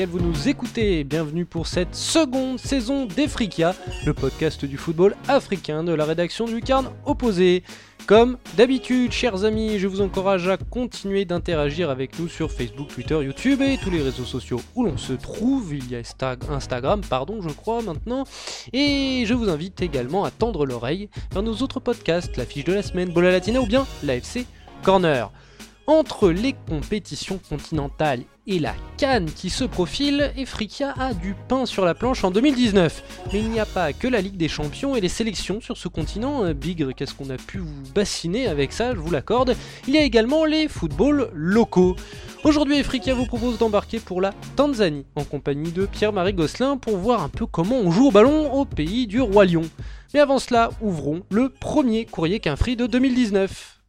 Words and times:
vous 0.00 0.20
nous 0.20 0.48
écoutez. 0.48 1.04
Bienvenue 1.04 1.44
pour 1.44 1.66
cette 1.66 1.94
seconde 1.94 2.58
saison 2.58 3.04
d'Efrica, 3.04 3.74
le 4.04 4.14
podcast 4.14 4.64
du 4.64 4.76
football 4.76 5.14
africain 5.28 5.84
de 5.84 5.92
la 5.92 6.04
rédaction 6.04 6.46
du 6.46 6.60
Carne 6.60 6.90
Opposé. 7.04 7.62
Comme 8.06 8.38
d'habitude, 8.56 9.12
chers 9.12 9.44
amis, 9.44 9.78
je 9.78 9.86
vous 9.86 10.00
encourage 10.00 10.48
à 10.48 10.56
continuer 10.56 11.24
d'interagir 11.24 11.88
avec 11.90 12.18
nous 12.18 12.26
sur 12.26 12.50
Facebook, 12.50 12.88
Twitter, 12.88 13.22
YouTube 13.22 13.60
et 13.60 13.76
tous 13.76 13.90
les 13.90 14.02
réseaux 14.02 14.24
sociaux 14.24 14.60
où 14.74 14.82
l'on 14.82 14.96
se 14.96 15.12
trouve. 15.12 15.74
Il 15.74 15.88
y 15.88 15.94
a 15.94 16.02
Instagram, 16.50 17.02
pardon, 17.08 17.40
je 17.40 17.50
crois 17.50 17.82
maintenant. 17.82 18.24
Et 18.72 19.24
je 19.26 19.34
vous 19.34 19.50
invite 19.50 19.82
également 19.82 20.24
à 20.24 20.30
tendre 20.30 20.66
l'oreille 20.66 21.10
vers 21.32 21.42
nos 21.42 21.54
autres 21.56 21.80
podcasts, 21.80 22.36
la 22.38 22.46
fiche 22.46 22.64
de 22.64 22.72
la 22.72 22.82
semaine, 22.82 23.10
Bola 23.10 23.30
Latina 23.30 23.60
ou 23.60 23.66
bien 23.66 23.86
l'AFC 24.02 24.46
Corner. 24.82 25.30
Entre 25.92 26.30
les 26.30 26.54
compétitions 26.70 27.38
continentales 27.50 28.22
et 28.46 28.58
la 28.58 28.74
Cannes 28.96 29.30
qui 29.30 29.50
se 29.50 29.62
profile, 29.64 30.32
Efrika 30.38 30.94
a 30.98 31.12
du 31.12 31.34
pain 31.48 31.66
sur 31.66 31.84
la 31.84 31.92
planche 31.94 32.24
en 32.24 32.30
2019. 32.30 33.26
Mais 33.30 33.40
il 33.40 33.50
n'y 33.50 33.60
a 33.60 33.66
pas 33.66 33.92
que 33.92 34.08
la 34.08 34.22
Ligue 34.22 34.38
des 34.38 34.48
Champions 34.48 34.96
et 34.96 35.02
les 35.02 35.10
sélections 35.10 35.60
sur 35.60 35.76
ce 35.76 35.88
continent. 35.88 36.44
Euh, 36.44 36.54
Bigre, 36.54 36.94
qu'est-ce 36.94 37.14
qu'on 37.14 37.28
a 37.28 37.36
pu 37.36 37.58
vous 37.58 37.92
bassiner 37.94 38.46
avec 38.46 38.72
ça, 38.72 38.94
je 38.94 39.00
vous 39.00 39.10
l'accorde. 39.10 39.54
Il 39.86 39.92
y 39.92 39.98
a 39.98 40.02
également 40.02 40.46
les 40.46 40.66
footballs 40.66 41.28
locaux. 41.34 41.94
Aujourd'hui, 42.42 42.78
Efrika 42.78 43.12
vous 43.12 43.26
propose 43.26 43.58
d'embarquer 43.58 44.00
pour 44.00 44.22
la 44.22 44.32
Tanzanie 44.56 45.04
en 45.14 45.24
compagnie 45.24 45.72
de 45.72 45.84
Pierre-Marie 45.84 46.32
Gosselin 46.32 46.78
pour 46.78 46.96
voir 46.96 47.22
un 47.22 47.28
peu 47.28 47.44
comment 47.44 47.76
on 47.76 47.90
joue 47.90 48.06
au 48.06 48.10
ballon 48.10 48.50
au 48.54 48.64
pays 48.64 49.06
du 49.06 49.20
Roi 49.20 49.44
Lion. 49.44 49.68
Mais 50.14 50.20
avant 50.20 50.38
cela, 50.38 50.70
ouvrons 50.80 51.20
le 51.30 51.50
premier 51.50 52.06
courrier 52.06 52.40
qu'un 52.40 52.54
de 52.54 52.86
2019. 52.86 53.81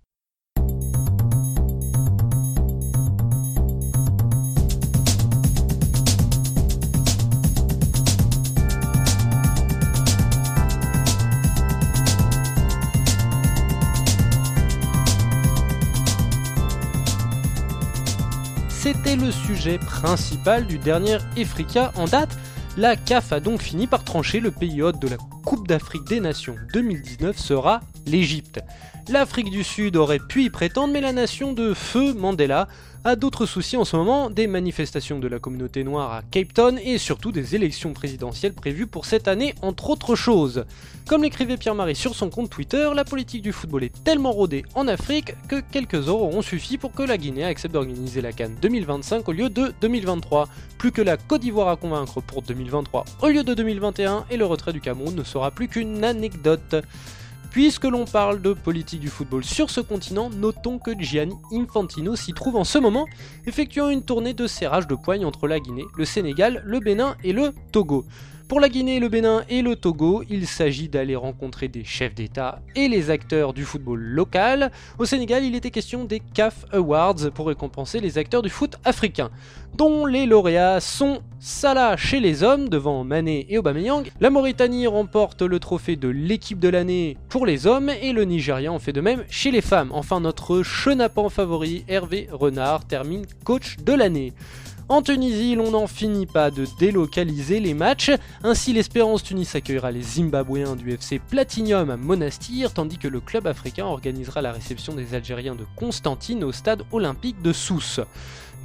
C'était 19.13 19.25
le 19.25 19.31
sujet 19.31 19.77
principal 19.77 20.65
du 20.65 20.77
dernier 20.77 21.17
Efrika 21.35 21.91
en 21.95 22.05
date. 22.05 22.35
La 22.77 22.95
CAF 22.95 23.31
a 23.31 23.39
donc 23.39 23.61
fini 23.61 23.85
par 23.85 24.03
trancher 24.03 24.39
le 24.39 24.49
pays 24.49 24.81
hôte 24.81 24.99
de 24.99 25.07
la 25.07 25.17
Coupe 25.45 25.67
d'Afrique 25.67 26.05
des 26.05 26.19
Nations 26.19 26.55
2019 26.73 27.37
sera 27.37 27.81
l'Égypte. 28.07 28.61
L'Afrique 29.09 29.51
du 29.51 29.63
Sud 29.63 29.97
aurait 29.97 30.19
pu 30.19 30.43
y 30.43 30.49
prétendre, 30.49 30.93
mais 30.93 31.01
la 31.01 31.11
nation 31.11 31.53
de 31.53 31.73
feu 31.73 32.13
Mandela 32.13 32.67
a 33.05 33.15
d'autres 33.15 33.45
soucis 33.45 33.75
en 33.75 33.83
ce 33.83 33.97
moment, 33.97 34.29
des 34.29 34.47
manifestations 34.47 35.19
de 35.19 35.27
la 35.27 35.39
communauté 35.39 35.83
noire 35.83 36.13
à 36.13 36.21
Cape 36.21 36.53
Town 36.53 36.79
et 36.83 36.97
surtout 36.97 37.31
des 37.31 37.53
élections 37.55 37.93
présidentielles 37.93 38.53
prévues 38.53 38.87
pour 38.87 39.05
cette 39.05 39.27
année, 39.27 39.53
entre 39.61 39.89
autres 39.89 40.15
choses. 40.15 40.65
Comme 41.07 41.23
l'écrivait 41.23 41.57
Pierre-Marie 41.57 41.95
sur 41.95 42.15
son 42.15 42.29
compte 42.29 42.49
Twitter, 42.49 42.89
la 42.95 43.03
politique 43.03 43.41
du 43.41 43.51
football 43.51 43.83
est 43.83 44.03
tellement 44.03 44.31
rodée 44.31 44.63
en 44.73 44.87
Afrique 44.87 45.33
que 45.49 45.59
quelques 45.59 46.07
heures 46.07 46.21
auront 46.21 46.41
suffi 46.41 46.77
pour 46.77 46.93
que 46.93 47.03
la 47.03 47.17
Guinée 47.17 47.43
accepte 47.43 47.73
d'organiser 47.73 48.21
la 48.21 48.31
Cannes 48.31 48.55
2025 48.61 49.27
au 49.27 49.31
lieu 49.33 49.49
de 49.49 49.73
2023. 49.81 50.47
Plus 50.77 50.91
que 50.91 51.01
la 51.01 51.17
Côte 51.17 51.41
d'Ivoire 51.41 51.67
à 51.67 51.75
convaincre 51.75 52.21
pour 52.21 52.41
2023 52.41 53.03
au 53.21 53.27
lieu 53.27 53.43
de 53.43 53.53
2021 53.53 54.25
et 54.29 54.37
le 54.37 54.45
retrait 54.45 54.71
du 54.71 54.79
Cameroun 54.79 55.13
ne 55.13 55.23
sera 55.23 55.51
plus 55.51 55.67
qu'une 55.67 56.03
anecdote. 56.05 56.75
Puisque 57.53 57.83
l'on 57.83 58.05
parle 58.05 58.41
de 58.41 58.53
politique 58.53 58.99
du 58.99 59.09
football 59.09 59.43
sur 59.43 59.69
ce 59.69 59.79
continent, 59.79 60.31
notons 60.31 60.79
que 60.79 60.99
Gianni 60.99 61.35
Infantino 61.51 62.15
s'y 62.15 62.33
trouve 62.33 62.55
en 62.55 62.63
ce 62.63 62.79
moment, 62.79 63.05
effectuant 63.45 63.89
une 63.89 64.01
tournée 64.01 64.33
de 64.33 64.47
serrage 64.47 64.87
de 64.87 64.95
poigne 64.95 65.23
entre 65.23 65.47
la 65.47 65.59
Guinée, 65.59 65.85
le 65.95 66.03
Sénégal, 66.03 66.63
le 66.65 66.79
Bénin 66.79 67.15
et 67.23 67.31
le 67.31 67.53
Togo. 67.71 68.05
Pour 68.49 68.59
la 68.59 68.67
Guinée, 68.67 68.99
le 68.99 69.07
Bénin 69.07 69.43
et 69.49 69.61
le 69.61 69.75
Togo, 69.75 70.21
il 70.29 70.47
s'agit 70.47 70.89
d'aller 70.89 71.15
rencontrer 71.15 71.69
des 71.69 71.85
chefs 71.85 72.13
d'État 72.13 72.59
et 72.75 72.87
les 72.89 73.09
acteurs 73.09 73.53
du 73.53 73.63
football 73.63 73.99
local. 73.99 74.69
Au 74.99 75.05
Sénégal, 75.05 75.43
il 75.45 75.55
était 75.55 75.71
question 75.71 76.03
des 76.03 76.19
CAF 76.19 76.65
Awards 76.73 77.31
pour 77.33 77.47
récompenser 77.47 78.01
les 78.01 78.17
acteurs 78.17 78.41
du 78.41 78.49
foot 78.49 78.75
africain, 78.83 79.31
dont 79.75 80.05
les 80.05 80.25
lauréats 80.25 80.81
sont 80.81 81.21
Salah 81.39 81.97
chez 81.97 82.19
les 82.19 82.43
hommes 82.43 82.69
devant 82.69 83.03
Mané 83.03 83.45
et 83.49 83.57
Aubameyang. 83.57 84.11
La 84.19 84.29
Mauritanie 84.29 84.87
remporte 84.87 85.41
le 85.41 85.59
trophée 85.59 85.95
de 85.95 86.09
l'équipe 86.09 86.59
de 86.59 86.69
l'année 86.69 87.17
pour 87.29 87.45
les 87.45 87.65
hommes 87.65 87.89
et 87.89 88.13
le 88.13 88.23
Nigeria 88.23 88.71
en 88.71 88.79
fait 88.79 88.93
de 88.93 89.01
même 89.01 89.23
chez 89.29 89.51
les 89.51 89.61
femmes. 89.61 89.89
Enfin, 89.93 90.19
notre 90.19 90.63
chenapan 90.63 91.29
favori 91.29 91.85
Hervé 91.87 92.27
Renard 92.31 92.85
termine 92.85 93.25
coach 93.43 93.77
de 93.77 93.93
l'année. 93.93 94.33
En 94.89 95.01
Tunisie, 95.01 95.55
l'on 95.55 95.71
n'en 95.71 95.87
finit 95.87 96.25
pas 96.25 96.51
de 96.51 96.67
délocaliser 96.77 97.61
les 97.61 97.73
matchs. 97.73 98.11
Ainsi, 98.43 98.73
l'Espérance 98.73 99.23
Tunis 99.23 99.55
accueillera 99.55 99.91
les 99.91 100.01
Zimbabwéens 100.01 100.75
du 100.75 100.91
FC 100.91 101.19
Platinium 101.19 101.89
à 101.89 101.95
Monastir, 101.95 102.73
tandis 102.73 102.97
que 102.97 103.07
le 103.07 103.21
club 103.21 103.47
africain 103.47 103.85
organisera 103.85 104.41
la 104.41 104.51
réception 104.51 104.93
des 104.93 105.15
Algériens 105.15 105.55
de 105.55 105.65
Constantine 105.77 106.43
au 106.43 106.51
stade 106.51 106.83
olympique 106.91 107.41
de 107.41 107.53
Sousse. 107.53 108.01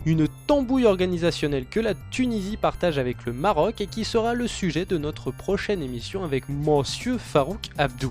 Une 0.06 0.26
tambouille 0.48 0.86
organisationnelle 0.86 1.66
que 1.66 1.80
la 1.80 1.94
Tunisie 2.10 2.56
partage 2.56 2.98
avec 2.98 3.24
le 3.24 3.32
Maroc 3.32 3.80
et 3.80 3.86
qui 3.86 4.04
sera 4.04 4.34
le 4.34 4.48
sujet 4.48 4.86
de 4.86 4.98
notre 4.98 5.30
prochaine 5.30 5.82
émission 5.82 6.24
avec 6.24 6.48
Monsieur 6.48 7.16
Farouk 7.16 7.70
Abdou. 7.78 8.10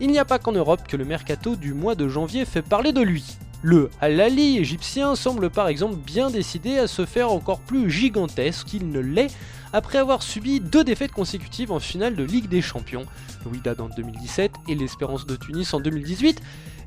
Il 0.00 0.10
n'y 0.10 0.18
a 0.18 0.24
pas 0.24 0.38
qu'en 0.38 0.52
Europe 0.52 0.86
que 0.88 0.96
le 0.96 1.04
mercato 1.04 1.54
du 1.54 1.74
mois 1.74 1.94
de 1.94 2.08
janvier 2.08 2.44
fait 2.44 2.62
parler 2.62 2.92
de 2.92 3.00
lui. 3.02 3.38
Le 3.62 3.90
Al-Ali 4.00 4.58
égyptien 4.58 5.16
semble 5.16 5.50
par 5.50 5.68
exemple 5.68 5.96
bien 5.96 6.30
décidé 6.30 6.78
à 6.78 6.86
se 6.86 7.04
faire 7.06 7.30
encore 7.30 7.60
plus 7.60 7.90
gigantesque. 7.90 8.66
Qu'il 8.66 8.90
ne 8.90 9.00
l'est 9.00 9.34
après 9.72 9.98
avoir 9.98 10.22
subi 10.22 10.60
deux 10.60 10.84
défaites 10.84 11.12
consécutives 11.12 11.72
en 11.72 11.80
finale 11.80 12.16
de 12.16 12.22
Ligue 12.24 12.48
des 12.48 12.62
Champions, 12.62 13.06
le 13.44 13.80
en 13.80 13.88
2017 13.88 14.52
et 14.68 14.74
l'Espérance 14.74 15.26
de 15.26 15.36
Tunis 15.36 15.72
en 15.74 15.80
2018, 15.80 16.40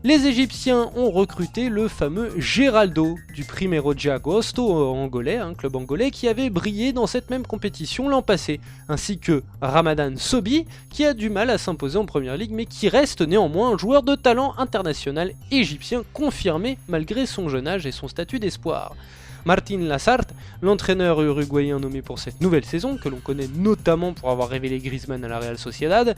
les 0.04 0.28
Égyptiens 0.28 0.90
ont 0.96 1.12
recruté 1.12 1.68
le 1.68 1.90
fameux 1.90 2.32
Geraldo 2.38 3.18
du 3.36 3.44
Primero 3.44 3.94
de 3.94 4.10
Agosto 4.10 4.72
angolais, 4.72 5.38
un 5.38 5.54
club 5.54 5.76
angolais 5.76 6.10
qui 6.10 6.30
avait 6.30 6.50
brillé 6.50 6.94
dans 6.94 7.06
cette 7.06 7.30
même 7.30 7.46
compétition 7.46 8.08
l'an 8.08 8.22
passé, 8.22 8.62
ainsi 8.88 9.18
que 9.18 9.44
Ramadan 9.62 10.14
Sobi 10.16 10.66
qui 10.90 11.04
a 11.04 11.14
du 11.14 11.30
mal 11.30 11.50
à 11.50 11.58
s'imposer 11.58 11.98
en 11.98 12.06
première 12.06 12.38
ligue 12.38 12.54
mais 12.54 12.66
qui 12.66 12.88
reste 12.88 13.22
néanmoins 13.22 13.72
un 13.74 13.78
joueur 13.78 14.04
de 14.04 14.16
talent 14.16 14.54
international 14.58 15.34
égyptien 15.52 16.04
confirmé 16.14 16.78
malgré 16.88 17.26
son 17.26 17.50
jeune 17.50 17.68
âge 17.68 17.86
et 17.86 17.92
son 17.92 18.08
statut 18.08 18.40
d'espoir. 18.40 18.96
Martin 19.46 19.80
Lassart, 19.80 20.26
l'entraîneur 20.62 21.22
uruguayen 21.22 21.80
nommé 21.80 22.02
pour 22.02 22.20
cette 22.20 22.42
nouvelle 22.42 22.66
saison, 22.66 22.98
que 22.98 23.10
l'on 23.10 23.20
connaît 23.20 23.48
notamment 23.56 24.14
pour 24.14 24.30
avoir 24.30 24.50
révélé 24.50 24.80
Griezmann 24.80 25.24
à 25.24 25.28
la 25.28 25.40
Real 25.40 25.58
Sociedad, 25.58 26.16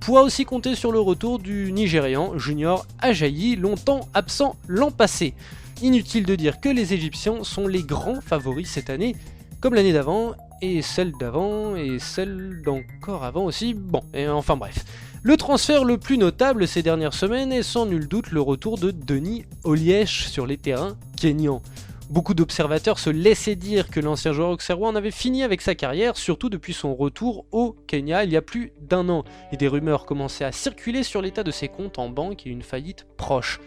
pourra 0.00 0.22
aussi 0.22 0.44
compter 0.44 0.74
sur 0.74 0.92
le 0.92 1.00
retour 1.00 1.38
du 1.38 1.72
Nigérian 1.72 2.36
Junior 2.38 2.86
Ajayi, 3.00 3.56
longtemps 3.56 4.08
absent 4.14 4.56
l'an 4.68 4.90
passé. 4.90 5.34
Inutile 5.82 6.26
de 6.26 6.34
dire 6.34 6.60
que 6.60 6.68
les 6.68 6.94
Égyptiens 6.94 7.44
sont 7.44 7.66
les 7.66 7.82
grands 7.82 8.20
favoris 8.20 8.68
cette 8.68 8.90
année, 8.90 9.16
comme 9.60 9.74
l'année 9.74 9.92
d'avant, 9.92 10.34
et 10.62 10.82
celle 10.82 11.12
d'avant, 11.12 11.76
et 11.76 11.98
celle 11.98 12.62
d'encore 12.64 13.24
avant 13.24 13.44
aussi. 13.44 13.74
Bon, 13.74 14.02
et 14.14 14.28
enfin 14.28 14.56
bref. 14.56 14.84
Le 15.22 15.38
transfert 15.38 15.84
le 15.84 15.96
plus 15.96 16.18
notable 16.18 16.68
ces 16.68 16.82
dernières 16.82 17.14
semaines 17.14 17.50
est 17.50 17.62
sans 17.62 17.86
nul 17.86 18.08
doute 18.08 18.30
le 18.30 18.42
retour 18.42 18.78
de 18.78 18.90
Denis 18.90 19.46
Olièche 19.64 20.28
sur 20.28 20.46
les 20.46 20.58
terrains 20.58 20.96
kenyans. 21.16 21.62
Beaucoup 22.10 22.34
d'observateurs 22.34 22.98
se 22.98 23.08
laissaient 23.08 23.56
dire 23.56 23.88
que 23.88 23.98
l'ancien 23.98 24.32
joueur 24.32 24.50
auxerrois 24.50 24.94
avait 24.94 25.10
fini 25.10 25.42
avec 25.42 25.62
sa 25.62 25.74
carrière, 25.74 26.18
surtout 26.18 26.50
depuis 26.50 26.74
son 26.74 26.94
retour 26.94 27.46
au 27.50 27.74
Kenya 27.86 28.24
il 28.24 28.30
y 28.30 28.36
a 28.36 28.42
plus 28.42 28.72
d'un 28.80 29.08
an, 29.08 29.24
et 29.52 29.56
des 29.56 29.68
rumeurs 29.68 30.04
commençaient 30.04 30.44
à 30.44 30.52
circuler 30.52 31.02
sur 31.02 31.22
l'état 31.22 31.42
de 31.42 31.50
ses 31.50 31.68
comptes 31.68 31.98
en 31.98 32.10
banque 32.10 32.46
et 32.46 32.50
une 32.50 32.62
faillite 32.62 33.06
proche. 33.16 33.58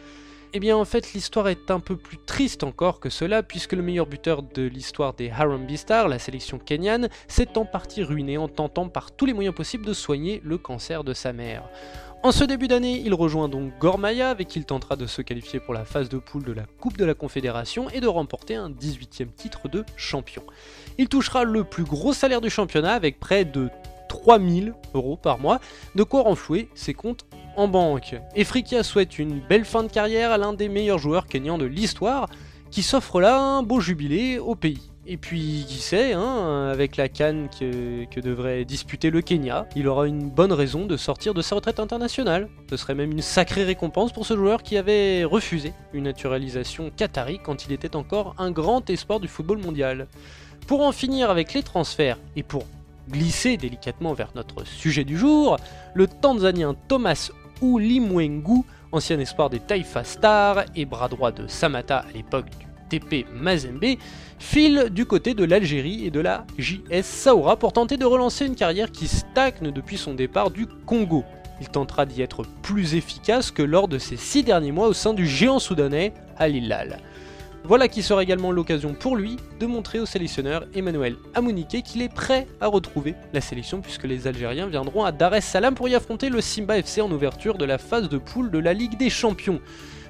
Eh 0.54 0.60
bien 0.60 0.78
en 0.78 0.86
fait 0.86 1.14
l'histoire 1.14 1.50
est 1.50 1.72
un 1.72 1.80
peu 1.80 1.98
plus 1.98 2.20
triste 2.26 2.64
encore 2.64 3.00
que 3.00 3.10
cela 3.10 3.44
puisque 3.44 3.74
le 3.74 3.82
meilleur 3.82 4.06
buteur 4.06 4.44
de 4.44 4.64
l'histoire 4.64 5.14
des 5.14 5.30
Harambee 5.30 5.76
Stars, 5.76 6.08
la 6.08 6.20
sélection 6.20 6.58
kenyane, 6.58 7.10
s'est 7.28 7.58
en 7.58 7.66
partie 7.66 8.04
ruiné 8.04 8.38
en 8.38 8.48
tentant 8.48 8.88
par 8.88 9.12
tous 9.12 9.26
les 9.26 9.34
moyens 9.34 9.56
possibles 9.56 9.86
de 9.86 9.94
soigner 9.94 10.42
le 10.46 10.58
cancer 10.58 11.04
de 11.04 11.14
sa 11.14 11.34
mère. 11.34 11.64
En 12.24 12.32
ce 12.32 12.44
début 12.44 12.68
d'année, 12.68 13.02
il 13.06 13.14
rejoint 13.14 13.48
donc 13.48 13.78
Gormaya 13.80 14.32
avec 14.32 14.48
qui 14.48 14.60
il 14.60 14.66
tentera 14.66 14.96
de 14.96 15.06
se 15.06 15.22
qualifier 15.22 15.60
pour 15.60 15.74
la 15.74 15.86
phase 15.86 16.10
de 16.10 16.18
poule 16.18 16.44
de 16.44 16.52
la 16.52 16.64
Coupe 16.80 16.98
de 16.98 17.06
la 17.06 17.14
Confédération 17.14 17.90
et 17.92 18.02
de 18.02 18.08
remporter 18.08 18.56
un 18.56 18.70
18e 18.70 19.32
titre 19.34 19.70
de 19.70 19.86
champion. 19.96 20.42
Il 20.98 21.10
touchera 21.10 21.44
le 21.44 21.64
plus 21.64 21.84
gros 21.84 22.14
salaire 22.14 22.42
du 22.42 22.50
championnat 22.50 22.94
avec 22.94 23.20
près 23.20 23.46
de 23.46 23.70
3000 24.10 24.74
euros 24.96 25.16
par 25.16 25.40
mois, 25.40 25.60
de 25.96 26.04
quoi 26.04 26.24
renflouer 26.24 26.70
ses 26.74 26.94
comptes 26.94 27.26
en 27.56 27.68
banque. 27.68 28.16
Efrikia 28.36 28.84
souhaite 28.84 29.20
une 29.20 29.40
belle 29.40 29.66
fin 29.66 29.84
de 29.84 29.92
carrière 29.92 30.32
à 30.32 30.38
l'un 30.38 30.54
des 30.54 30.70
meilleurs 30.70 31.00
joueurs 31.00 31.28
kenyans 31.28 31.58
de 31.58 31.66
l'histoire, 31.66 32.30
qui 32.72 32.82
s'offre 32.82 33.22
là 33.22 33.40
un 33.40 33.64
beau 33.64 33.80
jubilé 33.80 34.40
au 34.40 34.56
pays. 34.56 34.92
Et 35.10 35.16
puis, 35.16 35.64
qui 35.66 35.78
sait, 35.78 36.12
hein, 36.12 36.68
avec 36.70 36.98
la 36.98 37.08
canne 37.08 37.48
que, 37.58 38.20
devrait 38.20 38.66
disputer 38.66 39.10
le 39.10 39.22
Kenya, 39.22 39.66
il 39.74 39.88
aura 39.88 40.06
une 40.06 40.30
bonne 40.30 40.52
raison 40.52 40.86
de 40.86 40.98
sortir 40.98 41.34
de 41.34 41.42
sa 41.42 41.56
retraite 41.56 41.80
internationale. 41.80 42.50
Ce 42.70 42.76
serait 42.76 42.94
même 42.94 43.14
une 43.14 43.22
sacrée 43.22 43.64
récompense 43.64 44.12
pour 44.12 44.26
ce 44.26 44.36
joueur 44.36 44.64
qui 44.64 44.76
avait 44.76 45.24
refusé 45.24 45.72
une 45.94 46.04
naturalisation 46.04 46.92
qatari 46.94 47.40
quand 47.42 47.66
il 47.66 47.72
était 47.72 47.96
encore 47.96 48.36
un 48.38 48.52
grand 48.52 48.90
espoir 48.90 49.22
du 49.22 49.30
football 49.30 49.60
mondial. 49.60 50.08
Pour 50.68 50.82
en 50.82 50.92
finir 50.92 51.30
avec 51.30 51.54
les 51.54 51.64
transferts 51.64 52.18
et 52.36 52.44
pour 52.44 52.66
glisser 53.10 53.56
délicatement 53.56 54.14
vers 54.14 54.32
notre 54.36 54.68
sujet 54.68 55.06
du 55.06 55.18
jour, 55.18 55.56
le 55.94 56.08
Tanzanien 56.08 56.76
Thomas 56.90 57.32
Ulimwengu, 57.62 58.64
ancien 58.92 59.18
espoir 59.20 59.50
des 59.50 59.62
Taifa 59.62 60.04
Stars 60.04 60.66
et 60.76 60.84
bras 60.84 61.08
droit 61.08 61.32
de 61.32 61.48
Samata 61.48 62.00
à 62.00 62.12
l'époque 62.14 62.50
du 62.60 62.67
TP 62.90 63.26
Mazembe, 63.34 63.98
file 64.40 64.90
du 64.92 65.06
côté 65.06 65.34
de 65.34 65.44
l'Algérie 65.44 66.06
et 66.06 66.12
de 66.12 66.20
la 66.20 66.46
JS 66.58 67.04
Saoura 67.04 67.58
pour 67.58 67.74
tenter 67.74 67.98
de 67.98 68.06
relancer 68.06 68.46
une 68.46 68.56
carrière 68.56 68.92
qui 68.92 69.08
stagne 69.08 69.72
depuis 69.72 69.98
son 69.98 70.14
départ 70.14 70.52
du 70.52 70.68
Congo. 70.86 71.24
Il 71.60 71.70
tentera 71.70 72.06
d'y 72.06 72.22
être 72.22 72.44
plus 72.62 72.96
efficace 72.96 73.52
que 73.52 73.64
lors 73.64 73.88
de 73.88 73.98
ses 73.98 74.18
six 74.18 74.44
derniers 74.44 74.72
mois 74.72 74.88
au 74.88 74.94
sein 74.94 75.14
du 75.14 75.26
géant 75.26 75.60
soudanais 75.60 76.14
Al. 76.38 77.00
Voilà 77.64 77.90
qui 77.90 78.02
sera 78.02 78.24
également 78.24 78.52
l'occasion 78.52 78.94
pour 78.94 79.18
lui 79.18 79.36
de 79.60 79.66
montrer 79.66 80.00
au 80.00 80.06
sélectionneur 80.06 80.66
Emmanuel 80.74 81.18
Amouniké 81.34 81.82
qu'il 81.82 82.02
est 82.02 82.14
prêt 82.14 82.48
à 82.62 82.68
retrouver 82.68 83.16
la 83.34 83.42
sélection 83.42 83.82
puisque 83.82 84.06
les 84.06 84.26
Algériens 84.26 84.68
viendront 84.68 85.04
à 85.04 85.12
Dar 85.12 85.34
es 85.36 85.42
Salaam 85.42 85.76
pour 85.76 85.90
y 85.90 85.96
affronter 85.96 86.30
le 86.30 86.40
Simba 86.40 86.78
FC 86.78 87.02
en 87.02 87.12
ouverture 87.12 87.58
de 87.58 87.66
la 87.66 87.78
phase 87.78 88.08
de 88.08 88.20
poule 88.20 88.52
de 88.52 88.60
la 88.60 88.74
Ligue 88.74 88.98
des 88.98 89.10
Champions. 89.10 89.60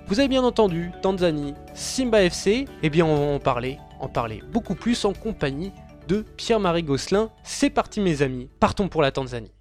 Vous 0.07 0.19
avez 0.19 0.29
bien 0.29 0.43
entendu, 0.43 0.91
Tanzanie, 1.01 1.53
Simba 1.73 2.23
FC, 2.23 2.65
eh 2.81 2.89
bien 2.89 3.05
on 3.05 3.15
va 3.15 3.35
en 3.35 3.39
parler, 3.39 3.77
en 3.99 4.07
parler 4.07 4.41
beaucoup 4.53 4.73
plus 4.73 5.03
en 5.03 5.11
compagnie 5.11 5.73
de 6.07 6.21
Pierre-Marie 6.21 6.83
Gosselin. 6.83 7.29
C'est 7.43 7.69
parti 7.69 7.99
mes 7.99 8.21
amis, 8.21 8.49
partons 8.61 8.87
pour 8.87 9.01
la 9.01 9.11
Tanzanie. 9.11 9.51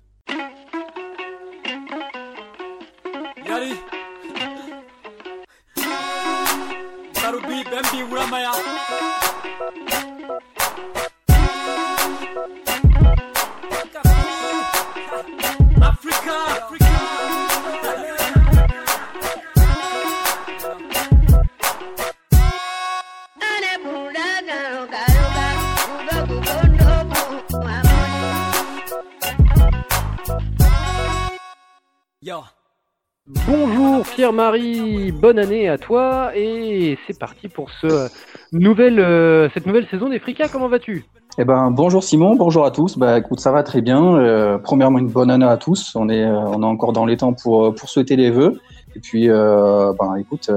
Pierre-Marie, 34.27 35.13
bonne 35.13 35.39
année 35.39 35.69
à 35.69 35.79
toi 35.79 36.33
et 36.35 36.99
c'est 37.07 37.17
parti 37.17 37.47
pour 37.47 37.71
ce 37.71 38.09
nouvelle, 38.51 38.99
euh, 38.99 39.49
cette 39.55 39.67
nouvelle 39.67 39.87
saison 39.87 40.09
des 40.09 40.19
Fricas, 40.19 40.49
comment 40.49 40.67
vas-tu? 40.67 41.05
Eh 41.39 41.45
ben, 41.45 41.71
bonjour 41.71 42.03
Simon, 42.03 42.35
bonjour 42.35 42.67
à 42.67 42.73
tous. 42.73 42.99
Bah, 42.99 43.19
écoute, 43.19 43.39
ça 43.39 43.53
va 43.53 43.63
très 43.63 43.83
bien. 43.83 44.17
Euh, 44.17 44.59
premièrement, 44.59 44.99
une 44.99 45.11
bonne 45.11 45.31
année 45.31 45.47
à 45.47 45.57
tous. 45.57 45.95
On 45.95 46.09
est, 46.09 46.25
euh, 46.25 46.41
on 46.41 46.61
est 46.65 46.67
encore 46.67 46.93
dans 46.93 47.07
les 47.07 47.17
temps 47.17 47.35
pour, 47.35 47.73
pour 47.73 47.89
souhaiter 47.89 48.17
les 48.17 48.33
vœux. 48.33 48.61
Et 48.97 48.99
puis, 48.99 49.29
ben, 49.29 50.17
écoute, 50.19 50.51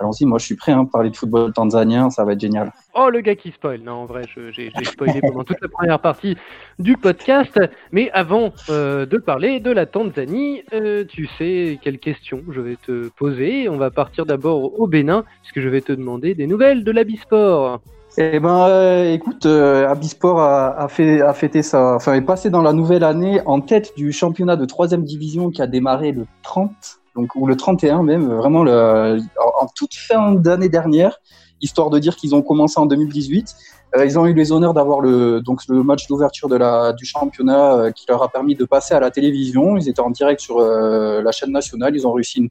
Allons-y, 0.00 0.24
moi 0.24 0.38
je 0.38 0.46
suis 0.46 0.54
prêt 0.54 0.72
à 0.72 0.78
hein, 0.78 0.86
parler 0.86 1.10
de 1.10 1.16
football 1.16 1.52
tanzanien, 1.52 2.08
ça 2.08 2.24
va 2.24 2.32
être 2.32 2.40
génial. 2.40 2.72
Oh, 2.94 3.10
le 3.10 3.20
gars 3.20 3.36
qui 3.36 3.50
spoil. 3.50 3.82
Non, 3.82 3.92
en 3.92 4.06
vrai, 4.06 4.22
j'ai 4.50 4.72
spoilé 4.84 5.20
pendant 5.20 5.44
toute 5.44 5.60
la 5.60 5.68
première 5.68 6.00
partie 6.00 6.38
du 6.78 6.96
podcast. 6.96 7.60
Mais 7.92 8.10
avant 8.12 8.52
euh, 8.70 9.04
de 9.04 9.18
parler 9.18 9.60
de 9.60 9.70
la 9.70 9.84
Tanzanie, 9.84 10.62
euh, 10.72 11.04
tu 11.04 11.28
sais 11.38 11.78
quelle 11.82 11.98
question 11.98 12.42
je 12.50 12.62
vais 12.62 12.76
te 12.76 13.10
poser. 13.10 13.68
On 13.68 13.76
va 13.76 13.90
partir 13.90 14.24
d'abord 14.24 14.80
au 14.80 14.86
Bénin, 14.86 15.24
puisque 15.42 15.60
je 15.60 15.68
vais 15.68 15.82
te 15.82 15.92
demander 15.92 16.34
des 16.34 16.46
nouvelles 16.46 16.82
de 16.82 16.90
l'Abisport. 16.90 17.80
Eh 18.16 18.40
ben, 18.40 18.66
euh, 18.68 19.12
écoute, 19.12 19.44
Abisport 19.44 20.40
a, 20.40 20.88
fait, 20.88 21.20
a 21.20 21.34
fêté 21.34 21.62
ça, 21.62 21.94
enfin, 21.94 22.14
est 22.14 22.22
passé 22.22 22.48
dans 22.48 22.62
la 22.62 22.72
nouvelle 22.72 23.04
année 23.04 23.40
en 23.44 23.60
tête 23.60 23.92
du 23.96 24.12
championnat 24.12 24.56
de 24.56 24.64
troisième 24.64 25.04
division 25.04 25.50
qui 25.50 25.60
a 25.60 25.66
démarré 25.66 26.12
le 26.12 26.24
30 26.42 27.00
ou 27.34 27.46
le 27.46 27.56
31 27.56 28.02
même, 28.02 28.28
vraiment 28.28 28.60
en, 28.60 29.66
toute 29.74 29.94
fin 29.94 30.32
d'année 30.32 30.68
dernière, 30.68 31.18
histoire 31.60 31.90
de 31.90 31.98
dire 31.98 32.16
qu'ils 32.16 32.34
ont 32.34 32.42
commencé 32.42 32.78
en 32.78 32.86
2018. 32.86 33.54
Euh, 33.96 34.04
ils 34.04 34.18
ont 34.18 34.26
eu 34.26 34.34
les 34.34 34.52
honneurs 34.52 34.74
d'avoir 34.74 35.00
le 35.00 35.42
match 35.82 36.06
d'ouverture 36.06 36.48
de 36.48 36.96
du 36.96 37.04
championnat 37.04 37.74
euh, 37.74 37.90
qui 37.90 38.06
leur 38.08 38.22
a 38.22 38.28
permis 38.28 38.54
de 38.54 38.64
passer 38.64 38.94
à 38.94 39.00
la 39.00 39.10
télévision. 39.10 39.76
Ils 39.76 39.88
étaient 39.88 40.00
en 40.00 40.10
direct 40.10 40.40
sur 40.40 40.58
euh, 40.58 41.22
la 41.22 41.32
chaîne 41.32 41.50
nationale. 41.50 41.94
Ils 41.96 42.06
ont 42.06 42.12
réussi 42.12 42.38
une, 42.38 42.48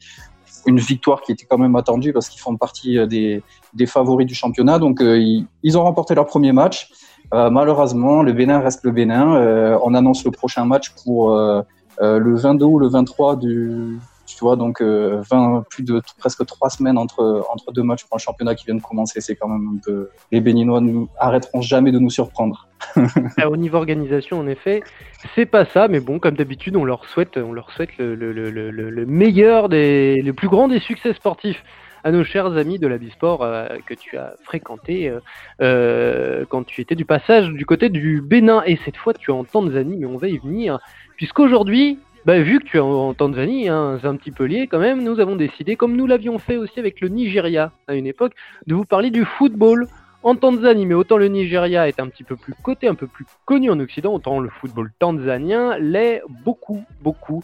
une, 0.66 0.80
victoire 0.80 1.21
qui 1.21 1.31
était 1.31 1.45
quand 1.45 1.57
même 1.57 1.75
attendue 1.75 2.12
parce 2.12 2.27
qu'ils 2.30 2.42
font 2.42 2.57
partie 2.57 3.07
des, 3.07 3.42
des, 3.74 3.86
favoris 3.86 4.27
du 4.27 4.36
championnat. 4.36 4.80
Donc 4.80 5.00
ils, 5.01 5.77
ont 5.77 5.83
remporté 5.83 6.13
leur 6.13 6.25
premier 6.25 6.51
match. 6.51 6.92
malheureusement, 7.31 8.21
le 8.24 8.33
Bénin 8.33 8.60
reste 8.60 8.83
le 8.83 8.92
Bénin. 8.92 9.80
on 9.81 9.94
annonce 9.94 10.25
le 10.25 10.31
prochain 10.31 10.66
match 10.66 10.94
pour 11.04 11.30
le 12.01 12.36
22 12.36 12.66
ou 12.66 12.80
le 12.80 12.89
23 12.89 13.38
du 13.38 14.00
tu 14.35 14.43
vois, 14.43 14.55
donc 14.55 14.81
20, 14.81 14.85
euh, 14.87 15.61
plus 15.69 15.83
de 15.83 16.01
presque 16.17 16.45
trois 16.45 16.69
semaines 16.69 16.97
entre, 16.97 17.45
entre 17.51 17.71
deux 17.71 17.83
matchs 17.83 18.05
pour 18.05 18.15
un 18.15 18.19
championnat 18.19 18.55
qui 18.55 18.65
vient 18.65 18.75
de 18.75 18.81
commencer, 18.81 19.21
c'est 19.21 19.35
quand 19.35 19.47
même 19.47 19.67
un 19.75 19.79
peu. 19.83 20.09
Les 20.31 20.41
Béninois 20.41 20.81
ne 20.81 21.05
arrêteront 21.17 21.61
jamais 21.61 21.91
de 21.91 21.99
nous 21.99 22.09
surprendre. 22.09 22.67
Au 23.45 23.57
niveau 23.57 23.77
organisation, 23.77 24.39
en 24.39 24.47
effet, 24.47 24.83
c'est 25.35 25.45
pas 25.45 25.65
ça, 25.65 25.87
mais 25.87 25.99
bon, 25.99 26.19
comme 26.19 26.35
d'habitude, 26.35 26.75
on 26.75 26.85
leur 26.85 27.06
souhaite, 27.06 27.37
on 27.37 27.51
leur 27.51 27.71
souhaite 27.71 27.97
le, 27.97 28.15
le, 28.15 28.31
le, 28.31 28.71
le, 28.71 29.06
meilleur 29.06 29.69
des, 29.69 30.21
le 30.21 30.33
plus 30.33 30.47
grand 30.47 30.68
des 30.68 30.80
succès 30.80 31.13
sportifs 31.13 31.63
à 32.04 32.11
nos 32.11 32.23
chers 32.23 32.57
amis 32.57 32.80
de 32.80 32.87
la 32.87 32.97
Bisport 32.97 33.44
euh, 33.44 33.68
que 33.85 33.94
tu 33.94 34.18
as 34.18 34.35
fréquenté 34.44 35.13
euh, 35.61 36.45
quand 36.47 36.63
tu 36.63 36.80
étais 36.80 36.95
du 36.95 37.04
passage 37.04 37.49
du 37.49 37.65
côté 37.65 37.89
du 37.89 38.21
Bénin 38.21 38.63
et 38.65 38.80
cette 38.85 38.95
fois 38.95 39.13
tu 39.13 39.31
es 39.31 39.33
en 39.33 39.44
Tanzanie, 39.44 39.97
mais 39.97 40.06
on 40.06 40.15
va 40.15 40.30
y 40.30 40.37
venir 40.37 40.80
puisqu'aujourd'hui 41.18 41.99
bah, 42.30 42.40
vu 42.42 42.59
que 42.59 42.66
tu 42.66 42.78
es 42.78 42.80
en, 42.80 43.16
Tanzanie, 43.16 43.69
hein, 43.69 43.98
c'est 44.00 44.07
un 44.07 44.16
petit 44.16 44.30
peu 44.30 44.44
lié 44.44 44.68
quand 44.68 44.78
même, 44.78 45.04
nous 45.04 45.19
avons 45.19 45.36
décidé, 45.36 45.76
comme 45.76 45.98
nous 45.98 46.06
l'avions 46.06 46.38
fait 46.38 46.57
aussi 46.57 46.80
avec 46.80 47.02
le 47.02 47.07
Nigeria 47.07 47.71
à 47.88 47.95
une 47.95 48.06
époque, 48.06 48.33
de 48.68 48.76
vous 48.76 48.86
parler 48.86 49.09
du 49.09 49.26
football 49.26 49.88
en 50.21 50.36
Tanzanie. 50.36 50.86
Mais 50.86 50.94
autant 50.94 51.18
le 51.18 51.28
Nigeria 51.28 51.88
est 51.88 52.00
un 52.00 52.07
petit 52.07 52.24
peu 52.24 52.36
plus 52.36 52.54
coté, 52.54 52.88
un 52.88 52.94
peu 52.94 53.07
plus 53.07 53.26
connu 53.45 53.71
en 53.71 53.80
Occident, 53.80 54.14
autant 54.14 54.40
le 54.40 54.50
football 54.50 54.92
tanzanien 55.00 55.76
l'est 55.80 56.21
beaucoup, 56.44 56.83
beaucoup, 57.02 57.42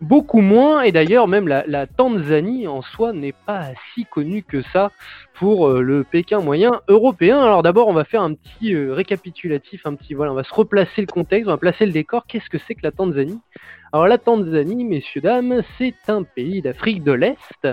beaucoup 0.00 0.40
moins. 0.40 0.82
Et 0.82 0.92
d'ailleurs, 0.92 1.28
même 1.28 1.48
la, 1.48 1.86
Tanzanie 1.86 2.66
en 2.66 2.82
soi 2.82 3.12
n'est 3.12 3.34
pas 3.46 3.68
si 3.94 4.04
connue 4.04 4.42
que 4.42 4.62
ça 4.72 4.90
pour 5.34 5.68
euh, 5.68 5.80
le 5.80 6.04
Pékin 6.04 6.40
moyen 6.40 6.80
européen. 6.88 7.40
Alors 7.40 7.62
d'abord, 7.62 7.88
on 7.88 7.92
va 7.92 8.04
faire 8.04 8.22
un 8.22 8.34
petit 8.34 8.74
euh, 8.74 8.92
récapitulatif, 8.92 9.86
un 9.86 9.94
petit 9.94 10.14
voilà, 10.14 10.32
on 10.32 10.34
va 10.34 10.44
se 10.44 10.54
replacer 10.54 11.00
le 11.00 11.06
contexte, 11.06 11.48
on 11.48 11.52
va 11.52 11.58
placer 11.58 11.86
le 11.86 11.92
décor. 11.92 12.26
Qu'est-ce 12.26 12.50
que 12.50 12.58
c'est 12.66 12.74
que 12.74 12.82
la 12.82 12.92
Tanzanie? 12.92 13.40
Alors 13.92 14.06
la 14.08 14.18
Tanzanie, 14.18 14.84
messieurs, 14.84 15.20
dames, 15.20 15.62
c'est 15.78 15.94
un 16.08 16.22
pays 16.22 16.62
d'Afrique 16.62 17.02
de 17.02 17.12
l'Est, 17.12 17.68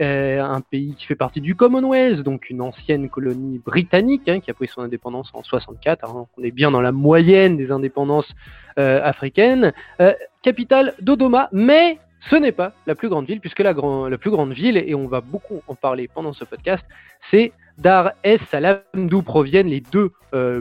un 0.00 0.60
pays 0.60 0.94
qui 0.94 1.06
fait 1.06 1.14
partie 1.14 1.40
du 1.40 1.54
Commonwealth, 1.54 2.20
donc 2.20 2.50
une 2.50 2.60
ancienne 2.60 3.08
colonie 3.08 3.58
britannique 3.58 4.28
hein, 4.28 4.40
qui 4.40 4.50
a 4.50 4.54
pris 4.54 4.68
son 4.68 4.82
indépendance 4.82 5.30
en 5.34 5.42
64. 5.42 6.04
Hein. 6.04 6.26
on 6.36 6.42
est 6.42 6.50
bien 6.50 6.70
dans 6.70 6.80
la 6.80 6.92
moyenne 6.92 7.56
des 7.56 7.70
indépendances 7.70 8.30
euh, 8.78 9.00
africaines. 9.02 9.72
Euh, 10.00 10.14
capitale 10.42 10.94
Dodoma, 11.00 11.48
mais 11.52 11.98
ce 12.30 12.36
n'est 12.36 12.52
pas 12.52 12.72
la 12.86 12.94
plus 12.94 13.08
grande 13.08 13.26
ville, 13.26 13.40
puisque 13.40 13.60
la, 13.60 13.74
plus 13.74 14.30
grande 14.30 14.52
ville, 14.52 14.76
et 14.76 14.94
on 14.94 15.06
va 15.06 15.20
beaucoup 15.20 15.62
en 15.68 15.74
parler 15.74 16.08
pendant 16.08 16.32
ce 16.32 16.44
podcast, 16.44 16.84
c'est 17.30 17.52
Dar 17.78 18.12
es 18.24 18.38
Salaam, 18.50 18.80
d'où 18.94 19.22
proviennent 19.22 19.68
les 19.68 19.80
deux 19.80 20.12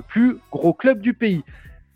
plus 0.08 0.38
gros 0.52 0.74
clubs 0.74 1.02
du 1.02 1.14
pays. 1.14 1.44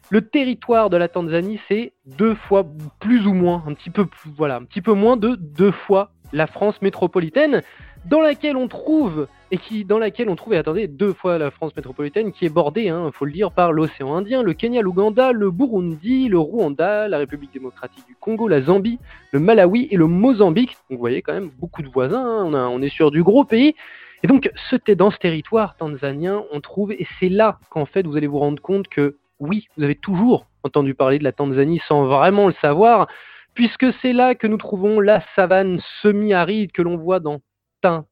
Le 0.09 0.21
territoire 0.21 0.89
de 0.89 0.97
la 0.97 1.07
Tanzanie, 1.07 1.59
c'est 1.67 1.93
deux 2.05 2.35
fois 2.35 2.65
plus 2.99 3.25
ou 3.25 3.33
moins, 3.33 3.63
un 3.65 3.73
petit 3.73 3.89
peu, 3.89 4.05
un 4.41 4.63
petit 4.63 4.81
peu 4.81 4.93
moins 4.93 5.17
de 5.17 5.35
deux 5.35 5.71
fois 5.71 6.11
la 6.33 6.47
France 6.47 6.81
métropolitaine, 6.81 7.61
dans 8.05 8.19
laquelle 8.19 8.57
on 8.57 8.67
trouve 8.67 9.27
et 9.51 9.57
qui, 9.57 9.85
dans 9.85 9.99
laquelle 9.99 10.29
on 10.29 10.35
trouve, 10.35 10.53
et 10.53 10.57
attendez, 10.57 10.87
deux 10.87 11.13
fois 11.13 11.37
la 11.37 11.51
France 11.51 11.75
métropolitaine, 11.75 12.31
qui 12.33 12.45
est 12.45 12.49
bordée, 12.49 12.83
il 12.83 12.89
hein, 12.89 13.11
faut 13.13 13.25
le 13.25 13.31
dire, 13.31 13.51
par 13.51 13.71
l'océan 13.71 14.15
Indien, 14.15 14.41
le 14.41 14.53
Kenya, 14.53 14.81
l'Ouganda, 14.81 15.31
le 15.31 15.51
Burundi, 15.51 16.27
le 16.27 16.39
Rwanda, 16.39 17.07
la 17.07 17.19
République 17.19 17.53
démocratique 17.53 18.05
du 18.07 18.15
Congo, 18.19 18.47
la 18.47 18.61
Zambie, 18.61 18.99
le 19.31 19.39
Malawi 19.39 19.87
et 19.91 19.95
le 19.95 20.07
Mozambique. 20.07 20.75
Vous 20.89 20.97
voyez 20.97 21.21
quand 21.21 21.33
même 21.33 21.51
beaucoup 21.59 21.83
de 21.83 21.89
voisins. 21.89 22.25
Hein, 22.25 22.45
on, 22.45 22.55
on 22.55 22.81
est 22.81 22.89
sur 22.89 23.11
du 23.11 23.23
gros 23.23 23.45
pays. 23.45 23.75
Et 24.23 24.27
donc, 24.27 24.49
ce, 24.69 24.91
dans 24.93 25.11
ce 25.11 25.17
territoire 25.17 25.75
tanzanien, 25.75 26.43
on 26.51 26.61
trouve, 26.61 26.91
et 26.91 27.05
c'est 27.19 27.29
là 27.29 27.59
qu'en 27.69 27.85
fait, 27.85 28.07
vous 28.07 28.17
allez 28.17 28.27
vous 28.27 28.39
rendre 28.39 28.61
compte 28.61 28.87
que 28.87 29.17
oui, 29.39 29.67
vous 29.77 29.83
avez 29.83 29.95
toujours 29.95 30.47
entendu 30.63 30.93
parler 30.93 31.19
de 31.19 31.23
la 31.23 31.33
Tanzanie 31.33 31.81
sans 31.87 32.05
vraiment 32.05 32.47
le 32.47 32.53
savoir, 32.61 33.07
puisque 33.53 33.85
c'est 34.01 34.13
là 34.13 34.35
que 34.35 34.47
nous 34.47 34.57
trouvons 34.57 34.99
la 34.99 35.23
savane 35.35 35.79
semi-aride 36.01 36.71
que 36.71 36.81
l'on 36.81 36.97
voit 36.97 37.19
dans 37.19 37.41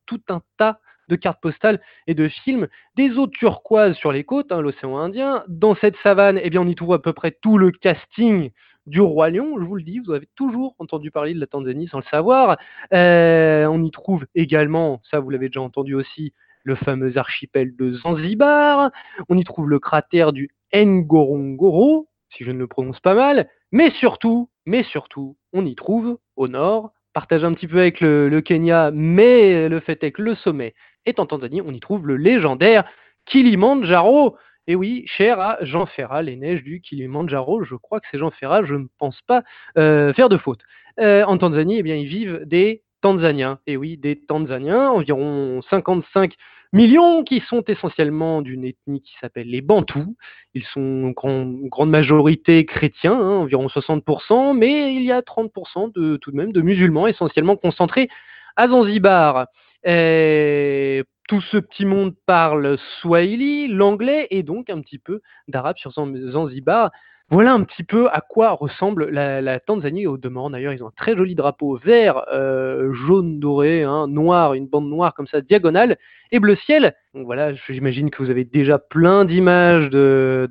tout 0.05 0.21
un 0.29 0.41
tas 0.57 0.79
de 1.07 1.15
cartes 1.15 1.41
postales 1.41 1.81
et 2.07 2.13
de 2.13 2.29
films, 2.29 2.67
des 2.95 3.17
eaux 3.17 3.27
turquoises 3.27 3.95
sur 3.95 4.11
les 4.11 4.23
côtes, 4.23 4.51
hein, 4.51 4.61
l'océan 4.61 4.97
Indien. 4.97 5.43
Dans 5.47 5.75
cette 5.75 5.97
savane, 6.03 6.39
eh 6.41 6.49
bien, 6.49 6.61
on 6.61 6.67
y 6.67 6.75
trouve 6.75 6.93
à 6.93 6.99
peu 6.99 7.13
près 7.13 7.31
tout 7.31 7.57
le 7.57 7.71
casting 7.71 8.51
du 8.85 9.01
roi 9.01 9.29
lion. 9.29 9.59
Je 9.59 9.65
vous 9.65 9.75
le 9.75 9.83
dis, 9.83 9.99
vous 9.99 10.13
avez 10.13 10.27
toujours 10.35 10.75
entendu 10.79 11.11
parler 11.11 11.33
de 11.33 11.39
la 11.39 11.47
Tanzanie 11.47 11.87
sans 11.87 11.99
le 11.99 12.05
savoir. 12.09 12.57
Euh, 12.93 13.65
on 13.65 13.83
y 13.83 13.91
trouve 13.91 14.25
également, 14.35 15.01
ça 15.09 15.19
vous 15.19 15.29
l'avez 15.29 15.49
déjà 15.49 15.61
entendu 15.61 15.95
aussi, 15.95 16.33
le 16.63 16.75
fameux 16.75 17.17
archipel 17.17 17.75
de 17.75 17.93
Zanzibar. 17.93 18.91
On 19.29 19.37
y 19.37 19.43
trouve 19.43 19.69
le 19.69 19.79
cratère 19.79 20.31
du 20.31 20.49
Ngorongoro, 20.73 22.07
si 22.35 22.43
je 22.43 22.51
ne 22.51 22.59
le 22.59 22.67
prononce 22.67 22.99
pas 22.99 23.13
mal. 23.13 23.49
Mais 23.71 23.91
surtout, 23.91 24.49
mais 24.65 24.83
surtout, 24.83 25.37
on 25.53 25.65
y 25.65 25.75
trouve 25.75 26.17
au 26.35 26.47
nord, 26.47 26.91
partage 27.13 27.43
un 27.43 27.53
petit 27.53 27.67
peu 27.67 27.79
avec 27.79 28.01
le, 28.01 28.41
Kenya, 28.41 28.91
mais 28.93 29.69
le 29.69 29.79
fait 29.79 30.03
est 30.03 30.11
que 30.11 30.21
le 30.21 30.35
sommet 30.35 30.73
est 31.05 31.19
en 31.19 31.25
Tanzanie. 31.25 31.61
On 31.61 31.71
y 31.71 31.79
trouve 31.79 32.07
le 32.07 32.17
légendaire 32.17 32.85
Kilimandjaro. 33.25 34.37
Et 34.67 34.75
oui, 34.75 35.03
cher 35.07 35.39
à 35.39 35.57
Jean 35.61 35.85
Ferrat, 35.85 36.21
les 36.21 36.35
neiges 36.35 36.63
du 36.63 36.81
Kilimanjaro, 36.81 37.63
je 37.63 37.75
crois 37.75 37.99
que 37.99 38.05
c'est 38.11 38.19
Jean 38.19 38.31
Ferrat, 38.31 38.63
je 38.63 38.75
ne 38.75 38.87
pense 38.99 39.19
pas 39.23 39.43
euh, 39.77 40.13
faire 40.13 40.29
de 40.29 40.37
faute. 40.37 40.61
Euh, 40.99 41.23
en 41.23 41.37
Tanzanie, 41.37 41.79
eh 41.79 41.83
bien, 41.83 41.95
ils 41.95 42.07
vivent 42.07 42.41
des 42.45 42.83
Tanzaniens. 43.01 43.59
Et 43.65 43.75
oui, 43.75 43.97
des 43.97 44.19
Tanzaniens, 44.19 44.89
environ 44.89 45.61
55 45.69 46.35
millions, 46.73 47.23
qui 47.23 47.41
sont 47.41 47.63
essentiellement 47.67 48.41
d'une 48.41 48.65
ethnie 48.65 49.01
qui 49.01 49.13
s'appelle 49.19 49.47
les 49.47 49.61
Bantous. 49.61 50.15
Ils 50.53 50.63
sont 50.65 51.13
en 51.17 51.45
grande 51.67 51.89
majorité 51.89 52.65
chrétiens, 52.65 53.19
hein, 53.19 53.37
environ 53.39 53.67
60%, 53.67 54.57
mais 54.57 54.93
il 54.95 55.03
y 55.03 55.11
a 55.11 55.21
30% 55.21 55.93
de, 55.93 56.17
tout 56.17 56.31
de 56.31 56.37
même 56.37 56.51
de 56.51 56.61
musulmans, 56.61 57.07
essentiellement 57.07 57.55
concentrés 57.55 58.09
à 58.55 58.67
Zanzibar. 58.67 59.47
Et 59.83 61.03
tout 61.27 61.41
ce 61.41 61.57
petit 61.57 61.85
monde 61.85 62.13
parle 62.25 62.77
swahili, 62.99 63.67
l'anglais 63.67 64.27
et 64.31 64.43
donc 64.43 64.69
un 64.69 64.81
petit 64.81 64.99
peu 64.99 65.21
d'arabe 65.47 65.77
sur 65.77 65.91
Zanzibar. 65.91 66.91
Voilà 67.31 67.53
un 67.53 67.63
petit 67.63 67.83
peu 67.85 68.09
à 68.09 68.19
quoi 68.19 68.51
ressemble 68.51 69.09
la, 69.09 69.59
Tanzanie 69.61 70.05
au 70.05 70.17
demeurant. 70.17 70.49
D'ailleurs, 70.49 70.73
ils 70.73 70.83
ont 70.83 70.89
un 70.89 70.93
très 70.97 71.15
joli 71.15 71.33
drapeau 71.33 71.77
vert, 71.77 72.25
euh, 72.33 72.91
jaune, 72.91 73.39
doré, 73.39 73.83
hein, 73.83 74.07
noir, 74.07 74.53
une 74.53 74.67
bande 74.67 74.89
noire 74.89 75.13
comme 75.13 75.27
ça, 75.27 75.39
diagonale, 75.39 75.97
et 76.33 76.39
bleu 76.39 76.57
ciel. 76.57 76.93
Donc 77.13 77.25
voilà, 77.25 77.53
j'imagine 77.69 78.09
que 78.09 78.21
vous 78.21 78.29
avez 78.29 78.43
déjà 78.43 78.79
plein 78.79 79.23
d'images 79.23 79.89
de, 79.89 80.45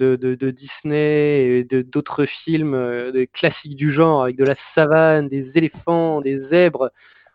Disney 0.57 1.67
et 1.71 1.83
d'autres 1.85 2.25
films 2.45 2.73
euh, 2.73 3.27
classiques 3.35 3.77
du 3.77 3.93
genre, 3.93 4.23
avec 4.23 4.37
de 4.37 4.45
la 4.45 4.55
savane, 4.75 5.29
des 5.29 5.51
éléphants, 5.55 6.23
des 6.23 6.41
zèbres 6.49 6.91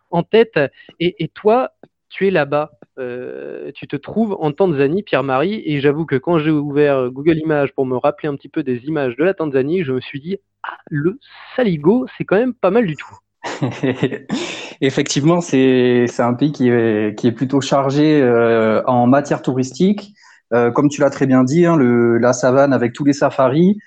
en 0.10 0.24
tête. 0.24 0.60
et 1.00 1.28
toi, 1.36 1.70
tu 2.10 2.28
es 2.28 2.32
là-bas, 2.32 2.72
euh, 2.98 3.72
tu 3.75 3.88
te 3.88 3.96
trouves 3.96 4.38
en 4.40 4.52
Tanzanie, 4.52 5.04
Pierre-Marie, 5.04 5.62
et 5.66 5.82
j'avoue 5.82 6.06
que 6.06 6.16
quand 6.16 6.40
j'ai 6.40 6.52
ouvert 6.52 7.10
Google 7.10 7.38
Images 7.38 7.74
pour 7.74 7.86
me 7.86 7.98
rappeler 7.98 8.30
un 8.30 8.36
petit 8.36 8.50
peu 8.50 8.64
des 8.64 8.86
images 8.86 9.18
de 9.18 9.24
la 9.24 9.34
Tanzanie, 9.34 9.84
je 9.84 9.92
me 9.92 10.00
suis 10.00 10.22
dit, 10.22 10.38
ah, 10.64 10.78
le 10.90 11.20
Saligo, 11.56 12.06
c'est 12.18 12.24
quand 12.24 12.38
même 12.38 12.54
pas 12.54 12.72
mal 12.72 12.86
du 12.86 12.96
tout. 12.96 13.18
Effectivement, 14.82 15.42
c'est 15.42 16.08
un 16.20 16.34
pays 16.34 16.52
qui 16.52 16.70
est, 16.70 17.18
qui 17.18 17.28
est 17.28 17.32
plutôt 17.32 17.62
chargé 17.62 18.22
euh, 18.22 18.82
en 18.86 19.08
matière 19.08 19.42
touristique. 19.42 20.14
Euh, 20.54 20.72
comme 20.72 20.90
tu 20.90 21.02
l'as 21.02 21.10
très 21.10 21.28
bien 21.28 21.44
dit, 21.44 21.66
hein, 21.66 21.75
le, 21.75 22.18
la 22.18 22.34
savane 22.34 22.72
avec 22.72 22.94
tous 22.94 23.04
les 23.04 23.14
safaris, 23.14 23.78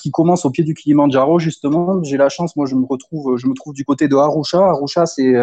qui 0.00 0.12
commence 0.12 0.44
au 0.44 0.50
pied 0.50 0.62
du 0.62 0.74
Kilimanjaro 0.74 1.40
justement. 1.40 2.00
J'ai 2.04 2.16
la 2.16 2.28
chance, 2.28 2.54
moi 2.54 2.66
je 2.66 2.76
me 2.76 2.86
retrouve, 2.86 3.36
je 3.36 3.48
me 3.48 3.54
trouve 3.54 3.74
du 3.74 3.84
côté 3.84 4.06
de 4.06 4.14
Arusha. 4.14 4.60
Arusha, 4.60 5.06
c'est 5.06 5.34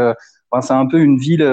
c'est 0.62 0.74
un 0.74 0.88
peu 0.88 1.00
une 1.00 1.18
ville 1.18 1.44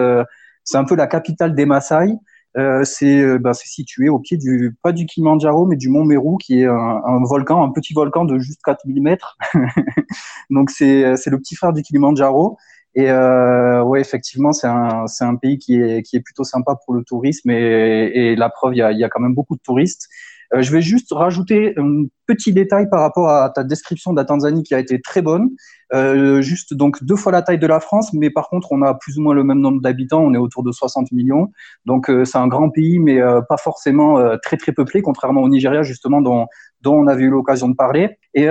c'est 0.64 0.78
un 0.78 0.84
peu 0.84 0.94
la 0.94 1.06
capitale 1.06 1.54
des 1.54 1.66
Maasai. 1.66 2.14
Euh, 2.56 2.84
euh 3.02 3.38
bah, 3.38 3.54
c'est 3.54 3.68
situé 3.68 4.08
au 4.08 4.18
pied 4.18 4.36
du, 4.36 4.76
pas 4.82 4.92
du 4.92 5.06
Kilimanjaro, 5.06 5.66
mais 5.66 5.76
du 5.76 5.88
mont 5.88 6.04
Meru, 6.04 6.36
qui 6.38 6.60
est 6.60 6.66
un, 6.66 7.22
volcan, 7.24 7.62
un 7.62 7.70
petit 7.70 7.94
volcan 7.94 8.24
de 8.24 8.38
juste 8.38 8.60
4000 8.64 9.02
mètres. 9.02 9.36
Donc, 10.50 10.70
c'est 10.70 11.04
le 11.04 11.38
petit 11.38 11.54
frère 11.54 11.72
du 11.72 11.82
Kilimanjaro. 11.82 12.58
Et 12.96 13.08
euh, 13.08 13.82
ouais, 13.84 14.00
effectivement, 14.00 14.52
c'est 14.52 14.66
un, 14.66 15.04
un 15.20 15.36
pays 15.36 15.58
qui 15.58 15.80
est, 15.80 16.02
qui 16.02 16.16
est 16.16 16.20
plutôt 16.20 16.42
sympa 16.42 16.76
pour 16.84 16.94
le 16.94 17.04
tourisme. 17.04 17.50
Et, 17.50 18.10
et 18.14 18.36
la 18.36 18.50
preuve, 18.50 18.74
il 18.74 18.78
y 18.78 18.82
a, 18.82 18.90
y 18.92 19.04
a 19.04 19.08
quand 19.08 19.20
même 19.20 19.34
beaucoup 19.34 19.54
de 19.54 19.62
touristes. 19.62 20.08
Euh, 20.54 20.62
je 20.62 20.72
vais 20.72 20.82
juste 20.82 21.12
rajouter 21.12 21.74
un 21.76 22.04
petit 22.26 22.52
détail 22.52 22.88
par 22.90 23.00
rapport 23.00 23.28
à 23.28 23.50
ta 23.50 23.64
description 23.64 24.12
de 24.12 24.16
la 24.16 24.24
Tanzanie 24.24 24.62
qui 24.62 24.74
a 24.74 24.78
été 24.78 25.00
très 25.00 25.22
bonne. 25.22 25.50
Euh, 25.92 26.40
juste 26.40 26.74
donc 26.74 27.02
deux 27.02 27.16
fois 27.16 27.32
la 27.32 27.42
taille 27.42 27.58
de 27.58 27.66
la 27.66 27.80
France, 27.80 28.12
mais 28.12 28.30
par 28.30 28.48
contre 28.48 28.70
on 28.70 28.82
a 28.82 28.94
plus 28.94 29.18
ou 29.18 29.22
moins 29.22 29.34
le 29.34 29.42
même 29.42 29.60
nombre 29.60 29.80
d'habitants, 29.80 30.20
on 30.20 30.34
est 30.34 30.38
autour 30.38 30.62
de 30.62 30.70
60 30.72 31.10
millions. 31.12 31.50
Donc 31.84 32.08
euh, 32.08 32.24
c'est 32.24 32.38
un 32.38 32.46
grand 32.46 32.70
pays, 32.70 32.98
mais 32.98 33.20
euh, 33.20 33.40
pas 33.40 33.56
forcément 33.56 34.18
euh, 34.18 34.36
très 34.42 34.56
très 34.56 34.72
peuplé, 34.72 35.02
contrairement 35.02 35.42
au 35.42 35.48
Nigeria 35.48 35.82
justement 35.82 36.20
dont, 36.20 36.46
dont 36.80 36.94
on 36.94 37.06
avait 37.06 37.24
eu 37.24 37.30
l'occasion 37.30 37.68
de 37.68 37.74
parler. 37.74 38.18
Et 38.34 38.46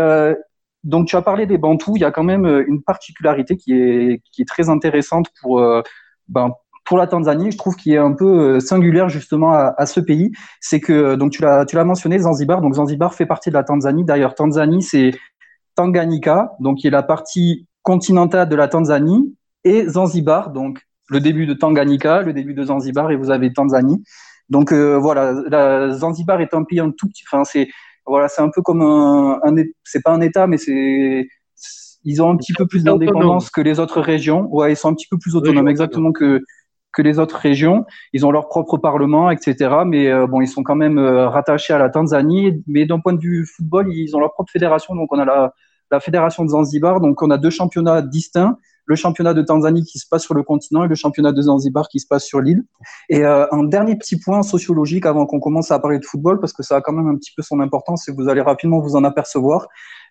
donc 0.84 1.08
tu 1.08 1.16
as 1.16 1.22
parlé 1.22 1.46
des 1.46 1.58
Bantous, 1.58 1.96
il 1.96 2.02
y 2.02 2.06
a 2.06 2.12
quand 2.12 2.24
même 2.24 2.46
une 2.46 2.82
particularité 2.82 3.58
qui 3.58 3.74
est, 3.74 4.22
qui 4.32 4.42
est 4.42 4.48
très 4.48 4.70
intéressante 4.70 5.28
pour, 5.42 5.62
ben, 6.28 6.52
pour 6.90 6.98
la 6.98 7.06
Tanzanie, 7.06 7.52
je 7.52 7.58
trouve 7.58 7.76
qu'il 7.76 7.94
est 7.94 7.98
un 7.98 8.14
peu 8.14 8.60
singulière 8.60 9.10
justement 9.10 9.54
à, 9.54 9.76
à 9.78 9.86
ce 9.86 10.00
pays, 10.00 10.32
c'est 10.60 10.80
que 10.80 11.14
donc 11.14 11.32
tu 11.32 11.44
l'as 11.44 11.64
tu 11.64 11.76
l'as 11.76 11.84
mentionné 11.84 12.18
Zanzibar, 12.18 12.62
donc 12.62 12.74
Zanzibar 12.74 13.14
fait 13.14 13.28
partie 13.28 13.50
de 13.50 13.54
la 13.54 13.64
Tanzanie. 13.64 14.04
D'ailleurs, 14.04 14.34
Tanzanie 14.34 14.82
c'est 14.82 15.12
Tanganyika, 15.76 16.54
donc 16.60 16.80
qui 16.80 16.88
est 16.88 16.90
la 16.90 17.04
partie 17.04 17.68
continentale 17.84 18.50
de 18.50 18.56
la 18.56 18.68
Tanzanie, 18.68 19.36
et 19.64 19.88
Zanzibar, 19.88 20.50
donc 20.50 20.82
le 21.10 21.20
début 21.20 21.46
de 21.46 21.54
Tanganyika, 21.54 22.24
le 22.24 22.34
début 22.34 22.56
de 22.56 22.64
Zanzibar, 22.64 23.12
et 23.12 23.16
vous 23.16 23.30
avez 23.30 23.54
Tanzanie. 23.54 24.04
Donc 24.50 24.74
euh, 24.74 24.98
voilà, 24.98 25.34
la, 25.48 25.92
Zanzibar 25.92 26.42
est 26.42 26.56
un 26.56 26.64
pays 26.64 26.80
un 26.80 26.90
tout 26.90 27.08
petit, 27.08 27.24
enfin 27.32 27.44
c'est 27.44 27.68
voilà, 28.08 28.28
c'est 28.30 28.42
un 28.42 28.50
peu 28.50 28.64
comme 28.64 28.82
un, 28.82 29.40
c'est 29.84 30.02
pas 30.02 30.12
un 30.12 30.22
État, 30.22 30.48
mais 30.48 30.58
c'est 30.58 31.28
ils 32.04 32.22
ont 32.24 32.32
un 32.32 32.38
petit 32.38 32.54
peu 32.54 32.66
plus 32.66 32.84
d'indépendance 32.84 33.52
que 33.52 33.62
les 33.62 33.80
autres 33.80 34.02
régions. 34.02 34.48
Ouais, 34.50 34.74
ils 34.74 34.76
sont 34.76 34.90
un 34.90 34.96
petit 34.96 35.08
peu 35.08 35.20
plus 35.20 35.36
autonomes, 35.36 35.68
exactement 35.68 36.12
que 36.12 36.42
que 36.92 37.02
les 37.02 37.20
autres 37.20 37.38
régions. 37.38 37.86
Ils 38.14 38.26
ont 38.26 38.32
leur 38.32 38.48
propre 38.48 38.78
parlement, 38.78 39.32
etc. 39.32 39.84
Mais 39.86 40.08
euh, 40.08 40.28
bon, 40.28 40.42
ils 40.42 40.48
sont 40.48 40.64
quand 40.64 40.76
même 40.76 40.98
euh, 40.98 41.30
rattachés 41.30 41.74
à 41.74 41.78
la 41.78 41.90
Tanzanie. 41.90 42.64
Mais 42.68 42.86
d'un 42.86 43.00
point 43.00 43.14
de 43.14 43.22
vue 43.22 43.46
football, 43.46 43.94
ils 43.94 44.16
ont 44.16 44.20
leur 44.20 44.34
propre 44.34 44.52
fédération. 44.52 44.96
Donc 44.96 45.12
on 45.12 45.20
a 45.20 45.52
la 45.92 46.00
fédération 46.00 46.44
de 46.44 46.50
Zanzibar. 46.50 47.00
Donc, 47.00 47.22
on 47.22 47.30
a 47.30 47.38
deux 47.38 47.50
championnats 47.50 48.02
distincts. 48.02 48.58
Le 48.86 48.96
championnat 48.96 49.36
de 49.36 49.44
Tanzanie 49.44 49.84
qui 49.84 50.00
se 50.00 50.08
passe 50.10 50.24
sur 50.24 50.34
le 50.34 50.42
continent 50.42 50.84
et 50.84 50.88
le 50.88 50.96
championnat 50.96 51.32
de 51.32 51.42
Zanzibar 51.44 51.88
qui 51.90 52.00
se 52.00 52.08
passe 52.08 52.26
sur 52.26 52.42
l'île. 52.42 52.64
Et 53.10 53.24
euh, 53.24 53.46
un 53.52 53.64
dernier 53.64 53.96
petit 53.96 54.20
point 54.20 54.42
sociologique 54.42 55.06
avant 55.06 55.28
qu'on 55.28 55.40
commence 55.40 55.70
à 55.70 55.78
parler 55.78 56.00
de 56.00 56.06
football, 56.06 56.40
parce 56.40 56.54
que 56.54 56.64
ça 56.64 56.78
a 56.78 56.82
quand 56.82 56.94
même 56.94 57.08
un 57.08 57.16
petit 57.16 57.32
peu 57.36 57.44
son 57.44 57.60
importance 57.60 58.10
et 58.10 58.12
vous 58.12 58.30
allez 58.30 58.42
rapidement 58.42 58.80
vous 58.80 58.96
en 58.96 59.04
apercevoir. 59.04 59.68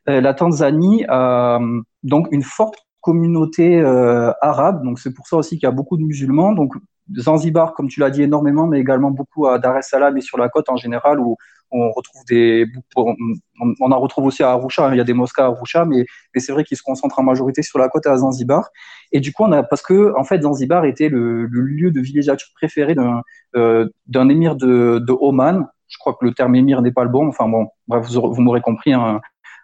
La 0.07 0.33
Tanzanie 0.33 1.05
a 1.09 1.59
donc 2.03 2.29
une 2.31 2.43
forte 2.43 2.88
communauté 3.01 3.81
euh, 3.81 4.33
arabe, 4.41 4.85
donc 4.85 4.99
c'est 4.99 5.15
pour 5.15 5.27
ça 5.27 5.37
aussi 5.37 5.57
qu'il 5.57 5.65
y 5.65 5.67
a 5.67 5.73
beaucoup 5.73 5.97
de 5.97 6.03
musulmans. 6.03 6.53
Donc 6.53 6.75
Zanzibar, 7.17 7.75
comme 7.75 7.89
tu 7.89 8.01
l'as 8.01 8.11
dit 8.11 8.23
énormément, 8.23 8.67
mais 8.67 8.81
également 8.81 9.11
beaucoup 9.11 9.47
à 9.47 9.59
Dar 9.59 9.77
es 9.77 9.83
Salaam 9.83 10.17
et 10.17 10.21
sur 10.21 10.39
la 10.39 10.49
côte 10.49 10.69
en 10.69 10.77
général, 10.77 11.21
où 11.21 11.37
on 11.71 11.91
retrouve 11.91 12.23
des, 12.29 12.67
on, 12.97 13.93
en 13.93 14.01
retrouve 14.01 14.27
aussi 14.27 14.43
à 14.43 14.51
Arusha. 14.51 14.95
Il 14.95 14.99
y 14.99 15.01
a 15.01 15.05
des 15.05 15.13
mosquées 15.13 15.43
à 15.43 15.47
Arusha, 15.47 15.85
mais, 15.85 16.07
mais 16.35 16.41
c'est 16.41 16.53
vrai 16.53 16.65
qu'ils 16.65 16.77
se 16.77 16.83
concentrent 16.83 17.19
en 17.19 17.23
majorité 17.23 17.63
sur 17.63 17.79
la 17.79 17.89
côte 17.89 18.07
à 18.07 18.17
Zanzibar. 18.17 18.71
Et 19.13 19.21
du 19.21 19.33
coup, 19.33 19.45
on 19.45 19.53
a 19.53 19.63
parce 19.63 19.83
que 19.83 20.15
en 20.17 20.25
fait, 20.25 20.43
Zanzibar 20.43 20.85
était 20.85 21.09
le, 21.09 21.47
lieu 21.47 21.91
de 21.91 22.01
villégiature 22.01 22.49
préféré 22.55 22.95
d'un 22.95 23.23
euh, 23.57 23.89
d'un 24.07 24.29
émir 24.29 24.57
de, 24.57 24.99
de 24.99 25.13
Oman. 25.13 25.67
Je 25.89 25.97
crois 25.99 26.15
que 26.15 26.25
le 26.25 26.35
terme 26.35 26.55
émir 26.55 26.83
n'est 26.83 26.93
pas 26.93 27.05
le 27.05 27.11
bon. 27.11 27.29
Enfin 27.29 27.49
bon, 27.49 27.69
bref, 27.87 28.07
vous, 28.11 28.33
vous 28.33 28.43
m'aurez 28.43 28.61
compris. 28.61 28.93
Hein, 28.93 29.21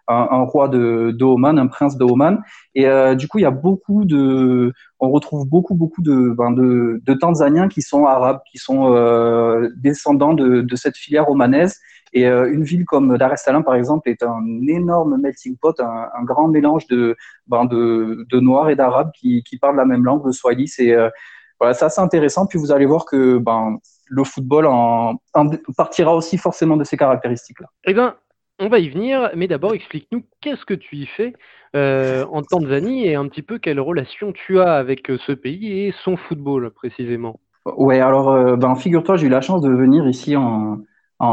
un, 0.09 0.43
roi 0.43 0.69
de, 0.69 1.15
de, 1.17 1.25
Oman, 1.25 1.59
un 1.59 1.67
prince 1.67 1.97
de 1.97 2.05
Oman. 2.05 2.43
Et 2.75 2.87
euh, 2.87 3.15
du 3.15 3.29
coup, 3.29 3.39
il 3.39 3.43
y 3.43 3.47
a 3.47 3.51
beaucoup 3.51 4.05
de, 4.05 4.73
on 5.01 5.11
retrouve 5.11 5.47
beaucoup, 5.49 5.75
beaucoup 5.75 6.03
de, 6.03 6.35
ben 6.37 6.51
de, 6.51 7.01
de 7.03 7.15
Tanzaniens 7.15 7.69
qui 7.69 7.83
sont 7.83 8.07
arabes, 8.07 8.41
qui 8.51 8.59
sont 8.59 8.95
euh, 8.95 9.71
descendants 9.77 10.35
de, 10.35 10.61
de, 10.61 10.77
cette 10.77 10.97
filière 10.97 11.29
omanaise. 11.29 11.81
Et 12.13 12.29
euh, 12.29 12.53
une 12.53 12.63
ville 12.63 12.85
comme 12.85 13.17
Dar 13.19 13.33
es 13.33 13.37
Salaam, 13.37 13.65
par 13.65 13.75
exemple, 13.75 14.09
est 14.09 14.23
un 14.23 14.45
énorme 14.69 15.21
melting 15.21 15.57
pot, 15.57 15.79
un, 15.81 16.09
un 16.17 16.23
grand 16.25 16.49
mélange 16.49 16.87
de, 16.87 17.17
ben 17.47 17.65
de, 17.65 18.27
de 18.31 18.41
noirs 18.41 18.71
et 18.71 18.77
d'arabes 18.77 19.11
qui, 19.13 19.43
qui 19.43 19.59
parlent 19.59 19.77
la 19.77 19.85
même 19.85 20.05
langue, 20.05 20.25
le 20.25 20.33
swahili. 20.33 20.69
C'est 20.69 20.93
euh, 20.93 21.11
voilà, 21.59 21.77
assez 21.79 22.01
intéressant. 22.01 22.47
Puis 22.47 22.59
vous 22.59 22.71
allez 22.71 22.87
voir 22.87 23.05
que 23.05 23.39
ben, 23.39 23.79
le 24.07 24.25
football 24.25 24.67
en, 24.67 25.15
en 25.35 25.51
partira 25.77 26.15
aussi 26.15 26.39
forcément 26.39 26.77
de 26.77 26.85
ces 26.85 26.97
caractéristiques-là. 26.97 27.69
Eh 27.85 27.95
bien, 27.95 28.15
on 28.59 28.69
va 28.69 28.79
y 28.79 28.89
venir, 28.89 29.31
mais 29.35 29.49
d'abord 29.49 29.75
explique-nous 29.75 30.23
qu'est-ce 30.41 30.65
que 30.65 30.75
tu 30.75 30.97
y 30.97 31.07
fais 31.07 31.35
euh, 31.75 32.25
en 32.31 32.43
Tanzanie 32.43 33.07
et 33.07 33.17
un 33.17 33.27
petit 33.29 33.43
peu 33.43 33.59
quelle 33.59 33.81
relation 33.81 34.33
tu 34.33 34.61
as 34.61 34.75
avec 34.75 35.11
euh, 35.11 35.19
ce 35.27 35.33
pays 35.33 35.81
et 35.81 35.95
son 36.05 36.17
football 36.17 36.71
précisément. 36.71 37.41
Ouais, 37.67 37.99
alors 37.99 38.31
euh, 38.31 38.57
ben, 38.57 38.77
figure-toi, 38.77 39.17
j'ai 39.17 39.27
eu 39.27 39.31
la 39.31 39.41
chance 39.41 39.61
de 39.61 39.71
venir 39.71 40.07
ici 40.07 40.37
en, 40.37 40.79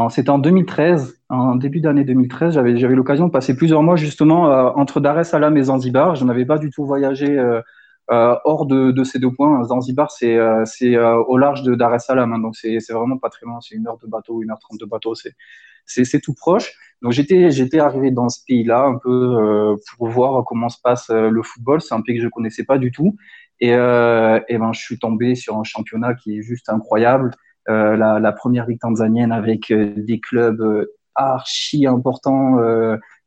c'était 0.08 0.30
en 0.30 0.38
2013, 0.38 1.20
en 1.28 1.54
début 1.54 1.80
d'année 1.80 2.04
2013, 2.04 2.54
j'avais 2.54 2.76
j'avais 2.76 2.94
l'occasion 2.94 3.26
de 3.26 3.30
passer 3.30 3.54
plusieurs 3.54 3.82
mois 3.82 3.96
justement 3.96 4.44
entre 4.76 5.00
Dar 5.00 5.20
es 5.20 5.24
Salaam 5.24 5.56
et 5.58 5.64
Zanzibar. 5.64 6.14
Je 6.14 6.24
n'avais 6.24 6.46
pas 6.46 6.56
du 6.56 6.70
tout 6.70 6.86
voyagé 6.86 7.38
hors 8.08 8.64
de, 8.64 9.04
ces 9.04 9.18
deux 9.18 9.30
points, 9.30 9.62
Zanzibar, 9.64 10.10
c'est 10.10 10.38
c'est 10.64 10.96
au 10.96 11.36
large 11.36 11.62
de 11.62 11.74
Dar 11.74 11.94
es 11.94 11.98
Salaam, 11.98 12.32
hein, 12.32 12.38
donc 12.38 12.56
c'est 12.56 12.78
vraiment 12.90 13.18
pas 13.18 13.28
très 13.28 13.44
loin, 13.44 13.60
c'est 13.60 13.74
une 13.74 13.86
heure 13.86 13.98
de 13.98 14.06
bateau, 14.06 14.42
une 14.42 14.50
heure 14.50 14.58
trente 14.60 14.80
de 14.80 14.86
bateau, 14.86 15.14
c'est 15.14 15.34
c'est 15.86 16.20
tout 16.20 16.34
proche. 16.34 16.72
Donc 17.02 17.12
j'étais 17.12 17.50
j'étais 17.50 17.80
arrivé 17.80 18.10
dans 18.10 18.28
ce 18.28 18.40
pays-là 18.46 18.84
un 18.84 18.96
peu 18.96 19.76
pour 19.96 20.08
voir 20.08 20.44
comment 20.44 20.68
se 20.68 20.78
passe 20.82 21.08
le 21.10 21.42
football. 21.42 21.80
C'est 21.80 21.94
un 21.94 22.00
pays 22.00 22.16
que 22.16 22.22
je 22.22 22.28
connaissais 22.28 22.64
pas 22.64 22.78
du 22.78 22.92
tout. 22.92 23.16
Et, 23.60 23.70
et 23.70 24.58
ben 24.58 24.72
je 24.72 24.80
suis 24.80 24.98
tombé 24.98 25.34
sur 25.34 25.56
un 25.56 25.64
championnat 25.64 26.14
qui 26.14 26.38
est 26.38 26.42
juste 26.42 26.68
incroyable. 26.68 27.32
Euh, 27.68 27.96
la, 27.96 28.18
la, 28.18 28.32
première 28.32 28.66
ligue 28.66 28.80
tanzanienne 28.80 29.30
avec 29.30 29.70
euh, 29.70 29.92
des 29.96 30.18
clubs 30.18 30.60
euh, 30.60 30.96
archi 31.14 31.86
importants 31.86 32.56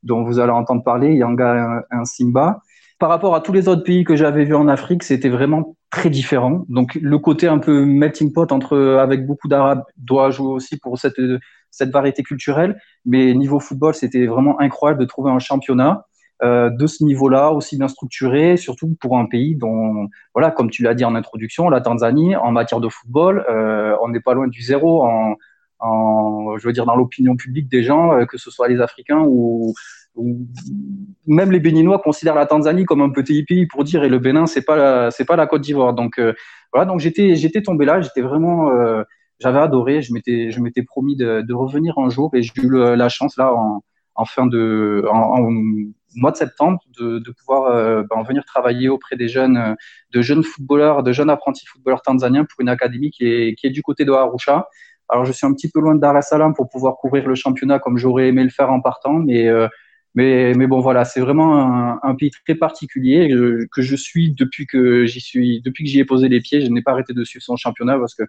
dont 0.01 0.23
vous 0.23 0.39
allez 0.39 0.51
entendre 0.51 0.83
parler, 0.83 1.13
Yanga 1.13 1.85
un 1.91 2.03
Simba. 2.03 2.61
Par 2.97 3.09
rapport 3.09 3.35
à 3.35 3.41
tous 3.41 3.51
les 3.51 3.67
autres 3.67 3.83
pays 3.83 4.03
que 4.03 4.15
j'avais 4.15 4.45
vus 4.45 4.55
en 4.55 4.67
Afrique, 4.67 5.03
c'était 5.03 5.29
vraiment 5.29 5.75
très 5.89 6.09
différent. 6.09 6.65
Donc 6.69 6.95
le 6.95 7.19
côté 7.19 7.47
un 7.47 7.59
peu 7.59 7.85
melting 7.85 8.31
pot 8.31 8.51
entre 8.51 8.77
avec 8.99 9.25
beaucoup 9.25 9.47
d'arabes 9.47 9.83
doit 9.97 10.29
jouer 10.31 10.47
aussi 10.47 10.77
pour 10.77 10.97
cette 10.97 11.19
cette 11.75 11.91
variété 11.91 12.23
culturelle. 12.23 12.79
Mais 13.05 13.33
niveau 13.33 13.59
football, 13.59 13.93
c'était 13.93 14.25
vraiment 14.25 14.59
incroyable 14.59 15.01
de 15.01 15.05
trouver 15.05 15.31
un 15.31 15.39
championnat 15.39 16.05
euh, 16.43 16.69
de 16.69 16.87
ce 16.87 17.03
niveau-là, 17.03 17.51
aussi 17.51 17.77
bien 17.77 17.87
structuré, 17.87 18.57
surtout 18.57 18.95
pour 18.99 19.17
un 19.17 19.25
pays 19.25 19.55
dont, 19.55 20.09
voilà, 20.33 20.51
comme 20.51 20.69
tu 20.69 20.83
l'as 20.83 20.93
dit 20.93 21.05
en 21.05 21.15
introduction, 21.15 21.69
la 21.69 21.79
Tanzanie, 21.81 22.35
en 22.35 22.51
matière 22.51 22.81
de 22.81 22.89
football, 22.89 23.45
euh, 23.49 23.95
on 24.01 24.09
n'est 24.09 24.19
pas 24.19 24.33
loin 24.33 24.47
du 24.47 24.61
zéro 24.61 25.03
en, 25.03 25.35
en, 25.79 26.57
je 26.57 26.67
veux 26.67 26.73
dire, 26.73 26.85
dans 26.85 26.95
l'opinion 26.97 27.37
publique 27.37 27.69
des 27.69 27.83
gens, 27.83 28.13
euh, 28.13 28.25
que 28.25 28.37
ce 28.37 28.51
soit 28.51 28.67
les 28.67 28.81
Africains 28.81 29.21
ou, 29.21 29.69
ou, 29.69 29.73
même 31.27 31.51
les 31.51 31.59
Béninois 31.59 31.99
considèrent 31.99 32.35
la 32.35 32.45
Tanzanie 32.45 32.85
comme 32.85 33.01
un 33.01 33.09
petit 33.09 33.43
pays 33.43 33.65
pour 33.67 33.83
dire, 33.83 34.03
et 34.03 34.09
le 34.09 34.19
Bénin, 34.19 34.45
c'est 34.45 34.63
pas 34.63 35.11
c'est 35.11 35.25
pas 35.25 35.35
la 35.35 35.47
Côte 35.47 35.61
d'Ivoire. 35.61 35.93
Donc 35.93 36.21
voilà, 36.73 36.85
donc 36.85 36.99
j'étais, 36.99 37.35
j'étais 37.35 37.61
tombé 37.61 37.85
là, 37.85 38.01
j'étais 38.01 38.21
vraiment, 38.21 38.69
j'avais 39.39 39.59
adoré, 39.59 40.01
je 40.01 40.13
m'étais, 40.13 40.51
je 40.51 40.59
m'étais 40.61 40.83
promis 40.83 41.15
de, 41.15 41.41
de, 41.41 41.53
revenir 41.53 41.97
un 41.97 42.09
jour, 42.09 42.31
et 42.33 42.41
j'ai 42.41 42.51
eu 42.61 42.69
la 42.69 43.09
chance 43.09 43.37
là 43.37 43.53
en, 43.53 43.83
en 44.15 44.25
fin 44.25 44.45
de, 44.47 45.05
en, 45.11 45.43
en 45.43 45.51
mois 46.15 46.31
de 46.31 46.37
septembre 46.37 46.79
de, 46.99 47.19
de 47.19 47.31
pouvoir 47.31 47.71
euh, 47.71 48.03
ben, 48.09 48.23
venir 48.23 48.43
travailler 48.45 48.89
auprès 48.89 49.15
des 49.15 49.27
jeunes, 49.27 49.57
euh, 49.57 49.75
de 50.11 50.21
jeunes 50.21 50.43
footballeurs, 50.43 51.03
de 51.03 51.11
jeunes 51.11 51.29
apprentis 51.29 51.65
footballeurs 51.65 52.01
tanzaniens 52.01 52.45
pour 52.45 52.61
une 52.61 52.69
académie 52.69 53.11
qui 53.11 53.25
est, 53.25 53.55
qui 53.55 53.67
est 53.67 53.71
du 53.71 53.81
côté 53.81 54.05
de 54.05 54.11
Arusha. 54.11 54.67
Alors 55.09 55.25
je 55.25 55.31
suis 55.31 55.45
un 55.45 55.53
petit 55.53 55.69
peu 55.69 55.79
loin 55.79 55.95
de 55.95 55.99
Dar 55.99 56.17
es 56.17 56.21
Salaam 56.21 56.53
pour 56.55 56.69
pouvoir 56.69 56.95
couvrir 56.95 57.27
le 57.27 57.35
championnat 57.35 57.79
comme 57.79 57.97
j'aurais 57.97 58.29
aimé 58.29 58.43
le 58.43 58.49
faire 58.49 58.71
en 58.71 58.81
partant, 58.81 59.13
mais 59.13 59.47
euh, 59.47 59.67
mais, 60.15 60.53
mais 60.55 60.65
bon 60.65 60.79
voilà, 60.79 61.05
c'est 61.05 61.19
vraiment 61.19 62.03
un, 62.03 62.15
pays 62.15 62.31
très 62.31 62.55
particulier 62.55 63.29
que, 63.29 63.67
que 63.71 63.81
je 63.81 63.95
suis 63.95 64.31
depuis 64.31 64.65
que 64.65 65.05
j'y 65.05 65.19
suis, 65.19 65.61
depuis 65.61 65.83
que 65.83 65.89
j'y 65.89 65.99
ai 65.99 66.05
posé 66.05 66.29
les 66.29 66.39
pieds. 66.41 66.61
Je 66.61 66.67
n'ai 66.67 66.81
pas 66.81 66.91
arrêté 66.91 67.13
de 67.13 67.23
suivre 67.23 67.43
son 67.43 67.57
championnat 67.57 67.99
parce 67.99 68.15
que 68.15 68.23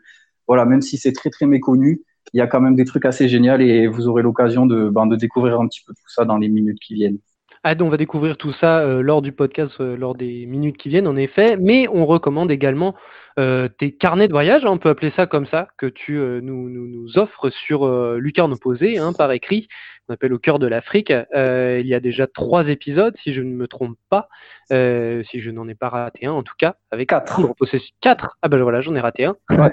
voilà, 0.49 0.64
même 0.64 0.83
si 0.83 0.99
c'est 0.99 1.12
très 1.12 1.31
très 1.31 1.47
méconnu, 1.47 2.02
il 2.33 2.38
y 2.38 2.40
a 2.40 2.47
quand 2.47 2.61
même 2.61 2.75
des 2.75 2.85
trucs 2.85 3.05
assez 3.05 3.28
géniaux 3.28 3.59
et 3.59 3.87
vous 3.87 4.09
aurez 4.09 4.23
l'occasion 4.23 4.66
de, 4.66 4.88
ben, 4.88 5.07
de 5.07 5.16
découvrir 5.16 5.61
un 5.61 5.69
petit 5.69 5.83
peu 5.87 5.95
tout 5.95 6.09
ça 6.09 6.25
dans 6.25 6.38
les 6.38 6.49
minutes 6.49 6.78
qui 6.81 6.95
viennent. 6.95 7.19
Ah, 7.62 7.75
on 7.81 7.88
va 7.88 7.97
découvrir 7.97 8.37
tout 8.37 8.52
ça 8.52 8.78
euh, 8.81 9.02
lors 9.02 9.23
du 9.23 9.33
podcast, 9.33 9.73
euh, 9.81 9.96
lors 9.96 10.14
des 10.14 10.46
minutes 10.46 10.77
qui 10.77 10.88
viennent, 10.88 11.09
en 11.09 11.16
effet. 11.16 11.57
Mais 11.57 11.88
on 11.88 12.07
recommande 12.07 12.53
également 12.53 12.94
euh, 13.38 13.68
tes 13.68 13.92
carnets 13.92 14.29
de 14.29 14.33
voyage, 14.33 14.64
on 14.64 14.79
peut 14.79 14.88
appeler 14.88 15.12
ça 15.16 15.27
comme 15.27 15.46
ça, 15.46 15.68
que 15.79 15.87
tu 15.87 16.14
nous, 16.14 16.68
nous, 16.68 16.87
nous, 16.87 17.18
offres 17.18 17.51
sur 17.51 17.87
Lucarne 18.16 18.53
Opposée, 18.53 18.99
hein, 18.99 19.12
par 19.12 19.33
écrit 19.33 19.68
on 20.09 20.14
appelle 20.14 20.33
au 20.33 20.38
cœur 20.38 20.59
de 20.59 20.66
l'Afrique. 20.66 21.11
Euh, 21.11 21.81
il 21.81 21.87
y 21.87 21.94
a 21.94 22.01
déjà 22.01 22.27
trois 22.27 22.68
épisodes, 22.68 23.14
si 23.22 23.33
je 23.35 23.40
ne 23.40 23.53
me 23.53 23.66
trompe 23.66 23.96
pas, 24.09 24.29
euh, 24.72 25.22
si 25.31 25.40
je 25.40 25.51
n'en 25.51 25.68
ai 25.68 25.75
pas 25.75 25.88
raté 25.88 26.27
un 26.27 26.33
en 26.33 26.42
tout 26.42 26.55
cas, 26.59 26.77
avec 26.90 27.09
quatre. 27.09 27.55
Possession. 27.59 27.94
Quatre. 28.01 28.37
Ah 28.42 28.49
ben 28.49 28.62
voilà, 28.62 28.81
j'en 28.81 28.94
ai 28.94 29.01
raté 29.01 29.25
un. 29.25 29.37
Ouais. 29.51 29.72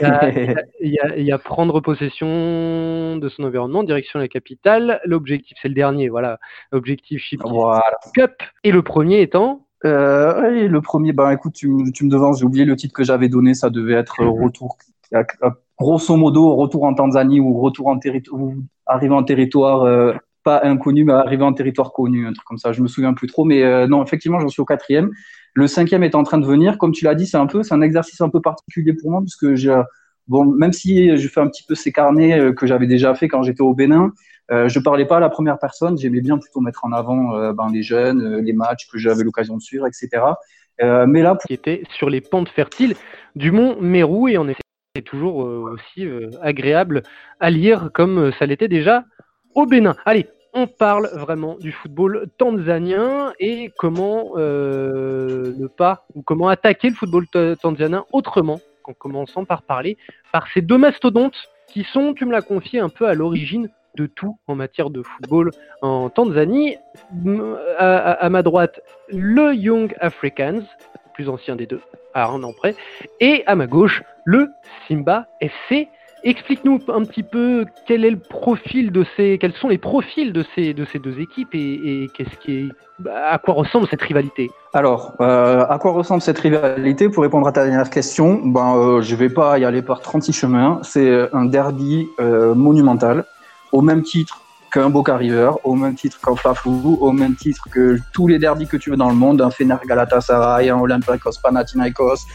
il, 0.00 0.90
y 0.90 0.98
a, 0.98 1.16
il, 1.16 1.24
y 1.24 1.32
a, 1.32 1.38
prendre 1.38 1.80
possession 1.80 3.16
de 3.18 3.28
son 3.28 3.44
environnement, 3.44 3.84
direction 3.84 4.18
la 4.18 4.28
capitale. 4.28 5.00
L'objectif, 5.04 5.56
c'est 5.62 5.68
le 5.68 5.74
dernier, 5.74 6.08
voilà. 6.08 6.38
L'objectif 6.72 7.20
Chip 7.22 7.40
voilà. 7.44 7.84
Cup. 8.14 8.34
Et 8.64 8.72
le 8.72 8.82
premier 8.82 9.20
étant 9.20 9.67
euh, 9.84 10.68
le 10.68 10.80
premier, 10.80 11.12
ben 11.12 11.30
écoute, 11.30 11.54
tu, 11.54 11.70
tu 11.94 12.04
me 12.04 12.10
devances, 12.10 12.40
j'ai 12.40 12.44
oublié 12.44 12.64
le 12.64 12.76
titre 12.76 12.94
que 12.94 13.04
j'avais 13.04 13.28
donné, 13.28 13.54
ça 13.54 13.70
devait 13.70 13.94
être 13.94 14.24
Retour 14.24 14.76
grosso 15.78 16.16
modo, 16.16 16.54
retour 16.56 16.84
en 16.84 16.94
Tanzanie 16.94 17.40
ou 17.40 17.58
retour 17.60 17.86
en 17.88 17.98
territoire, 17.98 18.40
arriver 18.86 19.14
en 19.14 19.22
territoire 19.22 19.82
euh, 19.82 20.12
pas 20.44 20.60
inconnu, 20.64 21.04
mais 21.04 21.12
arriver 21.12 21.44
en 21.44 21.52
territoire 21.52 21.92
connu, 21.92 22.26
un 22.26 22.32
truc 22.32 22.44
comme 22.44 22.58
ça. 22.58 22.72
Je 22.72 22.82
me 22.82 22.88
souviens 22.88 23.14
plus 23.14 23.26
trop, 23.28 23.44
mais 23.44 23.62
euh, 23.62 23.86
non, 23.86 24.02
effectivement, 24.02 24.40
j'en 24.40 24.48
suis 24.48 24.62
au 24.62 24.64
quatrième. 24.64 25.10
Le 25.54 25.66
cinquième 25.66 26.02
est 26.02 26.14
en 26.14 26.22
train 26.22 26.38
de 26.38 26.46
venir. 26.46 26.78
Comme 26.78 26.92
tu 26.92 27.04
l'as 27.04 27.14
dit, 27.14 27.26
c'est 27.26 27.36
un 27.36 27.46
peu, 27.46 27.62
c'est 27.62 27.74
un 27.74 27.82
exercice 27.82 28.20
un 28.20 28.28
peu 28.28 28.40
particulier 28.40 28.92
pour 28.92 29.10
moi, 29.10 29.20
puisque 29.20 29.54
j'ai, 29.54 29.80
bon, 30.26 30.44
même 30.44 30.72
si 30.72 31.16
je 31.16 31.28
fais 31.28 31.40
un 31.40 31.48
petit 31.48 31.64
peu 31.66 31.74
ces 31.74 31.92
carnets 31.92 32.38
euh, 32.38 32.52
que 32.52 32.66
j'avais 32.66 32.86
déjà 32.86 33.14
fait 33.14 33.28
quand 33.28 33.42
j'étais 33.42 33.62
au 33.62 33.74
Bénin, 33.74 34.12
euh, 34.50 34.68
je 34.68 34.78
parlais 34.78 35.04
pas 35.04 35.18
à 35.18 35.20
la 35.20 35.28
première 35.28 35.58
personne. 35.58 35.98
J'aimais 35.98 36.20
bien 36.20 36.38
plutôt 36.38 36.60
mettre 36.60 36.84
en 36.84 36.92
avant 36.92 37.52
ben, 37.52 37.68
les 37.72 37.82
jeunes, 37.82 38.38
les 38.38 38.52
matchs 38.52 38.88
que 38.90 38.98
j'avais 38.98 39.24
l'occasion 39.24 39.56
de 39.56 39.62
suivre, 39.62 39.86
etc. 39.86 40.22
mais 40.80 41.22
là, 41.22 41.36
qui 41.46 41.52
était 41.52 41.82
sur 41.90 42.08
les 42.08 42.20
pentes 42.20 42.48
fertiles 42.48 42.94
du 43.36 43.52
mont 43.52 43.76
Mérou 43.80 44.28
et 44.28 44.38
en 44.38 44.48
effet 44.48 44.62
c'est 44.98 45.02
toujours 45.02 45.44
euh, 45.44 45.74
aussi 45.74 46.04
euh, 46.04 46.30
agréable 46.42 47.04
à 47.38 47.50
lire 47.50 47.90
comme 47.94 48.18
euh, 48.18 48.32
ça 48.36 48.46
l'était 48.46 48.66
déjà 48.66 49.04
au 49.54 49.64
Bénin. 49.64 49.94
Allez, 50.04 50.26
on 50.54 50.66
parle 50.66 51.08
vraiment 51.14 51.56
du 51.58 51.70
football 51.70 52.26
tanzanien 52.36 53.32
et 53.38 53.70
comment 53.78 54.32
ne 54.36 55.66
pas 55.66 56.04
ou 56.14 56.22
comment 56.22 56.48
attaquer 56.48 56.88
le 56.88 56.94
football 56.96 57.26
tanzanien 57.60 58.04
autrement 58.12 58.60
qu'en 58.82 58.92
commençant 58.92 59.44
par 59.44 59.62
parler 59.62 59.96
par 60.32 60.48
ces 60.52 60.62
deux 60.62 60.78
mastodontes 60.78 61.36
qui 61.68 61.84
sont, 61.84 62.14
tu 62.14 62.24
me 62.24 62.32
l'as 62.32 62.42
confié, 62.42 62.80
un 62.80 62.88
peu 62.88 63.06
à 63.06 63.14
l'origine 63.14 63.68
de 63.98 64.06
tout 64.06 64.38
en 64.46 64.54
matière 64.54 64.90
de 64.90 65.02
football 65.02 65.50
en 65.82 66.08
Tanzanie. 66.08 66.76
à 67.78 68.28
ma 68.30 68.42
droite, 68.42 68.80
le 69.08 69.54
Young 69.54 69.94
Africans, 70.00 70.62
plus 71.14 71.28
ancien 71.28 71.56
des 71.56 71.66
deux, 71.66 71.80
à 72.14 72.28
un 72.28 72.42
an 72.42 72.52
près. 72.52 72.74
Et 73.20 73.42
à 73.46 73.54
ma 73.54 73.66
gauche, 73.66 74.02
le 74.24 74.48
Simba 74.86 75.26
FC. 75.40 75.88
Explique-nous 76.24 76.80
un 76.88 77.04
petit 77.04 77.22
peu 77.22 77.64
quel 77.86 78.04
est 78.04 78.10
le 78.10 78.18
profil 78.18 78.90
de 78.90 79.04
ces, 79.16 79.38
quels 79.38 79.52
sont 79.52 79.68
les 79.68 79.78
profils 79.78 80.32
de 80.32 80.44
ces, 80.54 80.74
de 80.74 80.84
ces 80.84 80.98
deux 80.98 81.20
équipes 81.20 81.54
et, 81.54 82.08
qu'est-ce 82.14 82.36
qui 82.38 82.70
à 83.08 83.38
quoi 83.38 83.54
ressemble 83.54 83.86
cette 83.88 84.02
rivalité? 84.02 84.50
Alors, 84.74 85.14
euh, 85.20 85.64
à 85.68 85.78
quoi 85.78 85.92
ressemble 85.92 86.20
cette 86.20 86.40
rivalité? 86.40 87.08
Pour 87.08 87.22
répondre 87.22 87.46
à 87.46 87.52
ta 87.52 87.64
dernière 87.64 87.88
question, 87.88 88.40
ben, 88.44 88.76
euh, 88.76 89.00
je 89.00 89.14
vais 89.14 89.28
pas 89.28 89.58
y 89.60 89.64
aller 89.64 89.82
par 89.82 90.00
36 90.00 90.32
chemins. 90.32 90.80
C'est 90.82 91.28
un 91.32 91.44
derby 91.44 92.08
euh, 92.18 92.54
monumental, 92.56 93.24
au 93.72 93.80
même 93.80 94.02
titre 94.02 94.40
qu'un 94.70 94.90
Boca 94.90 95.16
River, 95.16 95.52
au 95.64 95.74
même 95.74 95.94
titre 95.94 96.18
qu'un 96.20 96.36
Fafou, 96.36 96.98
au 97.00 97.12
même 97.12 97.34
titre 97.34 97.64
que 97.70 97.98
tous 98.12 98.28
les 98.28 98.38
derbys 98.38 98.66
que 98.66 98.76
tu 98.76 98.90
veux 98.90 98.96
dans 98.96 99.08
le 99.08 99.14
monde, 99.14 99.40
un 99.40 99.50
Fener 99.50 99.76
Galatasaray, 99.86 100.68
un 100.68 100.78
Olympiakos 100.78 101.38
Panathinaikos, 101.42 102.26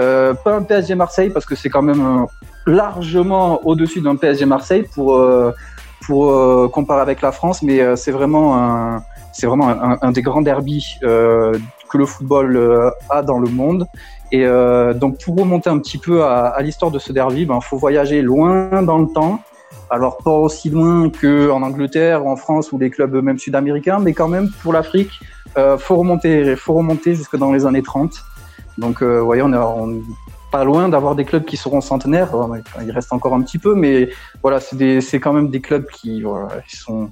euh, 0.00 0.34
pas 0.34 0.54
un 0.54 0.62
PSG 0.62 0.94
Marseille 0.94 1.30
parce 1.30 1.46
que 1.46 1.54
c'est 1.54 1.70
quand 1.70 1.82
même 1.82 2.00
euh, 2.00 2.26
largement 2.66 3.64
au-dessus 3.66 4.00
d'un 4.00 4.16
PSG 4.16 4.44
Marseille 4.44 4.84
pour 4.94 5.16
euh, 5.16 5.52
pour 6.06 6.30
euh, 6.30 6.68
comparer 6.68 7.00
avec 7.00 7.22
la 7.22 7.32
France, 7.32 7.62
mais 7.62 7.80
euh, 7.80 7.96
c'est 7.96 8.12
vraiment 8.12 8.56
un 8.56 9.02
c'est 9.32 9.46
vraiment 9.46 9.68
un, 9.68 9.98
un, 10.00 10.12
des 10.12 10.22
grands 10.22 10.40
derbys 10.40 10.96
que 11.02 11.98
le 11.98 12.06
football 12.06 12.90
a 13.10 13.20
dans 13.22 13.38
le 13.38 13.50
monde. 13.50 13.86
Et 14.32 14.46
donc 14.94 15.22
pour 15.22 15.36
remonter 15.36 15.68
un 15.68 15.78
petit 15.78 15.98
peu 15.98 16.24
à, 16.24 16.46
à 16.46 16.62
l'histoire 16.62 16.90
de 16.90 16.98
ce 16.98 17.12
derby, 17.12 17.44
ben 17.44 17.60
faut 17.60 17.76
voyager 17.76 18.22
loin 18.22 18.82
dans 18.82 18.96
le 18.96 19.08
temps 19.08 19.40
alors 19.90 20.18
pas 20.18 20.32
aussi 20.32 20.70
loin 20.70 21.10
qu'en 21.10 21.62
Angleterre 21.62 22.24
ou 22.24 22.30
en 22.30 22.36
France 22.36 22.72
ou 22.72 22.78
les 22.78 22.90
clubs 22.90 23.14
même 23.14 23.38
sud-américains, 23.38 23.98
mais 24.00 24.12
quand 24.12 24.28
même 24.28 24.50
pour 24.62 24.72
l'Afrique, 24.72 25.20
euh, 25.58 25.78
faut 25.78 25.96
remonter, 25.96 26.56
faut 26.56 26.74
remonter 26.74 27.14
jusque 27.14 27.36
dans 27.36 27.52
les 27.52 27.66
années 27.66 27.82
30. 27.82 28.12
Donc, 28.78 29.02
euh, 29.02 29.20
voyez, 29.20 29.42
on 29.42 29.52
est, 29.52 30.02
pas 30.50 30.64
loin 30.64 30.88
d'avoir 30.88 31.14
des 31.14 31.24
clubs 31.24 31.44
qui 31.44 31.56
seront 31.56 31.80
centenaires. 31.80 32.30
Il 32.82 32.90
reste 32.90 33.12
encore 33.12 33.34
un 33.34 33.42
petit 33.42 33.58
peu, 33.58 33.74
mais 33.74 34.10
voilà, 34.42 34.60
c'est 34.60 35.20
quand 35.20 35.32
même 35.32 35.50
des 35.50 35.60
clubs 35.60 35.86
qui, 35.86 36.22
sont 36.68 37.10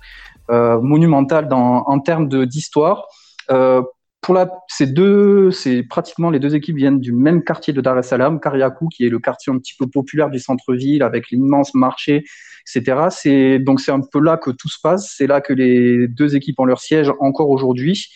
euh, 0.50 0.80
monumentaux 0.80 1.36
en 1.52 1.98
termes 2.00 2.28
d'histoire. 2.46 3.06
Euh, 3.50 3.82
pour 4.24 4.34
la, 4.34 4.50
ces 4.68 4.86
deux, 4.86 5.50
c'est 5.50 5.82
pratiquement 5.82 6.30
les 6.30 6.40
deux 6.40 6.56
équipes 6.56 6.76
viennent 6.76 6.98
du 6.98 7.12
même 7.12 7.44
quartier 7.44 7.72
de 7.72 7.80
Dar 7.80 7.98
es 7.98 8.02
Salaam, 8.02 8.40
Kariakou, 8.40 8.88
qui 8.88 9.04
est 9.04 9.10
le 9.10 9.18
quartier 9.18 9.52
un 9.52 9.58
petit 9.58 9.74
peu 9.78 9.86
populaire 9.86 10.30
du 10.30 10.38
centre-ville 10.40 11.02
avec 11.02 11.30
l'immense 11.30 11.74
marché 11.74 12.24
etc. 12.66 13.08
C'est 13.10 13.58
donc 13.58 13.80
c'est 13.80 13.92
un 13.92 14.00
peu 14.00 14.20
là 14.20 14.36
que 14.36 14.50
tout 14.50 14.68
se 14.68 14.78
passe. 14.82 15.14
C'est 15.16 15.26
là 15.26 15.40
que 15.40 15.52
les 15.52 16.08
deux 16.08 16.36
équipes 16.36 16.58
ont 16.58 16.64
leur 16.64 16.80
siège 16.80 17.12
encore 17.20 17.50
aujourd'hui. 17.50 18.08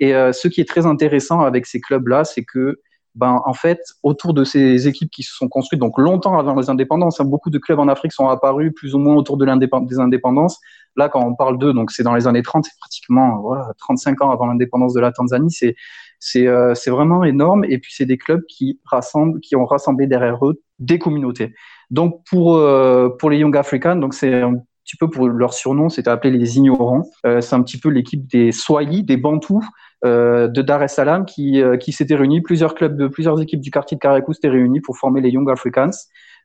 Et 0.00 0.14
euh, 0.14 0.32
ce 0.32 0.48
qui 0.48 0.60
est 0.60 0.68
très 0.68 0.86
intéressant 0.86 1.40
avec 1.40 1.66
ces 1.66 1.80
clubs-là, 1.80 2.24
c'est 2.24 2.44
que 2.44 2.80
ben, 3.14 3.42
en 3.44 3.52
fait, 3.52 3.80
autour 4.02 4.32
de 4.32 4.42
ces 4.42 4.88
équipes 4.88 5.10
qui 5.10 5.22
se 5.22 5.34
sont 5.34 5.48
construites, 5.48 5.80
donc 5.80 5.98
longtemps 5.98 6.38
avant 6.38 6.54
les 6.54 6.70
indépendances, 6.70 7.20
hein, 7.20 7.24
beaucoup 7.24 7.50
de 7.50 7.58
clubs 7.58 7.78
en 7.78 7.88
Afrique 7.88 8.12
sont 8.12 8.28
apparus 8.28 8.72
plus 8.74 8.94
ou 8.94 8.98
moins 8.98 9.16
autour 9.16 9.36
de 9.36 9.44
des 9.86 10.00
indépendances. 10.00 10.58
Là, 10.96 11.08
quand 11.08 11.22
on 11.24 11.34
parle 11.34 11.58
d'eux, 11.58 11.72
donc 11.74 11.90
c'est 11.90 12.02
dans 12.02 12.14
les 12.14 12.26
années 12.26 12.42
30, 12.42 12.64
c'est 12.64 12.78
pratiquement 12.78 13.40
voilà, 13.40 13.70
35 13.78 14.22
ans 14.22 14.30
avant 14.30 14.46
l'indépendance 14.46 14.94
de 14.94 15.00
la 15.00 15.12
Tanzanie, 15.12 15.50
c'est 15.50 15.74
c'est 16.18 16.46
euh, 16.46 16.74
vraiment 16.86 17.24
énorme. 17.24 17.64
Et 17.64 17.78
puis 17.78 17.92
c'est 17.94 18.06
des 18.06 18.16
clubs 18.18 18.44
qui 18.46 18.80
rassemblent, 18.84 19.40
qui 19.40 19.56
ont 19.56 19.66
rassemblé 19.66 20.06
derrière 20.06 20.44
eux 20.46 20.62
des 20.78 20.98
communautés. 20.98 21.54
Donc 21.90 22.22
pour 22.30 22.56
euh, 22.56 23.10
pour 23.18 23.28
les 23.28 23.38
Young 23.38 23.56
Africans, 23.56 23.96
donc 23.96 24.14
c'est 24.14 24.40
un 24.40 24.54
petit 24.84 24.96
peu 24.96 25.10
pour 25.10 25.28
leur 25.28 25.52
surnom, 25.52 25.88
c'était 25.88 26.10
appelé 26.10 26.36
les 26.36 26.56
ignorants. 26.56 27.02
Euh, 27.26 27.40
c'est 27.40 27.54
un 27.54 27.62
petit 27.62 27.78
peu 27.78 27.88
l'équipe 27.88 28.26
des 28.26 28.52
Swahili, 28.52 29.02
des 29.02 29.16
Bantous 29.16 29.62
de 30.04 30.62
Dar 30.62 30.82
es 30.82 30.88
Salaam 30.88 31.24
qui, 31.24 31.62
euh, 31.62 31.76
qui 31.76 31.92
s'étaient 31.92 32.14
réunis. 32.14 32.40
Plusieurs 32.40 32.74
clubs 32.74 32.96
de 32.96 33.06
plusieurs 33.06 33.40
équipes 33.40 33.60
du 33.60 33.70
quartier 33.70 33.96
de 33.96 34.00
Karakou 34.00 34.32
s'étaient 34.32 34.48
réunis 34.48 34.80
pour 34.80 34.96
former 34.96 35.20
les 35.20 35.30
Young 35.30 35.50
Africans. 35.50 35.90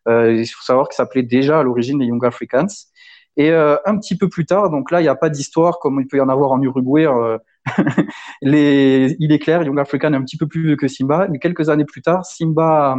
Euh, 0.08 0.34
il 0.34 0.48
faut 0.48 0.64
savoir 0.64 0.88
que 0.88 0.96
ça 0.96 1.04
s'appelait 1.04 1.24
déjà 1.24 1.60
à 1.60 1.64
l'origine 1.64 2.00
les 2.00 2.06
Young 2.06 2.24
Africans. 2.26 2.68
Et 3.40 3.52
un 3.54 4.00
petit 4.00 4.18
peu 4.18 4.30
plus 4.30 4.48
tard, 4.48 4.72
donc 4.72 4.90
là, 4.90 5.00
il 5.00 5.04
n'y 5.04 5.10
a 5.10 5.16
pas 5.16 5.30
d'histoire 5.30 5.78
comme 5.78 6.00
il 6.02 6.08
peut 6.08 6.18
y 6.18 6.22
en 6.22 6.30
avoir 6.30 6.52
en 6.52 6.60
Uruguay. 6.60 7.08
les, 8.42 9.16
il 9.20 9.32
est 9.32 9.38
clair, 9.38 9.62
Young 9.62 9.78
African 9.80 10.12
est 10.14 10.16
un 10.16 10.24
petit 10.24 10.38
peu 10.38 10.48
plus 10.48 10.64
vieux 10.64 10.76
que 10.76 10.88
Simba. 10.88 11.28
Mais 11.30 11.38
quelques 11.38 11.70
années 11.70 11.86
plus 11.86 12.02
tard, 12.02 12.26
Simba, 12.26 12.98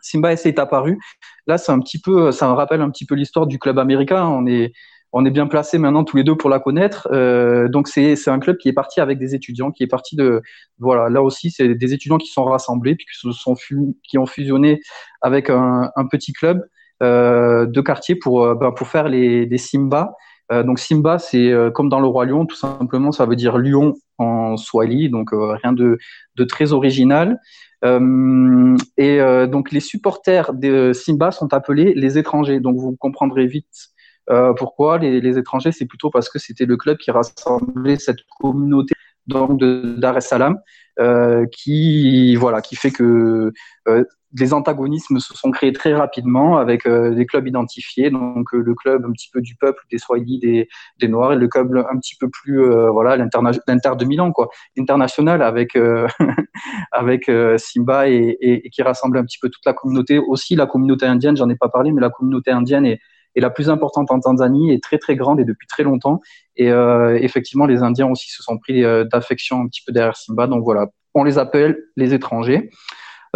Simba 0.00 0.32
est 0.32 0.58
apparu. 0.58 0.98
Là, 1.46 1.56
c'est 1.56 1.70
un 1.70 1.78
petit 1.78 2.00
peu, 2.00 2.32
ça 2.32 2.52
rappelle 2.52 2.80
un 2.80 2.90
petit 2.90 3.06
peu 3.06 3.14
l'histoire 3.14 3.46
du 3.46 3.60
club 3.60 3.78
américain. 3.78 4.26
On 4.26 4.44
est, 4.44 4.72
on 5.12 5.24
est 5.24 5.30
bien 5.30 5.46
placés 5.46 5.78
maintenant 5.78 6.04
tous 6.04 6.16
les 6.16 6.24
deux 6.24 6.36
pour 6.36 6.50
la 6.50 6.60
connaître. 6.60 7.08
Euh, 7.12 7.68
donc 7.68 7.88
c'est 7.88 8.16
un 8.28 8.38
club 8.38 8.56
qui 8.58 8.68
est 8.68 8.72
parti 8.72 9.00
avec 9.00 9.18
des 9.18 9.34
étudiants, 9.34 9.70
qui 9.70 9.82
est 9.82 9.88
parti 9.88 10.16
de 10.16 10.42
voilà 10.78 11.08
là 11.08 11.22
aussi 11.22 11.50
c'est 11.50 11.74
des 11.74 11.92
étudiants 11.92 12.18
qui 12.18 12.28
sont 12.28 12.44
rassemblés 12.44 12.94
puis 12.94 13.06
qui 13.06 13.18
se 13.18 13.32
sont 13.32 13.54
qui 14.02 14.18
ont 14.18 14.26
fusionné 14.26 14.80
avec 15.20 15.50
un, 15.50 15.90
petit 16.10 16.32
club 16.32 16.64
euh, 17.02 17.66
de 17.66 17.80
quartier 17.80 18.14
pour 18.14 18.44
euh, 18.44 18.54
ben, 18.54 18.72
pour 18.72 18.88
faire 18.88 19.08
les, 19.08 19.46
les 19.46 19.58
Simba. 19.58 20.14
Euh, 20.52 20.62
donc 20.62 20.78
Simba 20.78 21.18
c'est 21.18 21.50
euh, 21.50 21.70
comme 21.70 21.88
dans 21.88 22.00
le 22.00 22.06
roi 22.06 22.26
lion 22.26 22.44
tout 22.44 22.56
simplement 22.56 23.12
ça 23.12 23.24
veut 23.24 23.36
dire 23.36 23.56
lion 23.58 23.94
en 24.18 24.56
swahili 24.56 25.08
donc 25.08 25.32
euh, 25.32 25.56
rien 25.62 25.72
de, 25.72 25.98
de 26.36 26.44
très 26.44 26.72
original. 26.72 27.38
et 27.82 29.20
donc 29.48 29.72
les 29.72 29.80
supporters 29.80 30.52
de 30.52 30.92
Simba 30.92 31.30
sont 31.30 31.54
appelés 31.54 31.94
les 31.94 32.18
étrangers. 32.18 32.60
Donc 32.60 32.76
vous 32.76 32.94
comprendrez 32.96 33.46
vite 33.46 33.90
euh, 34.30 34.52
pourquoi 34.54 34.98
les, 34.98 35.38
étrangers? 35.38 35.72
C'est 35.72 35.86
plutôt 35.86 36.10
parce 36.10 36.28
que 36.28 36.38
c'était 36.38 36.66
le 36.66 36.76
club 36.76 36.98
qui 36.98 37.10
rassemblait 37.10 37.96
cette 37.96 38.20
communauté 38.40 38.94
donc 39.26 39.58
de 39.58 39.94
Dar 39.98 40.16
es 40.16 40.20
Salaam, 40.20 40.58
euh, 40.98 41.46
qui 41.52 42.34
voilà, 42.36 42.60
qui 42.60 42.74
fait 42.74 42.90
que 42.90 43.52
euh, 43.88 44.04
antagonismes 44.52 45.18
se 45.18 45.34
sont 45.34 45.50
créés 45.50 45.72
très 45.72 45.94
rapidement 45.94 46.56
avec 46.58 46.88
des 46.88 47.26
clubs 47.26 47.46
identifiés, 47.46 48.10
donc 48.10 48.52
le 48.52 48.74
club 48.74 49.04
un 49.04 49.12
petit 49.12 49.28
peu 49.32 49.40
du 49.40 49.56
peuple, 49.56 49.82
des 49.90 49.98
Swahili, 49.98 50.38
des, 50.38 50.68
des 50.98 51.08
Noirs, 51.08 51.32
et 51.32 51.36
le 51.36 51.48
club 51.48 51.76
un 51.76 51.98
petit 51.98 52.16
peu 52.16 52.28
plus 52.28 52.64
voilà 52.90 53.16
l'Inter 53.16 53.90
de 53.98 54.04
Milan 54.04 54.32
quoi, 54.32 54.48
international 54.78 55.42
avec 55.42 55.76
avec 56.92 57.30
Simba 57.56 58.08
et, 58.08 58.36
et, 58.40 58.70
qui 58.70 58.82
rassemble 58.82 59.18
un 59.18 59.24
petit 59.24 59.38
peu 59.40 59.48
toute 59.48 59.66
la 59.66 59.72
communauté, 59.72 60.18
aussi 60.18 60.54
la 60.54 60.66
communauté 60.66 61.06
indienne, 61.06 61.36
j'en 61.36 61.48
ai 61.48 61.56
pas 61.56 61.68
parlé, 61.68 61.92
mais 61.92 62.00
la 62.00 62.10
communauté 62.10 62.52
indienne 62.52 62.86
est 62.86 63.00
et 63.34 63.40
la 63.40 63.50
plus 63.50 63.70
importante 63.70 64.10
en 64.10 64.20
Tanzanie 64.20 64.72
est 64.72 64.82
très 64.82 64.98
très 64.98 65.16
grande 65.16 65.40
et 65.40 65.44
depuis 65.44 65.66
très 65.66 65.82
longtemps. 65.82 66.20
Et 66.56 66.70
euh, 66.70 67.16
effectivement, 67.20 67.66
les 67.66 67.82
Indiens 67.82 68.08
aussi 68.08 68.30
se 68.30 68.42
sont 68.42 68.58
pris 68.58 68.84
euh, 68.84 69.04
d'affection 69.04 69.60
un 69.60 69.66
petit 69.66 69.82
peu 69.86 69.92
derrière 69.92 70.16
Simba. 70.16 70.46
Donc 70.46 70.64
voilà, 70.64 70.88
on 71.14 71.24
les 71.24 71.38
appelle 71.38 71.78
les 71.96 72.14
étrangers. 72.14 72.70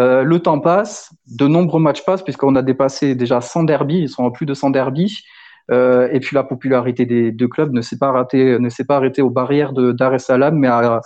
Euh, 0.00 0.24
le 0.24 0.40
temps 0.40 0.58
passe, 0.58 1.14
de 1.38 1.46
nombreux 1.46 1.80
matchs 1.80 2.04
passent 2.04 2.24
puisqu'on 2.24 2.56
a 2.56 2.62
dépassé 2.62 3.14
déjà 3.14 3.40
100 3.40 3.64
derbies, 3.64 4.00
ils 4.00 4.08
sont 4.08 4.26
à 4.26 4.32
plus 4.32 4.46
de 4.46 4.54
100 4.54 4.70
derbies. 4.70 5.22
Euh, 5.70 6.08
et 6.12 6.20
puis 6.20 6.34
la 6.34 6.44
popularité 6.44 7.06
des 7.06 7.32
deux 7.32 7.48
clubs 7.48 7.72
ne 7.72 7.80
s'est 7.80 7.96
pas 7.96 8.08
arrêtée, 8.08 8.58
ne 8.58 8.68
s'est 8.68 8.84
pas 8.84 8.96
arrêtée 8.96 9.22
aux 9.22 9.30
barrières 9.30 9.72
de 9.72 9.92
Dar 9.92 10.12
es 10.14 10.18
Salaam, 10.18 10.58
mais 10.58 10.68
à, 10.68 11.00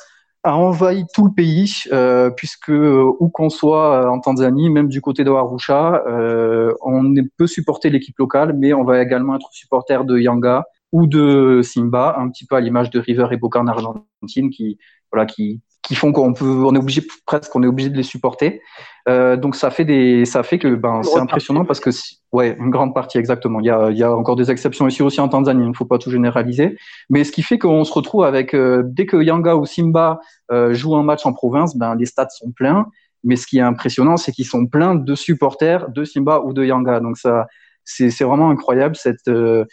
a 0.44 0.57
envahi 0.57 1.05
tout 1.12 1.27
le 1.27 1.33
pays, 1.33 1.83
euh, 1.92 2.31
puisque 2.31 2.70
euh, 2.70 3.12
où 3.18 3.29
qu'on 3.29 3.51
soit 3.51 4.05
euh, 4.05 4.09
en 4.09 4.20
Tanzanie, 4.20 4.70
même 4.70 4.88
du 4.88 5.01
côté 5.01 5.24
de 5.24 5.31
Arusha, 5.31 6.03
euh, 6.07 6.72
on 6.81 7.12
peut 7.37 7.46
supporter 7.46 7.90
l'équipe 7.90 8.18
locale, 8.18 8.55
mais 8.57 8.72
on 8.72 8.85
va 8.85 9.03
également 9.03 9.37
être 9.37 9.48
supporter 9.53 10.05
de 10.05 10.18
Yanga 10.18 10.64
ou 10.92 11.07
de 11.07 11.61
Simba, 11.62 12.16
un 12.18 12.31
petit 12.31 12.46
peu 12.46 12.57
à 12.57 12.61
l'image 12.61 12.90
de 12.90 13.01
River 13.01 13.27
et 13.33 13.37
Boca 13.37 13.61
en 13.61 13.66
Argentine, 13.66 14.51
qui 14.51 14.79
voilà, 15.12 15.27
qui 15.27 15.61
qui 15.88 15.94
font 15.94 16.12
qu'on 16.12 16.35
peut, 16.35 16.44
on 16.66 16.74
est 16.74 16.79
obligé 16.79 17.03
presque, 17.24 17.57
on 17.57 17.62
est 17.62 17.66
obligé 17.66 17.88
de 17.88 17.96
les 17.96 18.03
supporter. 18.03 18.61
Euh, 19.09 19.38
donc 19.38 19.57
ça 19.57 19.70
fait 19.70 19.87
des, 19.87 20.27
ça 20.27 20.42
fait 20.42 20.59
que 20.59 20.74
ben 20.74 21.03
c'est 21.03 21.18
impressionnant 21.18 21.64
parce 21.64 21.81
que 21.81 21.88
ouais, 22.33 22.59
une 22.61 22.68
grande 22.68 22.94
partie 22.94 23.16
exactement. 23.16 23.59
Il 23.61 23.64
y 23.64 23.70
a, 23.70 23.90
il 23.90 23.96
y 23.96 24.03
a 24.03 24.14
encore 24.14 24.37
des 24.37 24.51
exceptions 24.51 24.87
ici 24.87 25.03
aussi 25.03 25.18
en 25.22 25.29
Tanzanie. 25.29 25.64
Il 25.64 25.70
ne 25.70 25.74
faut 25.74 25.87
pas 25.87 25.96
tout 25.96 26.11
généraliser. 26.11 26.77
Mais 27.09 27.24
ce 27.24 27.33
qui 27.33 27.40
fait 27.40 27.59
qu'on 27.59 27.85
se 27.85 27.92
retrouve 27.94 28.24
avec 28.24 28.53
euh, 28.53 28.83
dès 28.85 29.07
que 29.07 29.16
Yanga 29.16 29.57
ou 29.57 29.64
Simba 29.64 30.20
euh, 30.53 30.74
jouent 30.74 30.96
un 30.96 31.03
match 31.03 31.24
en 31.24 31.33
province, 31.33 31.74
ben 31.74 31.94
les 31.94 32.05
stades 32.05 32.31
sont 32.33 32.51
pleins. 32.51 32.87
Mais 33.24 33.37
ce 33.37 33.46
qui 33.46 33.57
est 33.57 33.62
impressionnant, 33.62 34.18
c'est 34.18 34.33
qu'ils 34.33 34.44
sont 34.44 34.66
pleins 34.66 34.94
de 34.94 35.14
supporters 35.14 35.88
de 35.88 36.05
Simba 36.05 36.42
ou 36.44 36.53
de 36.53 36.66
Yanga. 36.66 37.01
Donc 37.01 37.16
ça, 37.16 37.46
c'est 37.85 38.24
vraiment 38.24 38.51
incroyable 38.51 38.94
cette 38.94 39.27
euh, 39.29 39.64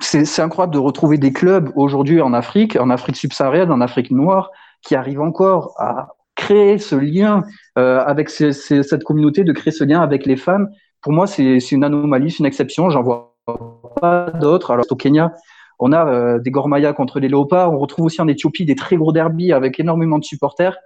c'est 0.00 0.40
incroyable 0.40 0.72
de 0.72 0.78
retrouver 0.78 1.18
des 1.18 1.32
clubs 1.32 1.70
aujourd'hui 1.76 2.20
en 2.20 2.32
Afrique, 2.32 2.76
en 2.76 2.90
Afrique 2.90 3.16
subsaharienne, 3.16 3.70
en 3.70 3.80
Afrique 3.80 4.10
noire, 4.10 4.50
qui 4.82 4.94
arrive 4.94 5.20
encore 5.20 5.74
à 5.78 6.08
créer 6.34 6.78
ce 6.78 6.96
lien 6.96 7.44
euh, 7.78 8.00
avec 8.00 8.28
cette 8.30 9.04
communauté, 9.04 9.44
de 9.44 9.52
créer 9.52 9.72
ce 9.72 9.84
lien 9.84 10.00
avec 10.00 10.26
les 10.26 10.36
fans, 10.36 10.66
pour 11.02 11.12
moi, 11.12 11.26
c'est 11.26 11.58
une 11.72 11.84
anomalie, 11.84 12.30
c'est 12.30 12.38
une 12.38 12.46
exception. 12.46 12.88
J'en 12.90 13.02
vois 13.02 13.36
pas 14.00 14.30
d'autres. 14.40 14.70
Alors, 14.70 14.84
au 14.88 14.94
Kenya, 14.94 15.32
on 15.80 15.92
a 15.92 16.06
euh, 16.06 16.38
des 16.38 16.52
Gormaya 16.52 16.92
contre 16.92 17.18
les 17.18 17.28
Léopards. 17.28 17.72
On 17.72 17.78
retrouve 17.78 18.04
aussi 18.04 18.20
en 18.20 18.28
Éthiopie 18.28 18.64
des 18.64 18.76
très 18.76 18.96
gros 18.96 19.12
derbies 19.12 19.52
avec 19.52 19.80
énormément 19.80 20.18
de 20.18 20.24
supporters. 20.24 20.78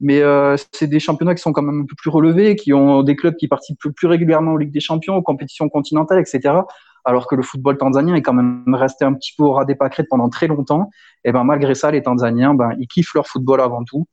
Mais 0.00 0.22
euh, 0.22 0.56
c'est 0.72 0.88
des 0.88 0.98
championnats 0.98 1.34
qui 1.34 1.42
sont 1.42 1.52
quand 1.52 1.62
même 1.62 1.82
un 1.82 1.86
peu 1.86 1.94
plus 1.96 2.10
relevés, 2.10 2.56
qui 2.56 2.72
ont 2.72 3.02
des 3.02 3.14
clubs 3.14 3.36
qui 3.36 3.46
participent 3.46 3.78
plus 3.94 4.08
régulièrement 4.08 4.54
aux 4.54 4.58
Ligues 4.58 4.72
des 4.72 4.80
Champions, 4.80 5.14
aux 5.14 5.22
compétitions 5.22 5.68
continentales, 5.68 6.20
etc 6.20 6.62
alors 7.04 7.26
que 7.26 7.34
le 7.34 7.42
football 7.42 7.78
tanzanien 7.78 8.14
est 8.14 8.22
quand 8.22 8.32
même 8.32 8.74
resté 8.74 9.04
un 9.04 9.14
petit 9.14 9.32
peu 9.36 9.44
au 9.44 9.52
ras 9.52 9.64
des 9.64 9.74
pâquerettes 9.74 10.08
pendant 10.08 10.28
très 10.28 10.46
longtemps. 10.46 10.90
Et 11.24 11.32
ben 11.32 11.44
malgré 11.44 11.74
ça, 11.74 11.90
les 11.90 12.02
Tanzaniens, 12.02 12.54
ben 12.54 12.72
ils 12.78 12.88
kiffent 12.88 13.14
leur 13.14 13.26
football 13.26 13.60
avant 13.60 13.84
tout. 13.84 14.06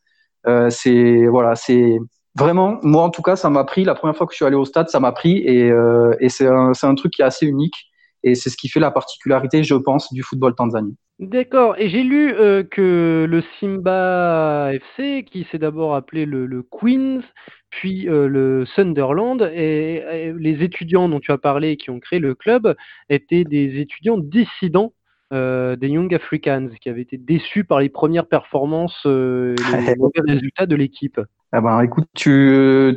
Euh, 0.48 0.70
c'est 0.70 1.28
voilà, 1.28 1.56
c'est 1.56 1.98
vraiment 2.36 2.80
moi 2.84 3.04
en 3.04 3.10
tout 3.10 3.22
cas, 3.22 3.36
ça 3.36 3.50
m'a 3.50 3.64
pris. 3.64 3.84
La 3.84 3.96
première 3.96 4.16
fois 4.16 4.28
que 4.28 4.34
je 4.34 4.38
suis 4.38 4.46
allé 4.46 4.56
au 4.56 4.66
stade, 4.66 4.90
ça 4.90 5.00
m'a 5.00 5.12
pris 5.12 5.38
et, 5.38 5.70
euh, 5.72 6.14
c'est 6.30 6.48
un, 6.48 6.72
un 6.82 6.96
truc 6.96 7.14
qui 7.14 7.22
est 7.22 7.26
assez 7.26 7.46
unique. 7.46 7.76
Et 8.24 8.36
c'est 8.36 8.50
ce 8.50 8.58
qui 8.58 8.70
fait 8.70 8.80
la 8.80 8.92
particularité, 8.92 9.64
je 9.64 9.76
pense, 9.76 10.12
du 10.14 10.24
football 10.24 10.56
tanzanien. 10.56 10.94
D'accord. 11.20 11.76
Et 11.78 11.90
j'ai 11.90 12.04
lu 12.04 12.34
euh, 12.34 12.64
que 12.64 13.26
le 13.28 13.44
Simba 13.60 14.72
FC, 14.74 15.24
qui 15.24 15.48
s'est 15.52 15.58
d'abord 15.58 15.96
appelé 15.96 16.26
le, 16.26 16.46
le 16.46 16.64
Queens, 16.64 17.22
puis 17.70 18.08
euh, 18.08 18.28
le 18.28 18.66
Sunderland 18.66 19.42
et, 19.54 20.34
les 20.38 20.64
étudiants 20.64 21.10
dont 21.10 21.20
tu 21.20 21.32
as 21.32 21.38
parlé 21.38 21.78
qui 21.78 21.90
ont 21.90 22.00
créé 22.00 22.20
le 22.20 22.36
club 22.36 22.76
étaient 23.10 23.44
des 23.44 23.80
étudiants 23.80 24.18
dissidents 24.18 24.94
euh, 25.34 25.76
des 25.76 25.90
Young 25.90 26.14
Africans 26.14 26.70
qui 26.80 26.90
avaient 26.90 27.02
été 27.02 27.18
déçus 27.18 27.66
par 27.66 27.82
les 27.82 27.90
premières 27.90 28.28
performances, 28.28 29.04
euh, 29.06 29.56
les 29.86 29.96
mauvais 29.98 30.22
résultats 30.26 30.66
de 30.66 30.76
l'équipe. 30.76 31.20
Ah 31.52 31.60
ben, 31.60 31.82
écoute, 31.82 32.08
tu, 32.16 32.96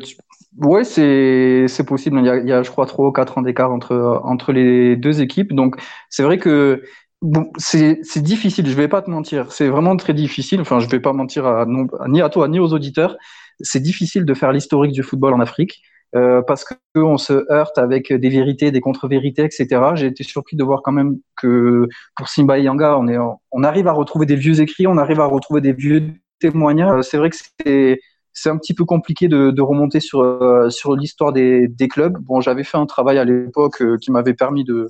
ouais, 0.59 0.85
c'est 0.85 1.67
c'est 1.69 1.85
possible. 1.85 2.19
Il 2.21 2.27
y, 2.27 2.31
a, 2.31 2.37
il 2.37 2.49
y, 2.49 2.53
a, 2.53 2.63
je 2.63 2.71
crois, 2.71 2.87
trois 2.87 3.09
ou 3.09 3.13
quatre 3.13 3.39
ans 3.39 3.43
d'écart 3.43 3.73
entre 3.73 4.21
entre 4.25 4.53
les 4.53 4.97
deux 4.97 5.21
équipes. 5.23 5.53
Donc, 5.55 5.77
c'est 6.09 6.23
vrai 6.23 6.39
que 6.39 6.83
bon, 7.23 7.51
c'est 7.59 8.01
c'est 8.03 8.23
difficile. 8.23 8.67
Je 8.67 8.75
vais 8.75 8.89
pas 8.89 9.03
te 9.03 9.11
mentir. 9.11 9.53
C'est 9.53 9.69
vraiment 9.69 9.97
très 9.97 10.15
difficile. 10.15 10.61
Enfin, 10.61 10.81
je 10.81 10.89
vais 10.89 11.01
pas 11.01 11.13
mentir 11.13 11.47
à, 11.47 11.67
ni 12.09 12.23
à 12.23 12.29
toi 12.29 12.49
ni 12.49 12.59
aux 12.59 12.73
auditeurs 12.73 13.17
c'est 13.63 13.81
difficile 13.81 14.25
de 14.25 14.35
faire 14.35 14.53
l'historique 14.53 14.93
du 14.93 15.03
football 15.03 15.35
en 15.35 15.41
Afrique 15.41 15.83
euh, 16.17 16.43
parce 16.43 16.65
qu'on 16.95 17.19
se 17.19 17.51
heurte 17.53 17.79
avec 17.79 18.13
des 18.13 18.29
vérités, 18.29 18.71
des 18.73 18.81
contre-vérités, 18.81 19.45
etc. 19.45 19.95
J'ai 19.95 20.07
été 20.07 20.25
surpris 20.25 20.57
de 20.57 20.65
voir 20.65 20.83
quand 20.83 20.93
même 20.93 21.19
que 21.37 21.89
pour 22.17 22.29
Simba 22.29 22.59
et 22.59 22.63
Yanga, 22.63 22.99
on, 22.99 23.07
est, 23.09 23.19
on 23.53 23.63
arrive 23.63 23.87
à 23.87 23.93
retrouver 23.93 24.27
des 24.27 24.37
vieux 24.37 24.61
écrits, 24.61 24.87
on 24.87 24.97
arrive 24.97 25.21
à 25.21 25.27
retrouver 25.27 25.61
des 25.61 25.73
vieux 25.73 26.15
témoignages. 26.41 27.05
C'est 27.05 27.19
vrai 27.19 27.31
que 27.31 27.37
c'est 27.37 28.01
c'est 28.33 28.51
un 28.51 28.57
petit 28.57 28.75
peu 28.75 28.85
compliqué 28.85 29.29
de, 29.29 29.51
de 29.51 29.63
remonter 29.63 30.01
sur 30.01 30.21
euh, 30.21 30.69
l'histoire 30.99 31.33
des, 31.33 31.69
clubs. 31.91 32.19
Bon, 32.19 32.41
j'avais 32.41 32.65
fait 32.65 32.79
un 32.79 32.87
travail 32.87 33.19
à 33.19 33.25
l'époque 33.25 33.83
euh, 33.83 33.97
qui 33.99 34.11
m'avait 34.11 34.35
permis 34.35 34.65
de 34.65 34.89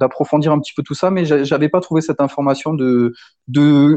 d'approfondir 0.00 0.52
un 0.52 0.60
petit 0.60 0.74
peu 0.74 0.84
tout 0.84 0.94
ça, 0.94 1.10
mais 1.10 1.24
j'avais 1.24 1.68
pas 1.68 1.80
trouvé 1.80 2.02
cette 2.02 2.20
information 2.20 2.72
de 2.72 3.14
de 3.48 3.96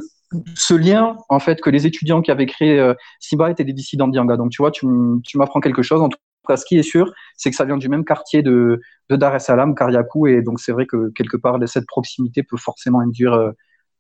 ce 0.56 0.74
lien, 0.74 1.18
en 1.30 1.40
fait, 1.40 1.62
que 1.62 1.70
les 1.70 1.86
étudiants 1.86 2.22
qui 2.22 2.32
avaient 2.32 2.46
créé 2.46 2.80
euh, 2.80 2.94
Simba 3.20 3.52
étaient 3.52 3.66
des 3.66 3.74
dissidents 3.74 4.08
d'Yanga. 4.08 4.38
Donc, 4.38 4.50
tu 4.50 4.62
vois, 4.62 4.72
tu, 4.72 4.88
m'apprends 5.36 5.60
quelque 5.60 5.82
chose. 5.82 6.02
En 6.02 6.10
tout 6.10 6.18
cas, 6.48 6.58
ce 6.58 6.66
qui 6.66 6.80
est 6.80 6.84
sûr, 6.84 7.12
c'est 7.38 7.50
que 7.50 7.56
ça 7.56 7.66
vient 7.66 7.78
du 7.78 7.90
même 7.90 8.06
quartier 8.06 8.42
de, 8.42 8.80
de 9.10 9.16
Dar 9.16 9.36
es 9.36 9.40
Salaam, 9.40 9.76
Kariakou, 9.76 10.28
et 10.28 10.42
donc 10.42 10.60
c'est 10.60 10.72
vrai 10.72 10.86
que 10.86 11.12
quelque 11.12 11.38
part, 11.38 11.60
cette 11.68 11.86
proximité 11.86 12.44
peut 12.44 12.58
forcément 12.58 13.02
induire, 13.02 13.52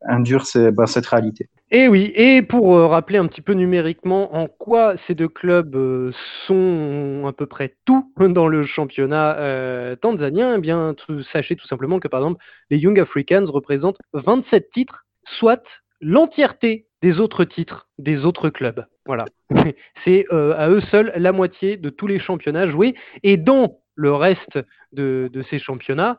euh, 0.03 0.13
induire 0.13 0.43
bah, 0.73 0.87
cette 0.87 1.07
réalité. 1.07 1.49
Et 1.73 1.87
oui, 1.87 2.11
et 2.15 2.41
pour 2.41 2.75
euh, 2.75 2.87
rappeler 2.87 3.17
un 3.17 3.27
petit 3.27 3.41
peu 3.41 3.53
numériquement 3.53 4.35
en 4.35 4.47
quoi 4.47 4.95
ces 5.07 5.15
deux 5.15 5.29
clubs 5.29 5.73
euh, 5.73 6.11
sont 6.45 7.23
à 7.25 7.31
peu 7.31 7.45
près 7.45 7.75
tout 7.85 8.11
dans 8.17 8.49
le 8.49 8.65
championnat 8.65 9.37
euh, 9.37 9.95
tanzanien, 9.95 10.55
eh 10.57 10.59
bien 10.59 10.93
sachez 11.31 11.55
tout 11.55 11.65
simplement 11.67 12.01
que 12.01 12.09
par 12.09 12.19
exemple 12.19 12.43
les 12.69 12.77
Young 12.77 12.99
Africans 12.99 13.45
représentent 13.45 13.99
27 14.11 14.69
titres, 14.71 15.05
soit 15.23 15.63
l'entièreté 16.01 16.87
des 17.01 17.21
autres 17.21 17.45
titres 17.45 17.87
des 17.97 18.25
autres 18.25 18.49
clubs. 18.49 18.85
Voilà, 19.05 19.23
c'est 20.03 20.25
à 20.31 20.69
eux 20.69 20.81
seuls 20.91 21.13
la 21.15 21.31
moitié 21.31 21.77
de 21.77 21.89
tous 21.89 22.07
les 22.07 22.19
championnats 22.19 22.69
joués, 22.69 22.95
et 23.23 23.37
dans 23.37 23.77
le 23.95 24.11
reste 24.11 24.59
de, 24.91 25.29
de 25.31 25.41
ces 25.43 25.57
championnats, 25.57 26.17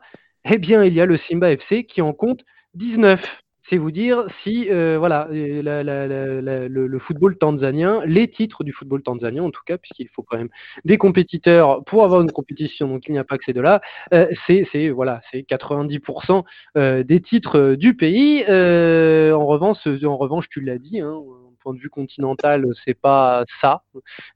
eh 0.49 0.57
bien 0.57 0.83
il 0.83 0.95
y 0.95 1.01
a 1.01 1.05
le 1.05 1.17
Simba 1.17 1.51
FC 1.51 1.83
qui 1.83 2.01
en 2.01 2.13
compte 2.13 2.41
19 2.73 3.21
c'est 3.69 3.77
vous 3.77 3.91
dire 3.91 4.25
si 4.43 4.69
euh, 4.69 4.97
voilà 4.99 5.27
le, 5.31 6.99
football 6.99 7.37
tanzanien, 7.37 8.01
les 8.05 8.29
titres 8.29 8.63
du 8.63 8.73
football 8.73 9.03
tanzanien 9.03 9.43
en 9.43 9.51
tout 9.51 9.61
cas, 9.65 9.77
puisqu'il 9.77 10.09
faut 10.09 10.23
quand 10.23 10.37
même 10.37 10.49
des 10.85 10.97
compétiteurs 10.97 11.83
pour 11.85 12.03
avoir 12.03 12.21
une 12.21 12.31
compétition, 12.31 12.87
donc 12.87 13.07
il 13.07 13.13
n'y 13.13 13.19
a 13.19 13.23
pas 13.23 13.37
que 13.37 13.45
ces 13.45 13.53
deux-là. 13.53 13.81
Euh, 14.13 14.27
c'est 14.47 14.89
voilà, 14.89 15.21
c'est 15.31 15.41
90% 15.41 16.43
euh, 16.77 17.03
des 17.03 17.21
titres 17.21 17.75
du 17.75 17.95
pays. 17.95 18.43
en 18.43 19.45
revanche, 19.45 19.77
en 20.03 20.17
revanche, 20.17 20.49
tu 20.49 20.61
l'as 20.61 20.77
dit. 20.77 20.99
Hein, 20.99 21.21
point 21.63 21.73
de 21.73 21.79
vue 21.79 21.89
continental, 21.89 22.65
c'est 22.85 22.99
pas 22.99 23.45
ça. 23.61 23.83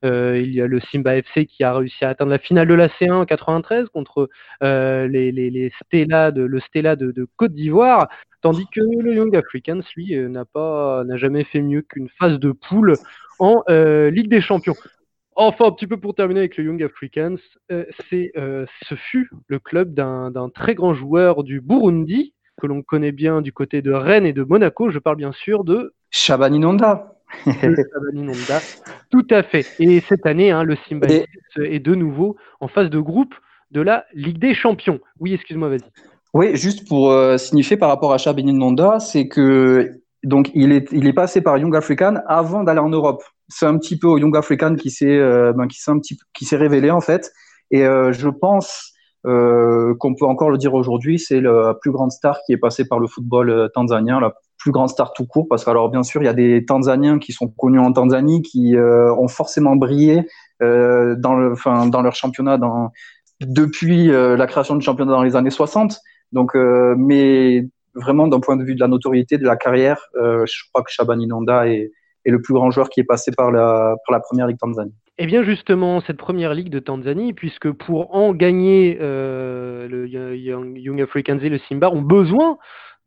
il 0.02 0.52
y 0.52 0.60
a 0.60 0.66
le 0.66 0.80
Simba 0.80 1.16
FC 1.16 1.46
qui 1.46 1.62
a 1.64 1.74
réussi 1.74 2.04
à 2.04 2.10
atteindre 2.10 2.30
la 2.30 2.38
finale 2.38 2.68
de 2.68 2.74
la 2.74 2.88
C1 2.88 3.12
en 3.12 3.26
93 3.26 3.88
contre 3.88 4.28
les, 4.62 5.32
les, 5.32 5.72
Stella 5.84 6.30
de, 6.30 6.42
le 6.42 6.60
Stella 6.60 6.96
de, 6.96 7.28
Côte 7.36 7.52
d'Ivoire. 7.52 8.08
Tandis 8.40 8.66
que 8.72 8.80
le 8.80 9.14
Young 9.14 9.34
Africans, 9.34 9.80
lui, 9.96 10.14
euh, 10.14 10.28
n'a 10.28 10.44
pas, 10.44 11.02
n'a 11.04 11.16
jamais 11.16 11.44
fait 11.44 11.60
mieux 11.60 11.82
qu'une 11.82 12.08
phase 12.08 12.38
de 12.38 12.52
poule 12.52 12.94
en 13.40 13.62
euh, 13.68 14.10
Ligue 14.10 14.28
des 14.28 14.40
Champions. 14.40 14.76
Enfin, 15.34 15.66
un 15.66 15.72
petit 15.72 15.86
peu 15.86 15.96
pour 15.96 16.14
terminer 16.14 16.40
avec 16.40 16.56
le 16.56 16.64
Young 16.64 16.82
Africans, 16.82 17.36
euh, 17.70 17.84
ce 18.02 18.94
fut 18.94 19.30
le 19.46 19.58
club 19.58 19.94
d'un, 19.94 20.50
très 20.54 20.74
grand 20.74 20.94
joueur 20.94 21.42
du 21.42 21.60
Burundi, 21.60 22.34
que 22.60 22.66
l'on 22.66 22.82
connaît 22.82 23.12
bien 23.12 23.40
du 23.40 23.52
côté 23.52 23.82
de 23.82 23.92
Rennes 23.92 24.26
et 24.26 24.32
de 24.32 24.42
Monaco. 24.42 24.90
Je 24.90 24.98
parle 24.98 25.16
bien 25.16 25.32
sûr 25.32 25.64
de 25.64 25.94
Shabani 26.10 26.58
Nonda. 26.58 27.17
Tout 29.10 29.26
à 29.30 29.42
fait. 29.42 29.66
Et 29.78 30.00
cette 30.00 30.26
année, 30.26 30.50
hein, 30.50 30.62
le 30.62 30.76
Simba 30.88 31.06
est 31.08 31.80
de 31.80 31.94
nouveau 31.94 32.36
en 32.60 32.68
phase 32.68 32.90
de 32.90 32.98
groupe 32.98 33.34
de 33.70 33.80
la 33.80 34.04
Ligue 34.14 34.38
des 34.38 34.54
Champions. 34.54 35.00
Oui, 35.20 35.34
excuse-moi, 35.34 35.68
vas-y. 35.68 35.90
Oui, 36.34 36.56
juste 36.56 36.86
pour 36.88 37.10
euh, 37.10 37.38
signifier 37.38 37.76
par 37.76 37.88
rapport 37.88 38.12
à 38.12 38.18
Shabini 38.18 38.52
Nonda, 38.52 39.00
c'est 39.00 39.28
que 39.28 39.90
donc 40.24 40.50
il 40.54 40.72
est, 40.72 40.88
il 40.92 41.06
est 41.06 41.12
passé 41.12 41.40
par 41.40 41.56
Young 41.56 41.74
African 41.74 42.16
avant 42.26 42.64
d'aller 42.64 42.80
en 42.80 42.90
Europe. 42.90 43.22
C'est 43.48 43.66
un 43.66 43.78
petit 43.78 43.98
peu 43.98 44.08
au 44.08 44.18
Young 44.18 44.36
African 44.36 44.74
qui 44.76 44.90
s'est 44.90 45.06
euh, 45.06 45.52
ben, 45.54 45.66
qui 45.66 45.80
s'est 45.80 45.90
un 45.90 45.98
petit 45.98 46.18
qui 46.34 46.44
s'est 46.44 46.56
révélé 46.56 46.90
en 46.90 47.00
fait. 47.00 47.32
Et 47.70 47.86
euh, 47.86 48.12
je 48.12 48.28
pense 48.28 48.92
qu'on 49.24 50.14
peut 50.14 50.24
encore 50.24 50.48
le 50.48 50.56
dire 50.56 50.72
aujourd'hui, 50.72 51.18
c'est 51.18 51.42
la 51.42 51.74
plus 51.82 51.90
grande 51.90 52.10
star 52.10 52.38
qui 52.46 52.54
est 52.54 52.56
passée 52.56 52.88
par 52.88 52.98
le 52.98 53.06
football 53.06 53.68
tanzanien, 53.74 54.20
la 54.20 54.32
plus 54.58 54.72
grande 54.72 54.88
star 54.88 55.12
tout 55.12 55.26
court. 55.26 55.46
Parce 55.48 55.64
que 55.64 55.70
alors 55.70 55.90
bien 55.90 56.02
sûr, 56.02 56.22
il 56.22 56.26
y 56.26 56.28
a 56.28 56.34
des 56.34 56.64
Tanzaniens 56.64 57.18
qui 57.18 57.32
sont 57.32 57.48
connus 57.48 57.80
en 57.80 57.92
Tanzanie, 57.92 58.42
qui 58.42 58.76
ont 58.76 59.28
forcément 59.28 59.76
brillé 59.76 60.26
enfin, 60.60 61.86
dans 61.86 62.02
leur 62.02 62.14
championnat 62.14 62.58
depuis 63.40 64.08
la 64.08 64.46
création 64.46 64.76
du 64.76 64.84
championnat 64.84 65.12
dans 65.12 65.22
les 65.22 65.36
années 65.36 65.50
60. 65.50 66.00
Donc, 66.32 66.54
euh, 66.54 66.94
mais 66.96 67.66
vraiment 67.94 68.28
d'un 68.28 68.40
point 68.40 68.56
de 68.56 68.64
vue 68.64 68.74
de 68.74 68.80
la 68.80 68.88
notoriété, 68.88 69.38
de 69.38 69.44
la 69.44 69.56
carrière, 69.56 69.98
euh, 70.16 70.44
je 70.46 70.62
crois 70.70 70.82
que 70.82 70.90
Shabani 70.90 71.26
Nanda 71.26 71.68
est, 71.68 71.90
le 72.24 72.42
plus 72.42 72.52
grand 72.52 72.70
joueur 72.70 72.90
qui 72.90 73.00
est 73.00 73.04
passé 73.04 73.30
par 73.34 73.50
la, 73.50 73.96
première 74.28 74.46
Ligue 74.46 74.58
Tanzanie. 74.58 74.92
Eh 75.16 75.24
bien 75.24 75.42
justement, 75.42 76.02
cette 76.02 76.18
première 76.18 76.52
ligue 76.52 76.68
de 76.68 76.78
Tanzanie, 76.78 77.32
puisque 77.32 77.72
pour 77.72 78.14
en 78.14 78.34
gagner, 78.34 78.98
euh, 79.00 79.88
le 79.88 80.06
Young 80.06 81.00
Africans 81.00 81.38
et 81.38 81.48
le 81.48 81.58
Simba 81.68 81.88
ont 81.90 82.02
besoin 82.02 82.58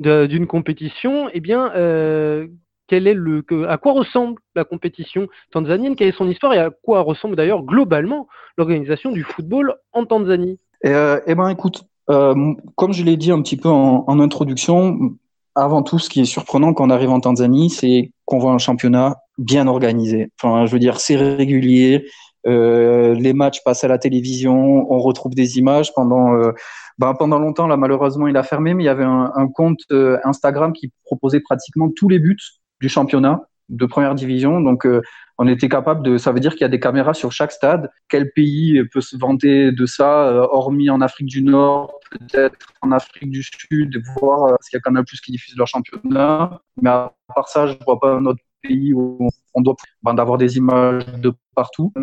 d'une 0.02 0.48
compétition, 0.48 1.30
eh 1.34 1.40
bien, 1.40 1.72
euh, 1.76 2.48
quel 2.88 3.08
est 3.08 3.14
le, 3.14 3.44
à 3.70 3.78
quoi 3.78 3.94
ressemble 3.94 4.42
la 4.56 4.66
compétition 4.66 5.28
tanzanienne, 5.52 5.96
quelle 5.96 6.10
est 6.10 6.18
son 6.18 6.30
histoire 6.30 6.54
et 6.54 6.60
à 6.60 6.70
quoi 6.70 7.02
ressemble 7.02 7.36
d'ailleurs 7.36 7.64
globalement 7.64 8.28
l'organisation 8.58 9.12
du 9.12 9.24
football 9.24 9.76
en 9.94 10.06
Tanzanie? 10.06 10.60
Eh, 10.84 11.16
eh 11.26 11.36
ben, 11.36 11.50
écoute, 11.50 11.84
euh, 12.10 12.54
comme 12.76 12.92
je 12.92 13.04
l'ai 13.04 13.16
dit 13.16 13.32
un 13.32 13.42
petit 13.42 13.58
peu 13.58 13.70
en, 13.70 14.20
introduction, 14.20 15.16
avant 15.56 15.84
tout, 15.84 16.00
ce 16.00 16.10
qui 16.10 16.22
est 16.22 16.26
surprenant 16.26 16.74
quand 16.74 16.86
on 16.86 16.90
arrive 16.90 17.12
en 17.12 17.20
Tanzanie, 17.20 17.70
c'est 17.70 18.12
qu'on 18.26 18.40
voit 18.40 18.52
un 18.52 18.58
championnat 18.58 19.18
bien 19.38 19.68
organisé. 19.68 20.30
Enfin, 20.42 20.66
je 20.66 20.72
veux 20.72 20.80
dire, 20.80 21.00
c'est 21.00 21.16
régulier. 21.16 22.06
Euh, 22.48 23.14
les 23.14 23.34
matchs 23.34 23.64
passent 23.64 23.84
à 23.84 23.88
la 23.88 23.98
télévision, 23.98 24.92
on 24.92 25.00
retrouve 25.00 25.36
des 25.36 25.60
images 25.60 25.94
pendant 25.94 26.34
euh, 26.34 26.54
ben, 26.98 27.14
pendant 27.14 27.38
longtemps 27.38 27.68
là 27.68 27.78
malheureusement 27.78 28.28
il 28.28 28.36
a 28.36 28.42
fermé 28.42 28.74
mais 28.74 28.84
il 28.84 28.88
y 28.88 28.90
avait 28.90 29.04
un, 29.04 29.32
un 29.36 29.48
compte 29.48 29.80
euh, 29.92 30.18
Instagram 30.24 30.74
qui 30.74 30.92
proposait 31.04 31.40
pratiquement 31.40 31.92
tous 31.96 32.10
les 32.10 32.18
buts 32.18 32.38
du 32.80 32.90
championnat 32.90 33.42
de 33.70 33.86
première 33.86 34.16
division 34.16 34.60
donc 34.60 34.88
euh, 34.88 35.04
on 35.44 35.48
était 35.48 35.70
capable 35.70 36.04
de. 36.04 36.20
Ça 36.20 36.32
veut 36.32 36.40
dire 36.40 36.52
qu'il 36.52 36.62
y 36.62 36.66
a 36.66 36.70
des 36.70 36.80
caméras 36.80 37.16
sur 37.16 37.32
chaque 37.32 37.52
stade. 37.52 37.90
Quel 38.10 38.32
pays 38.32 38.84
peut 38.94 39.02
se 39.02 39.18
vanter 39.18 39.72
de 39.72 39.86
ça, 39.88 40.28
euh, 40.28 40.46
hormis 40.52 40.92
en 40.92 41.02
Afrique 41.02 41.26
du 41.26 41.42
Nord, 41.42 42.00
peut-être 42.12 42.68
en 42.82 42.92
Afrique 42.92 43.32
du 43.32 43.42
Sud, 43.42 44.04
voir 44.20 44.44
euh, 44.44 44.56
s'il 44.62 44.78
y 44.78 44.78
a 44.78 44.82
Canal 44.82 45.04
Plus 45.04 45.20
qui 45.20 45.32
diffuse 45.32 45.58
leur 45.58 45.66
championnat. 45.66 46.62
Mais 46.80 46.92
à 46.92 47.12
part 47.34 47.48
ça, 47.48 47.66
je 47.66 47.74
vois 47.88 48.00
pas 48.00 48.14
un 48.14 48.26
autre 48.28 48.40
pays 48.62 48.94
où 48.94 49.30
on 49.54 49.62
doit 49.62 49.76
ben, 50.04 50.14
d'avoir 50.14 50.38
des 50.38 50.58
images 50.58 51.06
de 51.18 51.34
partout. 51.56 51.94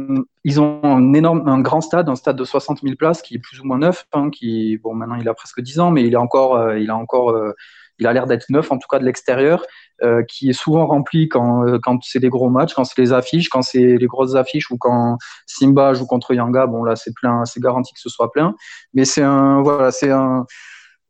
Ils 0.44 0.60
ont 0.60 0.80
un 0.84 1.12
énorme, 1.14 1.48
un 1.48 1.60
grand 1.60 1.80
stade, 1.80 2.08
un 2.08 2.16
stade 2.16 2.36
de 2.36 2.44
60 2.44 2.80
000 2.82 2.94
places 2.96 3.22
qui 3.22 3.36
est 3.36 3.38
plus 3.38 3.60
ou 3.60 3.64
moins 3.64 3.78
neuf, 3.78 4.06
hein, 4.12 4.30
qui 4.30 4.78
bon 4.78 4.94
maintenant 4.94 5.16
il 5.16 5.28
a 5.28 5.34
presque 5.34 5.60
10 5.60 5.80
ans, 5.80 5.90
mais 5.90 6.04
il 6.04 6.12
est 6.12 6.16
encore, 6.16 6.56
euh, 6.56 6.78
il 6.78 6.90
a 6.90 6.96
encore, 6.96 7.36
il 7.98 8.06
a 8.06 8.12
l'air 8.12 8.26
d'être 8.26 8.46
neuf 8.50 8.70
en 8.70 8.78
tout 8.78 8.88
cas 8.88 8.98
de 8.98 9.04
l'extérieur. 9.04 9.62
Euh, 10.04 10.22
qui 10.22 10.48
est 10.48 10.52
souvent 10.52 10.86
rempli 10.86 11.28
quand, 11.28 11.66
euh, 11.66 11.80
quand 11.82 11.98
c'est 12.04 12.20
des 12.20 12.28
gros 12.28 12.50
matchs, 12.50 12.72
quand 12.72 12.84
c'est 12.84 13.00
les 13.02 13.12
affiches, 13.12 13.48
quand 13.48 13.62
c'est 13.62 13.96
les 13.96 14.06
grosses 14.06 14.36
affiches 14.36 14.70
ou 14.70 14.78
quand 14.78 15.18
Simba 15.44 15.92
joue 15.92 16.06
contre 16.06 16.34
Yanga. 16.34 16.68
Bon 16.68 16.84
là, 16.84 16.94
c'est 16.94 17.12
plein, 17.12 17.44
c'est 17.44 17.60
garanti 17.60 17.92
que 17.94 17.98
ce 17.98 18.08
soit 18.08 18.30
plein. 18.30 18.54
Mais 18.94 19.04
c'est 19.04 19.24
un, 19.24 19.60
voilà, 19.60 19.90
c'est 19.90 20.12
un, 20.12 20.46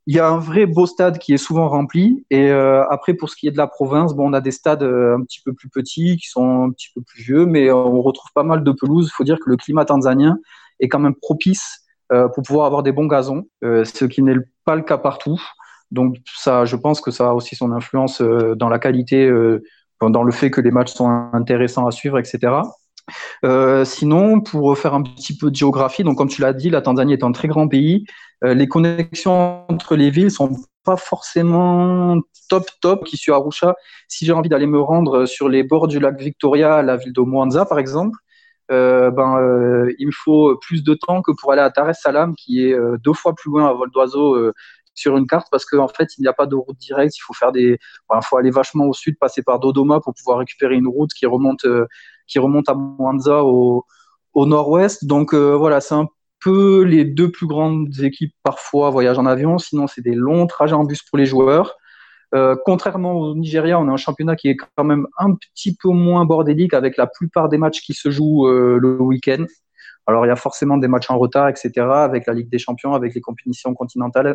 il 0.09 0.16
y 0.16 0.18
a 0.18 0.29
un 0.29 0.38
vrai 0.38 0.66
beau 0.66 0.87
stade 0.87 1.18
qui 1.18 1.33
est 1.33 1.38
souvent 1.38 1.68
rempli. 1.68 2.25
Et 2.31 2.51
euh, 2.51 2.83
après, 2.88 3.14
pour 3.14 3.31
ce 3.31 3.37
qui 3.37 3.47
est 3.47 3.53
de 3.53 3.57
la 3.57 3.68
province, 3.68 4.12
on 4.18 4.33
a 4.33 4.40
des 4.40 4.51
stades 4.51 4.83
un 4.83 5.23
petit 5.23 5.40
peu 5.44 5.53
plus 5.53 5.68
petits, 5.68 6.16
qui 6.16 6.29
sont 6.29 6.64
un 6.64 6.71
petit 6.71 6.88
peu 6.92 7.03
plus 7.03 7.23
vieux, 7.23 7.47
mais 7.47 7.71
on 7.71 8.03
retrouve 8.03 8.33
pas 8.35 8.42
mal 8.42 8.64
de 8.64 8.73
pelouses. 8.73 9.09
Il 9.12 9.14
faut 9.14 9.25
dire 9.25 9.38
que 9.38 9.49
le 9.49 9.57
climat 9.57 9.85
tanzanien 9.85 10.38
est 10.81 10.88
quand 10.88 10.99
même 10.99 11.14
propice 11.14 11.85
pour 12.09 12.42
pouvoir 12.42 12.64
avoir 12.64 12.83
des 12.83 12.90
bons 12.90 13.07
gazons, 13.07 13.47
ce 13.62 14.05
qui 14.07 14.23
n'est 14.23 14.37
pas 14.64 14.77
le 14.77 14.83
cas 14.83 14.97
partout. 14.99 15.38
Donc 15.90 16.16
ça, 16.35 16.64
je 16.64 16.77
pense 16.77 17.01
que 17.01 17.11
ça 17.11 17.31
a 17.31 17.33
aussi 17.33 17.57
son 17.57 17.73
influence 17.73 18.21
euh, 18.21 18.55
dans 18.55 18.68
la 18.68 18.79
qualité, 18.79 19.27
euh, 19.27 19.62
dans 20.01 20.23
le 20.23 20.33
fait 20.33 20.51
que 20.51 20.61
les 20.61 20.71
matchs 20.71 20.92
sont 20.92 21.09
intéressants 21.33 21.87
à 21.87 21.90
suivre, 21.90 22.18
etc. 22.18 22.38
Euh, 23.44 23.85
sinon, 23.85 24.40
pour 24.40 24.77
faire 24.79 24.94
un 24.94 25.03
petit 25.03 25.37
peu 25.37 25.51
de 25.51 25.57
géographie, 25.57 26.05
donc 26.05 26.18
comme 26.18 26.29
tu 26.29 26.42
l'as 26.42 26.53
dit, 26.53 26.71
la 26.71 26.83
Tanzanie 26.83 27.12
est 27.12 27.25
un 27.25 27.33
très 27.33 27.49
grand 27.49 27.68
pays. 27.68 28.05
Euh, 28.44 28.55
les 28.55 28.68
connexions 28.68 29.64
entre 29.68 29.97
les 29.97 30.11
villes 30.11 30.31
sont 30.31 30.51
pas 30.85 30.97
forcément 30.97 32.16
top 32.49 32.64
top. 32.81 33.05
Qui 33.05 33.16
suis 33.16 33.33
Arusha, 33.33 33.75
si 34.09 34.27
j'ai 34.27 34.33
envie 34.33 34.49
d'aller 34.49 34.66
me 34.66 34.81
rendre 34.81 35.27
sur 35.27 35.49
les 35.49 35.62
bords 35.62 35.88
du 35.88 36.01
lac 36.01 36.21
Victoria, 36.21 36.83
la 36.83 36.97
ville 36.97 37.12
de 37.12 37.21
Mwanza 37.21 37.66
par 37.66 37.79
exemple, 37.79 38.18
euh, 38.71 39.11
ben 39.11 39.88
il 39.99 40.07
me 40.07 40.12
faut 40.12 40.57
plus 40.59 40.85
de 40.85 40.94
temps 40.94 41.23
que 41.23 41.33
pour 41.33 41.53
aller 41.53 41.62
à 41.62 41.71
Dar 41.71 41.88
es 41.90 41.92
qui 42.37 42.62
est 42.64 42.77
deux 43.03 43.12
fois 43.12 43.35
plus 43.35 43.51
loin 43.51 43.68
à 43.68 43.73
vol 43.73 43.90
d'oiseau 43.90 44.53
sur 44.99 45.16
une 45.16 45.27
carte 45.27 45.49
parce 45.51 45.64
qu'en 45.64 45.85
en 45.85 45.88
fait, 45.88 46.16
il 46.18 46.23
n'y 46.23 46.29
a 46.29 46.33
pas 46.33 46.47
de 46.47 46.57
route 46.57 46.77
directe. 46.77 47.16
Il 47.16 47.21
faut 47.21 47.33
faire 47.33 47.53
des, 47.53 47.79
faut 48.23 48.37
aller 48.37 48.51
vachement 48.51 48.87
au 48.87 48.92
sud, 48.92 49.16
passer 49.18 49.42
par 49.42 49.61
Dodoma 49.61 50.01
pour 50.01 50.14
pouvoir 50.14 50.38
récupérer 50.38 50.75
une 50.75 50.88
route 50.88 51.11
qui 51.12 51.27
remonte, 51.27 51.64
qui 52.28 52.38
remonte 52.38 52.68
à 52.68 52.74
Mwanza 52.74 53.44
au, 53.44 53.84
nord-ouest. 54.36 55.04
Donc 55.04 55.34
euh, 55.34 55.56
voilà, 55.56 55.80
c'est 55.80 55.96
un 55.96 56.08
peu 56.40 56.82
les 56.82 57.04
deux 57.04 57.30
plus 57.32 57.48
grandes 57.48 57.98
équipes 58.00 58.32
parfois 58.44 58.90
voyagent 58.90 59.18
en 59.18 59.26
avion. 59.26 59.58
Sinon, 59.58 59.88
c'est 59.88 60.02
des 60.02 60.14
longs 60.14 60.46
trajets 60.46 60.74
en 60.74 60.84
bus 60.84 61.02
pour 61.02 61.18
les 61.18 61.26
joueurs. 61.26 61.74
Euh, 62.34 62.54
contrairement 62.64 63.14
au 63.14 63.34
Nigeria, 63.34 63.80
on 63.80 63.88
a 63.88 63.92
un 63.92 63.96
championnat 63.96 64.36
qui 64.36 64.48
est 64.48 64.56
quand 64.56 64.84
même 64.84 65.08
un 65.18 65.34
petit 65.34 65.74
peu 65.74 65.88
moins 65.88 66.24
bordélique 66.24 66.74
avec 66.74 66.96
la 66.96 67.08
plupart 67.08 67.48
des 67.48 67.58
matchs 67.58 67.80
qui 67.80 67.94
se 67.94 68.10
jouent 68.10 68.46
le 68.46 69.00
week-end. 69.00 69.44
Alors, 70.09 70.25
il 70.25 70.29
y 70.29 70.33
a 70.33 70.37
forcément 70.37 70.79
des 70.79 70.88
matchs 70.88 71.11
en 71.11 71.18
retard, 71.18 71.49
etc., 71.49 71.71
avec 71.77 72.27
la 72.27 72.33
Ligue 72.33 72.49
des 72.49 72.59
Champions, 72.59 72.94
avec 72.94 73.14
les 73.14 73.21
compétitions 73.21 73.75
continentales 73.75 74.35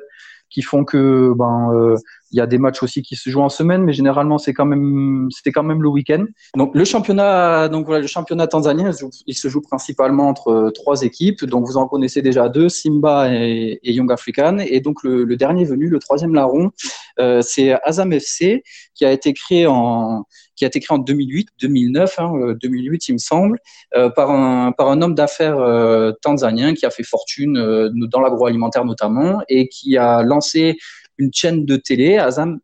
qui 0.54 0.62
font 0.62 0.86
que 0.86 1.34
ben 1.36 1.72
euh, 1.74 1.96
il 2.32 2.38
y 2.38 2.42
a 2.42 2.46
des 2.46 2.60
matchs 2.60 2.84
aussi 2.84 3.02
qui 3.02 3.16
se 3.16 3.30
jouent 3.30 3.42
en 3.42 3.50
semaine, 3.50 3.84
mais 3.84 3.94
généralement 3.94 4.38
c'est 4.38 4.54
quand 4.54 4.66
même 4.66 5.28
c'était 5.32 5.52
quand 5.52 5.64
même 5.64 5.82
le 5.82 5.90
week-end. 5.90 6.26
Donc 6.56 6.76
le 6.76 6.86
championnat, 6.86 7.70
donc 7.70 7.88
voilà, 7.88 8.02
le 8.02 8.08
championnat 8.08 8.48
tanzanien, 8.48 8.92
il 9.26 9.36
se 9.36 9.48
joue 9.48 9.62
principalement 9.62 10.30
entre 10.30 10.50
euh, 10.50 10.72
trois 10.72 11.02
équipes. 11.02 11.44
Donc 11.46 11.66
vous 11.66 11.78
en 11.78 11.88
connaissez 11.88 12.22
déjà 12.22 12.50
deux, 12.50 12.70
Simba 12.70 13.34
et, 13.34 13.80
Young 13.84 14.12
African. 14.12 14.60
Et 14.60 14.80
donc 14.80 15.04
le, 15.04 15.26
dernier 15.36 15.66
venu, 15.66 15.90
le 15.90 16.00
troisième 16.00 16.36
larron, 16.36 16.72
euh, 17.20 17.42
c'est 17.42 17.74
Azam 17.84 18.14
FC 18.14 18.64
qui 18.94 19.06
a 19.06 19.12
été 19.12 19.34
créé 19.34 19.66
en 19.68 20.26
qui 20.56 20.66
a 20.66 20.68
été 20.68 20.80
créé 20.80 20.96
en 20.96 21.00
2008, 21.00 21.50
2009, 21.62 22.20
hein, 22.20 22.56
2008 22.62 23.08
il 23.10 23.14
me 23.14 23.18
semble, 23.18 23.60
euh, 23.96 24.10
par 24.10 24.32
un 24.32 24.72
par 24.72 24.90
un 24.90 25.02
homme 25.02 25.16
d'affaires 25.16 25.58
euh, 25.58 26.12
tanzanien 26.22 26.74
qui 26.74 26.86
a 26.86 26.90
fait 26.90 27.04
fortune 27.04 27.58
euh, 27.58 27.90
dans 27.94 28.22
l'agroalimentaire 28.22 28.86
notamment 28.86 29.42
et 29.50 29.68
qui 29.68 29.98
a 29.98 30.24
lancé 30.24 30.78
une 31.20 31.32
chaîne 31.32 31.64
de 31.66 31.76
télé, 31.76 32.18
Azam, 32.18 32.60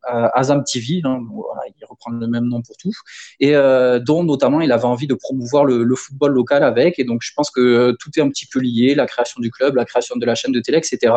TV, 0.66 1.02
hein, 1.04 1.20
voilà, 1.32 1.62
il 1.68 1.86
reprend 1.86 2.10
le 2.10 2.28
même 2.28 2.46
nom 2.46 2.64
pour 2.64 2.76
tout, 2.78 2.92
et 3.40 3.54
dont 3.54 4.24
notamment 4.24 4.60
il 4.60 4.72
avait 4.72 4.86
envie 4.86 5.06
de 5.06 5.14
promouvoir 5.14 5.66
le, 5.66 5.96
football 5.96 6.34
local 6.34 6.64
avec. 6.64 6.98
Et 6.98 7.04
donc 7.04 7.22
je 7.22 7.32
pense 7.36 7.52
que 7.52 7.96
tout 8.00 8.10
est 8.18 8.22
un 8.22 8.30
petit 8.30 8.48
peu 8.48 8.60
lié, 8.60 8.96
la 8.96 9.06
création 9.06 9.40
du 9.40 9.52
club, 9.52 9.76
la 9.76 9.86
création 9.86 10.16
de 10.16 10.26
la 10.26 10.34
chaîne 10.34 10.52
de 10.52 10.60
télé, 10.60 10.80
etc. 10.80 11.14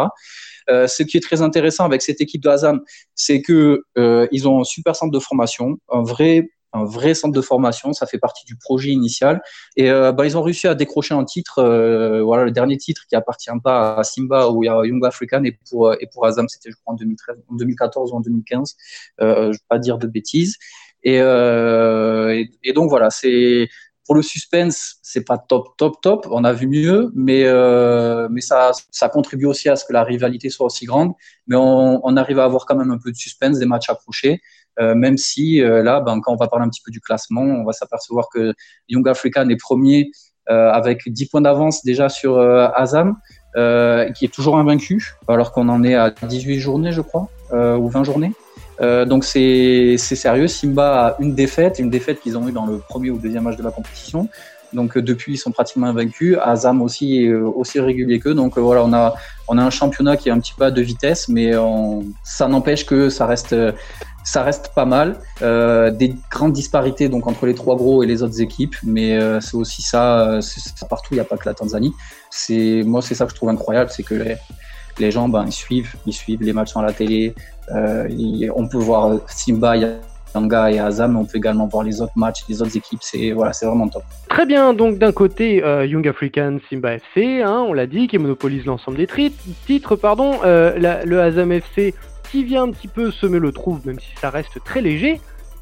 Ce 0.68 1.02
qui 1.02 1.16
est 1.16 1.22
très 1.22 1.40
intéressant 1.40 1.86
avec 1.86 2.02
cette 2.02 2.20
équipe 2.20 2.42
de 2.42 2.50
Azam, 2.50 2.82
c'est 3.14 3.40
que 3.40 3.82
ils 4.30 4.46
ont 4.46 4.60
un 4.60 4.64
super 4.64 4.94
centre 4.94 5.10
de 5.10 5.18
formation, 5.18 5.78
un 5.90 6.02
vrai 6.02 6.50
un 6.72 6.84
vrai 6.84 7.14
centre 7.14 7.34
de 7.34 7.40
formation. 7.40 7.92
Ça 7.92 8.06
fait 8.06 8.18
partie 8.18 8.44
du 8.44 8.56
projet 8.56 8.90
initial. 8.90 9.42
Et 9.76 9.90
euh, 9.90 10.12
bah, 10.12 10.26
ils 10.26 10.36
ont 10.36 10.42
réussi 10.42 10.66
à 10.66 10.74
décrocher 10.74 11.14
un 11.14 11.24
titre. 11.24 11.58
Euh, 11.58 12.22
voilà, 12.22 12.44
le 12.44 12.50
dernier 12.50 12.76
titre 12.76 13.02
qui 13.08 13.16
appartient 13.16 13.50
pas 13.62 13.96
à 13.96 14.04
Simba 14.04 14.48
ou 14.48 14.62
à 14.62 14.86
Young 14.86 15.04
African 15.04 15.44
et 15.44 15.58
pour 15.68 15.88
euh, 15.88 15.96
et 16.00 16.06
pour 16.06 16.26
Azam, 16.26 16.48
c'était 16.48 16.70
je 16.70 16.76
crois 16.76 16.94
en 16.94 16.96
2013, 16.96 17.36
en 17.48 17.54
2014 17.54 18.12
ou 18.12 18.16
en 18.16 18.20
2015. 18.20 18.76
Euh, 19.20 19.52
je 19.52 19.58
vais 19.58 19.64
pas 19.68 19.78
dire 19.78 19.98
de 19.98 20.06
bêtises. 20.06 20.56
Et, 21.04 21.16
et, 21.16 22.50
et 22.62 22.72
donc 22.72 22.88
voilà, 22.88 23.10
c'est 23.10 23.68
pour 24.04 24.14
le 24.16 24.22
suspense, 24.22 24.96
c'est 25.02 25.24
pas 25.24 25.38
top, 25.38 25.76
top, 25.76 26.00
top. 26.00 26.26
On 26.30 26.44
a 26.44 26.52
vu 26.52 26.66
mieux, 26.66 27.12
mais 27.14 27.44
euh, 27.44 28.28
mais 28.30 28.40
ça, 28.40 28.72
ça 28.90 29.08
contribue 29.08 29.46
aussi 29.46 29.68
à 29.68 29.76
ce 29.76 29.84
que 29.84 29.92
la 29.92 30.02
rivalité 30.02 30.50
soit 30.50 30.66
aussi 30.66 30.86
grande. 30.86 31.12
Mais 31.46 31.56
on, 31.56 32.04
on 32.04 32.16
arrive 32.16 32.38
à 32.38 32.44
avoir 32.44 32.66
quand 32.66 32.76
même 32.76 32.90
un 32.90 32.98
peu 32.98 33.12
de 33.12 33.16
suspense, 33.16 33.58
des 33.58 33.66
matchs 33.66 33.90
accrochés. 33.90 34.40
Euh, 34.80 34.94
même 34.94 35.16
si 35.16 35.60
euh, 35.60 35.82
là, 35.82 36.00
ben, 36.00 36.20
quand 36.20 36.32
on 36.32 36.36
va 36.36 36.48
parler 36.48 36.64
un 36.64 36.68
petit 36.68 36.82
peu 36.84 36.90
du 36.90 37.00
classement, 37.00 37.42
on 37.42 37.64
va 37.64 37.72
s'apercevoir 37.72 38.26
que 38.32 38.54
Young 38.88 39.06
African 39.08 39.48
est 39.48 39.60
premier 39.60 40.10
euh, 40.48 40.70
avec 40.70 41.02
10 41.06 41.26
points 41.26 41.40
d'avance 41.40 41.84
déjà 41.84 42.08
sur 42.08 42.38
Azam, 42.40 43.16
qui 43.54 44.24
est 44.24 44.32
toujours 44.32 44.58
invaincu, 44.58 45.14
alors 45.28 45.52
qu'on 45.52 45.68
en 45.68 45.84
est 45.84 45.94
à 45.94 46.10
18 46.10 46.58
journées, 46.58 46.92
je 46.92 47.02
crois, 47.02 47.28
ou 47.52 47.88
20 47.88 48.04
journées. 48.04 48.32
donc 48.80 49.24
c'est 49.24 49.96
sérieux. 49.98 50.48
Simba 50.48 51.06
a 51.06 51.16
une 51.20 51.34
défaite, 51.34 51.78
une 51.78 51.90
défaite 51.90 52.20
qu'ils 52.20 52.38
ont 52.38 52.48
eu 52.48 52.52
dans 52.52 52.66
le 52.66 52.78
premier 52.78 53.10
ou 53.10 53.18
deuxième 53.18 53.44
match 53.44 53.56
de 53.56 53.62
la 53.62 53.70
compétition. 53.70 54.28
Donc 54.72 54.96
depuis, 54.96 55.34
ils 55.34 55.36
sont 55.36 55.52
pratiquement 55.52 55.88
invaincus. 55.88 56.38
Azam 56.40 56.80
aussi 56.80 57.24
est 57.24 57.34
aussi 57.34 57.78
régulier 57.78 58.20
qu'eux. 58.20 58.32
Donc 58.32 58.56
voilà, 58.56 58.82
on 58.82 58.92
a 58.94 59.14
on 59.48 59.58
a 59.58 59.62
un 59.62 59.68
championnat 59.68 60.16
qui 60.16 60.30
est 60.30 60.32
un 60.32 60.40
petit 60.40 60.54
peu 60.56 60.64
à 60.64 60.70
deux 60.70 60.80
vitesses, 60.80 61.28
mais 61.28 61.54
on, 61.54 62.06
ça 62.24 62.48
n'empêche 62.48 62.86
que 62.86 63.10
ça 63.10 63.26
reste 63.26 63.54
ça 64.24 64.42
reste 64.42 64.72
pas 64.74 64.84
mal. 64.84 65.18
Euh, 65.42 65.90
des 65.90 66.14
grandes 66.30 66.52
disparités 66.52 67.08
donc 67.08 67.26
entre 67.26 67.46
les 67.46 67.54
trois 67.54 67.76
gros 67.76 68.02
et 68.02 68.06
les 68.06 68.22
autres 68.22 68.40
équipes, 68.40 68.76
mais 68.82 69.16
euh, 69.16 69.40
c'est 69.40 69.56
aussi 69.56 69.82
ça, 69.82 70.40
ça 70.40 70.86
partout. 70.86 71.08
Il 71.12 71.14
n'y 71.14 71.20
a 71.20 71.24
pas 71.24 71.36
que 71.36 71.48
la 71.48 71.54
Tanzanie. 71.54 71.92
C'est 72.30 72.82
moi, 72.84 73.02
c'est 73.02 73.14
ça 73.14 73.24
que 73.26 73.30
je 73.32 73.36
trouve 73.36 73.50
incroyable, 73.50 73.90
c'est 73.90 74.02
que 74.02 74.14
les, 74.98 75.10
gens, 75.10 75.28
ben, 75.28 75.44
ils 75.46 75.52
suivent, 75.52 75.94
ils 76.06 76.12
suivent 76.12 76.42
les 76.42 76.52
matchs 76.52 76.76
à 76.76 76.82
la 76.82 76.92
télé. 76.92 77.34
Euh, 77.70 78.08
on 78.54 78.68
peut 78.68 78.78
voir 78.78 79.18
Simba, 79.28 79.76
Yanga 79.76 80.70
et 80.70 80.78
Azam, 80.78 81.12
mais 81.12 81.18
on 81.18 81.24
peut 81.24 81.38
également 81.38 81.66
voir 81.66 81.84
les 81.84 82.00
autres 82.00 82.16
matchs, 82.16 82.44
les 82.48 82.62
autres 82.62 82.76
équipes. 82.76 83.00
C'est 83.02 83.32
voilà, 83.32 83.52
c'est 83.52 83.66
vraiment 83.66 83.88
top. 83.88 84.04
Très 84.28 84.46
bien. 84.46 84.72
Donc 84.74 84.98
d'un 84.98 85.12
côté, 85.12 85.62
euh, 85.64 85.86
Young 85.86 86.06
African, 86.08 86.58
Simba 86.68 86.94
FC, 86.94 87.42
hein, 87.42 87.64
on 87.66 87.72
l'a 87.72 87.86
dit, 87.86 88.08
qui 88.08 88.18
monopolise 88.18 88.64
l'ensemble 88.64 88.98
des 88.98 89.08
titres, 89.66 89.96
pardon. 89.96 90.40
Euh, 90.44 91.02
le 91.04 91.20
Azam 91.20 91.52
FC 91.52 91.94
qui 92.32 92.44
vient 92.44 92.62
un 92.62 92.70
petit 92.70 92.88
peu 92.88 93.10
semer 93.10 93.38
le 93.38 93.52
trouve, 93.52 93.86
même 93.86 94.00
si 94.00 94.08
ça 94.18 94.30
reste 94.30 94.58
très 94.64 94.80
léger, 94.80 95.20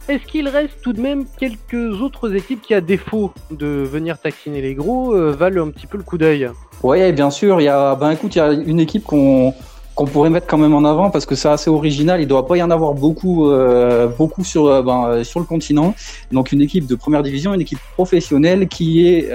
est-ce 0.09 0.25
qu'il 0.25 0.49
reste 0.49 0.81
tout 0.83 0.93
de 0.93 1.01
même 1.01 1.25
quelques 1.39 2.01
autres 2.01 2.35
équipes 2.35 2.63
qui, 2.63 2.75
à 2.75 2.81
défaut 2.81 3.33
de 3.51 3.67
venir 3.67 4.19
taquiner 4.19 4.63
les 4.63 4.75
gros, 4.75 5.13
euh, 5.13 5.33
valent 5.33 5.67
un 5.67 5.71
petit 5.71 5.89
peu 5.89 5.99
le 5.99 6.05
coup 6.05 6.17
d'œil? 6.17 6.49
Oui, 6.85 7.13
bien 7.13 7.31
sûr. 7.31 7.61
Il 7.61 7.65
y 7.65 7.69
a, 7.69 7.97
ben 7.97 8.13
écoute, 8.13 8.37
il 8.37 8.39
y 8.39 8.41
a 8.41 8.53
une 8.53 8.81
équipe 8.81 9.05
qu'on 9.05 9.53
qu'on 9.97 10.07
pourrait 10.07 10.31
mettre 10.31 10.47
quand 10.47 10.57
même 10.57 10.73
en 10.73 10.85
avant 10.85 11.11
parce 11.11 11.27
que 11.27 11.35
c'est 11.35 11.49
assez 11.49 11.69
original. 11.69 12.21
Il 12.21 12.25
ne 12.25 12.29
doit 12.29 12.47
pas 12.47 12.57
y 12.57 12.63
en 12.63 12.71
avoir 12.71 12.95
beaucoup, 12.95 13.51
euh, 13.51 14.07
beaucoup 14.07 14.45
sur, 14.45 14.67
euh, 14.67 14.81
ben, 14.81 15.25
sur 15.25 15.41
le 15.41 15.47
continent. 15.47 15.95
Donc 16.31 16.53
une 16.53 16.63
équipe 16.63 16.87
de 16.87 16.95
première 16.95 17.23
division, 17.23 17.53
une 17.53 17.61
équipe 17.61 17.81
professionnelle 17.95 18.69
qui 18.69 19.07
est 19.07 19.31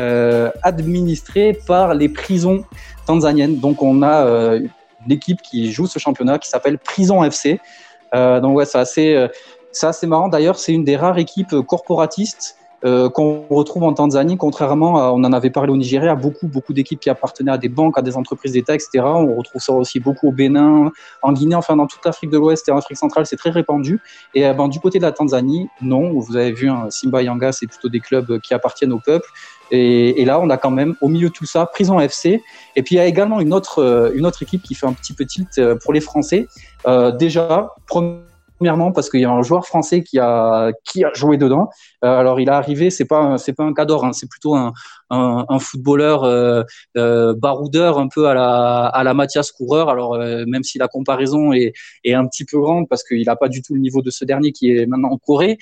administrée 0.64 1.60
par 1.68 1.94
les 1.94 2.08
prisons 2.08 2.64
tanzaniennes. 3.06 3.60
Donc 3.60 3.84
on 3.84 4.02
a 4.02 4.58
l'équipe 5.08 5.42
qui 5.42 5.72
joue 5.72 5.88
ce 5.88 6.00
championnat 6.00 6.40
qui 6.40 6.50
s'appelle 6.50 6.78
Prison 6.78 7.24
FC. 7.24 7.60
Euh, 8.14 8.40
donc 8.40 8.58
ouais, 8.58 8.66
c'est 8.66 8.78
assez, 8.78 9.14
euh, 9.14 9.28
assez 9.82 10.08
marrant. 10.08 10.28
D'ailleurs, 10.28 10.58
c'est 10.58 10.74
une 10.74 10.84
des 10.84 10.96
rares 10.96 11.18
équipes 11.18 11.56
corporatistes 11.68 12.58
euh, 12.84 13.10
qu'on 13.10 13.46
retrouve 13.50 13.84
en 13.84 13.94
Tanzanie, 13.94 14.38
contrairement 14.38 14.98
à, 15.00 15.12
on 15.12 15.24
en 15.24 15.34
avait 15.34 15.50
parlé 15.50 15.72
au 15.72 15.78
Nigeria, 15.78 16.14
beaucoup, 16.14 16.48
beaucoup 16.48 16.72
d'équipes 16.72 17.00
qui 17.00 17.10
appartenaient 17.10 17.52
à 17.52 17.58
des 17.58 17.70
banques, 17.70 17.98
à 17.98 18.04
des 18.04 18.16
entreprises 18.16 18.52
d'État, 18.52 18.76
etc. 18.76 19.00
On 19.04 19.36
retrouve 19.36 19.62
ça 19.62 19.74
aussi 19.74 20.00
beaucoup 20.00 20.28
au 20.28 20.32
Bénin, 20.32 20.92
en 21.24 21.32
Guinée, 21.34 21.56
enfin 21.56 21.76
dans 21.78 21.88
toute 21.88 22.06
l'Afrique 22.06 22.30
de 22.30 22.38
l'Ouest 22.38 22.70
et 22.70 22.72
en 22.72 22.78
Afrique 22.78 22.98
centrale, 22.98 23.26
c'est 23.26 23.38
très 23.38 23.50
répandu. 23.50 24.02
Et 24.36 24.42
ben, 24.54 24.68
du 24.68 24.80
côté 24.80 25.00
de 25.00 25.04
la 25.04 25.12
Tanzanie, 25.12 25.68
non. 25.82 26.20
Vous 26.20 26.38
avez 26.38 26.52
vu, 26.52 26.70
hein, 26.70 26.88
Simba 26.90 27.24
Yanga, 27.24 27.52
c'est 27.52 27.66
plutôt 27.66 27.90
des 27.90 28.02
clubs 28.02 28.40
qui 28.42 28.54
appartiennent 28.54 28.94
au 28.94 29.00
peuple. 29.00 29.28
Et, 29.72 30.22
et, 30.22 30.26
là, 30.26 30.40
on 30.40 30.50
a 30.50 30.58
quand 30.58 30.72
même 30.72 30.96
au 31.02 31.08
milieu 31.08 31.30
de 31.30 31.34
tout 31.34 31.46
ça 31.46 31.66
Prison 31.66 32.00
FC. 32.00 32.44
Et 32.76 32.84
puis 32.84 32.96
il 32.96 32.98
y 32.98 33.02
a 33.02 33.06
également 33.06 33.40
une 33.40 33.54
autre, 33.54 33.80
euh, 33.80 34.12
une 34.16 34.26
autre 34.26 34.44
équipe 34.44 34.62
qui 34.62 34.76
fait 34.76 34.86
un 34.86 34.94
petit 34.94 35.14
peu 35.14 35.26
tilt 35.26 35.58
euh, 35.58 35.76
pour 35.84 35.94
les 35.94 36.02
Français. 36.02 36.48
Euh, 36.88 37.12
déjà, 37.12 37.72
premièrement 37.88 38.92
parce 38.92 39.10
qu'il 39.10 39.20
y 39.20 39.26
a 39.26 39.32
un 39.32 39.42
joueur 39.42 39.66
français 39.66 40.04
qui 40.04 40.20
a 40.20 40.72
qui 40.84 41.04
a 41.04 41.12
joué 41.14 41.38
dedans. 41.38 41.70
Euh, 42.04 42.20
alors 42.20 42.40
il 42.40 42.48
est 42.48 42.52
arrivé, 42.52 42.90
c'est 42.90 43.06
pas 43.06 43.38
c'est 43.38 43.54
pas 43.54 43.64
un 43.64 43.74
cador, 43.74 44.06
hein, 44.06 44.14
c'est 44.14 44.30
plutôt 44.30 44.56
un, 44.56 44.74
un, 45.10 45.60
footballeur 45.60 46.24
euh, 46.24 46.64
euh, 46.98 47.34
baroudeur 47.36 48.00
un 48.00 48.08
peu 48.08 48.28
à 48.28 48.34
la 48.34 48.86
à 48.88 49.04
la 49.04 49.14
Mathias 49.14 49.52
Coureur. 49.52 49.90
Alors 49.90 50.18
même 50.18 50.64
si 50.64 50.78
la 50.78 50.88
comparaison 50.88 51.54
est 51.54 51.74
est 52.04 52.14
un 52.14 52.26
petit 52.28 52.46
peu 52.46 52.60
grande 52.60 52.88
parce 52.90 53.04
qu'il 53.04 53.28
a 53.30 53.36
pas 53.36 53.50
du 53.50 53.62
tout 53.62 53.74
le 53.76 53.82
niveau 53.82 54.02
de 54.02 54.10
ce 54.10 54.26
dernier 54.26 54.52
qui 54.52 54.72
est 54.72 54.86
maintenant 54.86 55.12
en 55.12 55.18
Corée. 55.18 55.58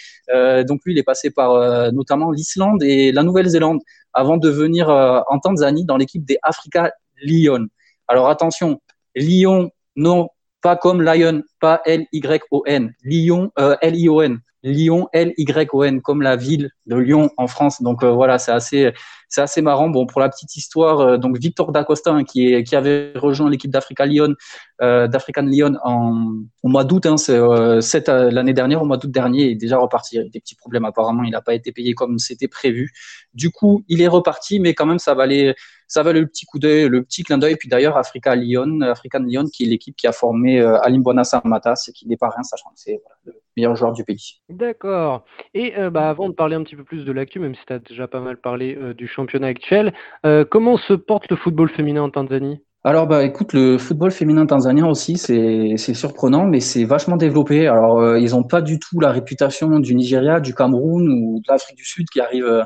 donc 0.67 0.81
lui 0.85 0.93
il 0.93 0.97
est 0.97 1.03
passé 1.03 1.31
par 1.31 1.91
notamment 1.91 2.31
l'Islande 2.31 2.83
et 2.83 3.11
la 3.11 3.23
Nouvelle-Zélande 3.23 3.79
avant 4.13 4.37
de 4.37 4.49
venir 4.49 4.89
en 4.89 5.39
Tanzanie 5.39 5.85
dans 5.85 5.97
l'équipe 5.97 6.25
des 6.25 6.37
Africa 6.41 6.91
Lyon. 7.21 7.67
Alors 8.07 8.29
attention, 8.29 8.81
Lyon 9.15 9.71
non 9.95 10.29
pas 10.63 10.77
comme 10.77 11.01
Lion, 11.01 11.43
pas 11.59 11.81
L-Y-O-N. 11.85 12.93
Lyon, 13.03 13.51
euh, 13.59 13.75
L-I-O-N. 13.81 14.39
Lyon, 14.63 15.09
L-Y-O-N, 15.11 16.01
comme 16.01 16.21
la 16.21 16.37
ville 16.37 16.71
de 16.85 16.95
Lyon 16.95 17.29
en 17.35 17.47
France. 17.47 17.81
Donc 17.81 18.01
euh, 18.01 18.11
voilà, 18.11 18.39
c'est 18.39 18.53
assez, 18.53 18.93
c'est 19.33 19.41
assez 19.41 19.63
marrant. 19.63 19.89
Bon, 19.89 20.05
pour 20.05 20.21
la 20.21 20.29
petite 20.29 20.55
histoire, 20.55 20.99
euh, 20.99 21.17
donc 21.17 21.39
Victor 21.39 21.71
Dacosta, 21.71 22.11
hein, 22.11 22.23
qui, 22.23 22.53
est, 22.53 22.63
qui 22.63 22.75
avait 22.75 23.13
rejoint 23.15 23.49
l'équipe 23.49 23.71
d'Africa 23.71 24.05
Lyon, 24.05 24.35
euh, 24.83 25.07
d'African 25.07 25.41
Lyon 25.41 25.73
en, 25.83 26.33
au 26.61 26.67
mois 26.67 26.83
d'août, 26.83 27.07
hein, 27.07 27.17
c'est 27.17 28.07
l'année 28.07 28.53
dernière, 28.53 28.83
au 28.83 28.85
mois 28.85 28.97
d'août 28.97 29.09
dernier, 29.09 29.45
il 29.45 29.51
est 29.53 29.55
déjà 29.55 29.79
reparti. 29.79 30.17
Il 30.17 30.19
a 30.19 30.23
des 30.29 30.39
petits 30.39 30.55
problèmes 30.55 30.85
apparemment, 30.85 31.23
il 31.23 31.31
n'a 31.31 31.41
pas 31.41 31.55
été 31.55 31.71
payé 31.71 31.95
comme 31.95 32.19
c'était 32.19 32.47
prévu. 32.47 32.91
Du 33.33 33.49
coup, 33.49 33.83
il 33.87 34.01
est 34.03 34.07
reparti, 34.07 34.59
mais 34.59 34.75
quand 34.75 34.85
même, 34.85 34.99
ça 34.99 35.15
valait, 35.15 35.55
ça 35.87 36.03
valait 36.03 36.21
le 36.21 36.27
petit 36.27 36.45
coup 36.45 36.59
d'œil, 36.59 36.87
le 36.87 37.03
petit 37.03 37.23
clin 37.23 37.39
d'œil. 37.39 37.55
Puis 37.55 37.69
d'ailleurs, 37.69 37.97
Africa 37.97 38.35
Lyon, 38.35 38.81
African 38.81 39.19
Lyon, 39.19 39.45
qui 39.51 39.63
est 39.63 39.67
l'équipe 39.67 39.95
qui 39.95 40.05
a 40.05 40.11
formé 40.11 40.59
euh, 40.59 40.79
Alimbona 40.81 41.23
Samata, 41.23 41.75
c'est 41.75 41.91
qui 41.91 42.07
n'est 42.07 42.17
pas 42.17 42.29
rien, 42.29 42.43
sachant 42.43 42.69
que 42.69 42.75
c'est 42.77 43.01
le 43.25 43.33
meilleur 43.57 43.75
joueur 43.75 43.93
du 43.93 44.03
pays. 44.03 44.41
D'accord. 44.49 45.25
Et 45.53 45.77
euh, 45.77 45.89
bah, 45.89 46.09
avant 46.09 46.29
de 46.29 46.33
parler 46.33 46.55
un 46.55 46.63
petit 46.63 46.75
peu 46.75 46.83
plus 46.83 47.05
de 47.05 47.11
l'actu, 47.11 47.39
même 47.39 47.55
si 47.55 47.65
tu 47.65 47.73
as 47.73 47.79
déjà 47.79 48.07
pas 48.07 48.19
mal 48.19 48.37
parlé 48.37 48.75
euh, 48.75 48.93
du 48.93 49.07
actuel, 49.43 49.93
euh, 50.25 50.45
comment 50.49 50.77
se 50.77 50.93
porte 50.93 51.29
le 51.29 51.35
football 51.35 51.69
féminin 51.69 52.03
en 52.03 52.09
Tanzanie? 52.09 52.61
Alors 52.85 53.07
bah 53.07 53.23
écoute, 53.23 53.53
le 53.53 53.77
football 53.77 54.11
féminin 54.11 54.45
tanzanien 54.45 54.85
aussi, 54.85 55.17
c'est 55.17 55.93
surprenant, 55.93 56.45
mais 56.45 56.59
c'est 56.59 56.83
vachement 56.83 57.15
développé. 57.15 57.67
Alors 57.67 57.99
euh, 57.99 58.19
ils 58.19 58.31
n'ont 58.31 58.43
pas 58.43 58.61
du 58.61 58.77
tout 58.77 58.99
la 58.99 59.11
réputation 59.11 59.79
du 59.79 59.95
Nigeria, 59.95 60.41
du 60.41 60.53
Cameroun 60.53 61.07
ou 61.07 61.39
de 61.39 61.51
l'Afrique 61.51 61.77
du 61.77 61.85
Sud 61.85 62.09
qui 62.09 62.19
arrivent 62.19 62.65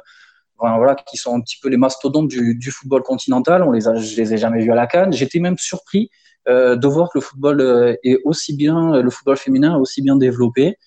voilà, 0.59 0.95
qui 0.95 1.17
sont 1.17 1.35
un 1.35 1.41
petit 1.41 1.57
peu 1.61 1.69
les 1.69 1.77
mastodontes 1.77 2.27
du, 2.27 2.71
football 2.71 3.03
continental. 3.03 3.63
On 3.63 3.71
les 3.71 3.87
a, 3.87 3.95
je 3.95 4.15
les 4.17 4.33
ai 4.33 4.37
jamais 4.37 4.63
vus 4.63 4.71
à 4.71 4.75
la 4.75 4.87
canne. 4.87 5.13
J'étais 5.13 5.39
même 5.39 5.57
surpris 5.57 6.09
euh, 6.47 6.75
de 6.75 6.87
voir 6.87 7.09
que 7.09 7.19
le 7.19 7.21
football 7.21 7.61
euh, 7.61 7.95
est 8.03 8.17
aussi 8.23 8.55
bien, 8.55 9.01
le 9.01 9.09
football 9.09 9.37
féminin 9.37 9.75
est 9.75 9.79
aussi 9.79 10.01
bien 10.01 10.15
développé. 10.15 10.77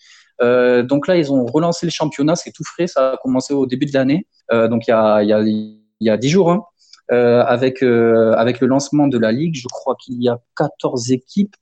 Euh, 0.43 0.82
donc 0.82 1.07
là, 1.07 1.16
ils 1.16 1.32
ont 1.32 1.47
relancé 1.47 1.86
le 1.86 1.91
championnat, 1.91 2.34
c'est 2.36 2.53
tout 2.53 2.64
frais, 2.64 2.86
ça 2.86 3.12
a 3.12 3.16
commencé 3.18 3.53
au 3.53 3.66
début 3.66 3.86
de 3.86 3.93
l'année, 3.93 4.26
euh, 4.53 4.68
donc 4.68 4.86
il 4.86 4.91
y 4.91 4.95
a, 4.95 5.22
il 5.22 5.28
y 5.28 5.32
a, 5.32 5.43
y 6.01 6.11
a 6.11 6.16
10 6.16 6.28
jours, 6.28 6.51
hein, 6.51 6.64
euh, 7.12 7.43
avec, 7.45 7.82
avec 7.82 8.61
le 8.61 8.66
lancement 8.66 9.09
de 9.09 9.18
la 9.18 9.32
ligue. 9.32 9.57
Je 9.57 9.68
crois 9.68 9.97
qu'il 9.97 10.22
y 10.22 10.28
a 10.28 10.38
14 10.57 11.12
équipes. 11.12 11.57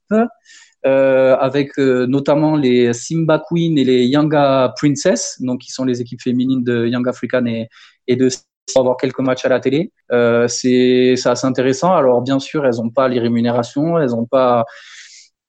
avec 0.83 1.77
notamment 1.77 2.55
les 2.55 2.93
Simba 2.93 3.41
Queen 3.49 3.77
et 3.77 3.83
les 3.83 4.05
Yanga 4.05 4.73
Princess, 4.77 5.37
donc 5.41 5.61
qui 5.61 5.71
sont 5.71 5.85
les 5.85 5.99
équipes 6.01 6.21
féminines 6.21 6.63
de 6.63 6.87
Young 6.87 7.07
African 7.07 7.45
et, 7.47 7.67
et 8.07 8.15
de 8.15 8.29
avoir 8.77 8.97
quelques 8.97 9.19
matchs 9.19 9.45
à 9.45 9.49
la 9.49 9.59
télé. 9.59 9.91
c'est 10.47 11.15
assez 11.25 11.47
intéressant. 11.47 11.93
Alors 11.93 12.21
bien 12.21 12.39
sûr, 12.39 12.65
elles 12.65 12.75
n'ont 12.75 12.91
pas 12.91 13.09
les 13.09 13.19
rémunérations, 13.19 13.97
elles 13.97 14.11
n'ont 14.11 14.27
pas 14.27 14.65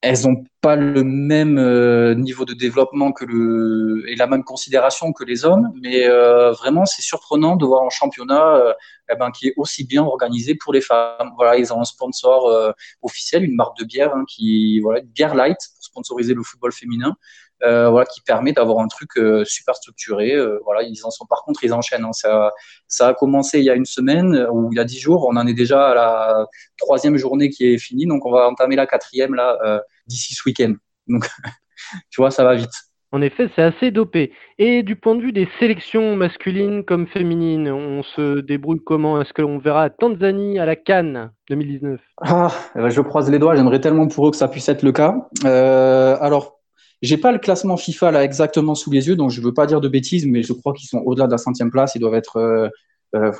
elles 0.03 0.23
n'ont 0.23 0.45
pas 0.63 0.77
le 0.77 1.05
même 1.05 1.59
euh, 1.59 2.15
niveau 2.15 2.45
de 2.47 2.55
développement 2.55 3.13
que 3.13 3.25
le 3.27 4.05
et 4.09 4.17
la 4.17 4.27
même 4.27 4.45
considération 4.45 5.13
que 5.13 5.25
les 5.25 5.45
hommes, 5.45 5.73
mais 5.83 6.07
euh, 6.09 6.53
vraiment 6.53 6.87
c'est 6.87 7.03
surprenant 7.03 7.57
de 7.57 7.67
voir 7.67 7.85
un 7.85 7.91
championnat 7.91 8.57
euh, 8.57 8.73
eh 9.13 9.17
ben, 9.17 9.31
qui 9.31 9.49
est 9.49 9.55
aussi 9.57 9.87
bien 9.87 10.03
organisé 10.03 10.55
pour 10.55 10.73
les 10.73 10.81
femmes. 10.81 11.33
Voilà, 11.37 11.59
ils 11.59 11.73
ont 11.73 11.81
un 11.81 11.85
sponsor 11.85 12.75
officiel, 13.03 13.45
une 13.45 13.57
marque 13.57 13.77
de 13.79 13.85
bière 13.85 14.15
hein, 14.15 14.25
qui 14.27 14.81
voilà 14.81 15.01
bière 15.03 15.35
light 15.35 15.59
pour 15.75 15.85
sponsoriser 15.85 16.33
le 16.35 16.43
football 16.43 16.73
féminin. 16.73 17.17
Euh, 17.63 17.91
voilà, 17.91 18.07
qui 18.07 18.23
permet 18.23 18.53
d'avoir 18.53 18.79
un 18.79 18.89
truc 18.89 19.11
euh, 19.19 19.45
super 19.45 19.75
structuré. 19.75 20.35
Euh, 20.35 20.59
voilà, 20.65 20.83
ils 20.83 21.05
en 21.05 21.11
sont 21.11 21.27
par 21.27 21.43
contre, 21.45 21.63
ils 21.63 21.75
enchaînent. 21.75 22.05
Hein. 22.05 22.13
Ça, 22.13 22.53
ça 22.89 23.09
a 23.09 23.15
commencé 23.15 23.59
il 23.59 23.65
y 23.65 23.71
a 23.71 23.75
une 23.75 23.85
semaine 23.85 24.47
ou 24.51 24.73
il 24.73 24.77
y 24.77 24.81
a 24.81 24.85
dix 24.85 24.99
jours. 24.99 25.27
On 25.29 25.37
en 25.37 25.47
est 25.47 25.55
déjà 25.55 25.91
à 25.91 25.95
la 25.95 26.47
troisième 26.79 27.17
journée 27.17 27.51
qui 27.51 27.67
est 27.67 27.79
finie, 27.79 28.07
donc 28.07 28.25
on 28.25 28.31
va 28.31 28.49
entamer 28.49 28.77
la 28.77 28.87
quatrième 28.87 29.35
là 29.35 29.59
d'ici 30.07 30.35
ce 30.35 30.43
week-end. 30.47 30.75
Donc, 31.07 31.29
tu 32.11 32.21
vois, 32.21 32.31
ça 32.31 32.45
va 32.45 32.55
vite. 32.55 32.73
En 33.13 33.23
effet, 33.23 33.51
c'est 33.57 33.63
assez 33.63 33.91
dopé. 33.91 34.33
Et 34.59 34.85
du 34.85 34.95
point 34.95 35.17
de 35.17 35.23
vue 35.23 35.33
des 35.33 35.49
sélections 35.59 36.15
masculines 36.15 36.85
comme 36.85 37.09
féminines, 37.09 37.69
on 37.69 38.05
se 38.05 38.41
débrouille 38.41 38.83
comment? 38.85 39.21
Est-ce 39.21 39.33
qu'on 39.33 39.59
verra 39.59 39.91
Tanzanie 39.91 40.61
à 40.61 40.65
la 40.65 40.77
Cannes 40.77 41.33
2019 41.49 42.01
ah, 42.23 42.53
eh 42.77 42.79
ben, 42.79 42.89
Je 42.89 43.01
croise 43.01 43.29
les 43.29 43.41
doigts, 43.41 43.57
j'aimerais 43.57 43.81
tellement 43.81 44.07
pour 44.07 44.29
eux 44.29 44.31
que 44.31 44.37
ça 44.37 44.47
puisse 44.47 44.69
être 44.69 44.85
le 44.85 44.93
cas. 44.93 45.29
Euh, 45.45 46.17
alors, 46.21 46.60
j'ai 47.03 47.17
pas 47.17 47.33
le 47.33 47.39
classement 47.39 47.77
FIFA 47.77 48.11
là 48.11 48.25
exactement 48.25 48.75
sous 48.75 48.91
les 48.91 49.09
yeux, 49.09 49.17
donc 49.17 49.31
je 49.31 49.41
veux 49.41 49.55
pas 49.55 49.67
dire 49.67 49.81
de 49.81 49.89
bêtises, 49.89 50.27
mais 50.27 50.43
je 50.43 50.53
crois 50.53 50.73
qu'ils 50.73 50.89
sont 50.89 51.03
au-delà 51.07 51.27
de 51.27 51.33
la 51.33 51.39
centième 51.39 51.71
place. 51.71 51.95
Ils 51.95 52.01
doivent 52.01 52.15
être. 52.15 52.37
Euh, 52.37 52.69
euh, 53.15 53.33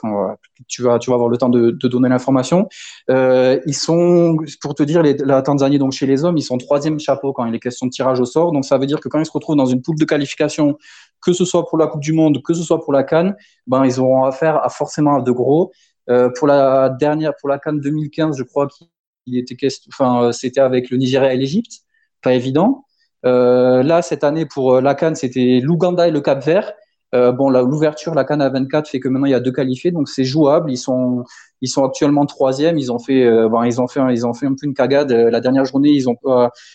tu 0.67 0.83
vas, 0.83 0.99
tu 0.99 1.11
vas 1.11 1.15
avoir 1.15 1.29
le 1.29 1.37
temps 1.37 1.49
de, 1.49 1.71
de 1.71 1.89
donner 1.89 2.09
l'information. 2.09 2.69
Euh, 3.09 3.61
ils 3.67 3.75
sont, 3.75 4.37
pour 4.61 4.75
te 4.75 4.83
dire, 4.83 5.03
les, 5.03 5.15
la 5.15 5.43
Tanzanie, 5.43 5.79
donc 5.79 5.93
chez 5.93 6.07
les 6.07 6.25
hommes, 6.25 6.37
ils 6.37 6.43
sont 6.43 6.59
troisième 6.59 6.99
chapeau 6.99 7.33
quand 7.33 7.47
il 7.47 7.55
est 7.55 7.61
question 7.61 7.87
de 7.87 7.93
tirage 7.93 8.21
au 8.21 8.25
sort. 8.25 8.53
Donc 8.53 8.65
ça 8.65 8.79
veut 8.79 8.87
dire 8.87 9.01
que 9.01 9.09
quand 9.09 9.21
ils 9.21 9.27
se 9.27 9.33
retrouvent 9.33 9.57
dans 9.57 9.67
une 9.67 9.83
poule 9.83 9.97
de 9.97 10.05
qualification, 10.05 10.77
que 11.21 11.33
ce 11.33 11.45
soit 11.45 11.67
pour 11.67 11.79
la 11.79 11.87
Coupe 11.87 12.01
du 12.01 12.13
Monde, 12.13 12.43
que 12.43 12.55
ce 12.55 12.63
soit 12.63 12.81
pour 12.81 12.93
la 12.93 13.05
Cannes, 13.05 13.37
ben 13.67 13.85
ils 13.85 14.01
auront 14.01 14.25
affaire 14.25 14.57
à 14.65 14.69
forcément 14.69 15.17
à 15.17 15.23
de 15.23 15.31
gros. 15.31 15.71
Euh, 16.09 16.31
pour 16.37 16.49
la 16.49 16.89
dernière, 16.89 17.35
pour 17.39 17.49
la 17.49 17.59
Cannes 17.59 17.81
2015, 17.81 18.37
je 18.37 18.43
crois 18.43 18.67
qu'il 18.67 19.37
était 19.37 19.55
question, 19.55 19.89
enfin 19.93 20.33
c'était 20.33 20.61
avec 20.61 20.91
le 20.91 20.97
Nigeria 20.97 21.33
et 21.33 21.37
l'Égypte, 21.37 21.83
pas 22.23 22.35
évident. 22.35 22.85
Euh, 23.27 23.83
là, 23.83 24.03
cette 24.03 24.25
année, 24.25 24.47
pour 24.47 24.75
euh, 24.75 24.81
la 24.81 24.95
Cannes, 24.95 25.15
c'était 25.15 25.61
l'Ouganda 25.63 26.09
et 26.09 26.11
le 26.11 26.21
Cap 26.21 26.45
Vert. 26.45 26.73
Euh, 27.15 27.33
bon, 27.33 27.51
l'ouverture, 27.51 28.15
la 28.15 28.25
Cannes 28.25 28.41
à 28.41 28.49
24 28.49 28.89
fait 28.89 29.01
que 29.01 29.09
maintenant 29.09 29.27
il 29.27 29.33
y 29.33 29.35
a 29.35 29.41
deux 29.41 29.51
qualifiés, 29.51 29.91
donc 29.91 30.09
c'est 30.09 30.25
jouable. 30.25 30.71
Ils 30.71 30.79
sont, 30.79 31.25
ils 31.61 31.69
sont 31.69 31.85
actuellement 31.85 32.25
troisième. 32.25 32.79
Ils 32.79 32.93
ont 32.93 32.99
fait, 32.99 33.25
euh, 33.25 33.49
bon, 33.49 33.63
ils 33.65 33.81
ont 33.81 33.89
fait, 33.89 34.01
ils 34.11 34.27
ont 34.27 34.35
fait 34.35 34.47
un 34.47 34.55
peu 34.55 34.67
une 34.67 34.75
cagade. 34.75 35.11
La 35.11 35.41
dernière 35.41 35.65
journée, 35.65 35.91
ils 35.91 36.09
ont, 36.09 36.17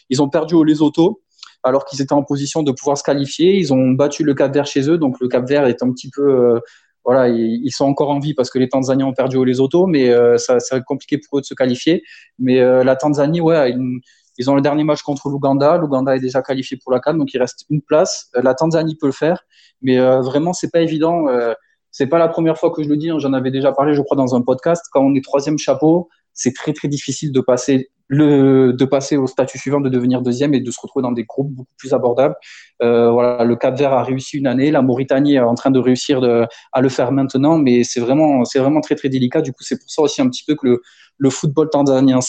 ils 0.09 0.21
ont 0.21 0.29
perdu 0.29 0.55
au 0.55 0.63
Lesotho, 0.63 1.21
alors 1.63 1.85
qu'ils 1.85 2.01
étaient 2.01 2.13
en 2.13 2.23
position 2.23 2.63
de 2.63 2.71
pouvoir 2.71 2.97
se 2.97 3.03
qualifier. 3.03 3.57
Ils 3.57 3.73
ont 3.73 3.91
battu 3.91 4.23
le 4.23 4.33
Cap 4.33 4.53
Vert 4.53 4.65
chez 4.65 4.89
eux, 4.89 4.97
donc 4.97 5.19
le 5.21 5.27
Cap 5.27 5.47
Vert 5.47 5.65
est 5.67 5.81
un 5.81 5.91
petit 5.91 6.09
peu, 6.09 6.59
voilà, 7.05 7.29
ils, 7.29 7.71
sont 7.71 7.85
encore 7.85 8.09
en 8.09 8.19
vie 8.19 8.33
parce 8.33 8.49
que 8.49 8.59
les 8.59 8.67
Tanzaniens 8.67 9.05
ont 9.05 9.13
perdu 9.13 9.37
au 9.37 9.45
Lesotho, 9.45 9.87
mais 9.87 10.11
ça, 10.37 10.59
ça 10.59 10.75
va 10.75 10.79
être 10.79 10.85
compliqué 10.85 11.17
pour 11.17 11.37
eux 11.37 11.41
de 11.41 11.45
se 11.45 11.53
qualifier. 11.53 12.03
Mais 12.39 12.59
la 12.83 12.95
Tanzanie, 12.97 13.39
ouais, 13.39 13.71
une, 13.71 14.01
ils 14.37 14.49
ont 14.49 14.55
le 14.55 14.61
dernier 14.61 14.83
match 14.83 15.01
contre 15.01 15.29
l'Ouganda. 15.29 15.77
L'Ouganda 15.77 16.15
est 16.15 16.19
déjà 16.19 16.41
qualifié 16.41 16.77
pour 16.81 16.91
la 16.91 16.99
Cannes, 16.99 17.17
donc 17.17 17.33
il 17.33 17.39
reste 17.39 17.65
une 17.69 17.81
place. 17.81 18.29
Euh, 18.35 18.41
la 18.41 18.53
Tanzanie 18.53 18.95
peut 18.95 19.07
le 19.07 19.13
faire, 19.13 19.43
mais 19.81 19.97
euh, 19.97 20.21
vraiment 20.21 20.53
c'est 20.53 20.71
pas 20.71 20.81
évident. 20.81 21.27
Euh, 21.27 21.53
c'est 21.91 22.07
pas 22.07 22.19
la 22.19 22.27
première 22.27 22.57
fois 22.57 22.71
que 22.71 22.83
je 22.83 22.89
le 22.89 22.97
dis. 22.97 23.09
Hein. 23.09 23.19
J'en 23.19 23.33
avais 23.33 23.51
déjà 23.51 23.71
parlé, 23.71 23.93
je 23.93 24.01
crois, 24.01 24.17
dans 24.17 24.35
un 24.35 24.41
podcast. 24.41 24.85
Quand 24.91 25.01
on 25.01 25.15
est 25.15 25.23
troisième 25.23 25.57
chapeau, 25.57 26.09
c'est 26.33 26.53
très 26.53 26.73
très 26.73 26.89
difficile 26.89 27.31
de 27.31 27.39
passer 27.39 27.89
le 28.07 28.73
de 28.73 28.85
passer 28.85 29.17
au 29.17 29.27
statut 29.27 29.57
suivant, 29.57 29.79
de 29.79 29.89
devenir 29.89 30.21
deuxième 30.21 30.53
et 30.53 30.59
de 30.59 30.69
se 30.69 30.79
retrouver 30.79 31.03
dans 31.03 31.11
des 31.11 31.23
groupes 31.23 31.51
beaucoup 31.51 31.73
plus 31.77 31.93
abordables. 31.93 32.35
Euh, 32.83 33.09
voilà, 33.09 33.43
le 33.45 33.55
Cap 33.55 33.77
Vert 33.77 33.93
a 33.93 34.03
réussi 34.03 34.37
une 34.37 34.47
année, 34.47 34.69
la 34.71 34.81
Mauritanie 34.81 35.35
est 35.35 35.39
en 35.39 35.55
train 35.55 35.71
de 35.71 35.79
réussir 35.79 36.21
de, 36.21 36.45
à 36.73 36.81
le 36.81 36.89
faire 36.89 37.11
maintenant, 37.11 37.57
mais 37.57 37.83
c'est 37.83 37.99
vraiment 37.99 38.45
c'est 38.45 38.59
vraiment 38.59 38.81
très 38.81 38.95
très 38.95 39.09
délicat. 39.09 39.41
Du 39.41 39.53
coup, 39.53 39.63
c'est 39.63 39.79
pour 39.79 39.89
ça 39.89 40.01
aussi 40.01 40.21
un 40.21 40.29
petit 40.29 40.43
peu 40.45 40.55
que 40.55 40.67
le, 40.67 40.81
le 41.17 41.29
football 41.29 41.69
tanzanien 41.69 42.19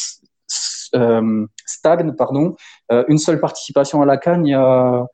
stagne, 0.48 2.12
pardon. 2.12 2.56
Euh, 2.92 3.04
une 3.08 3.18
seule 3.18 3.40
participation 3.40 4.02
à 4.02 4.06
la 4.06 4.16
Cannes 4.16 4.46
il 4.46 4.50
y 4.50 4.54
a 4.54 5.06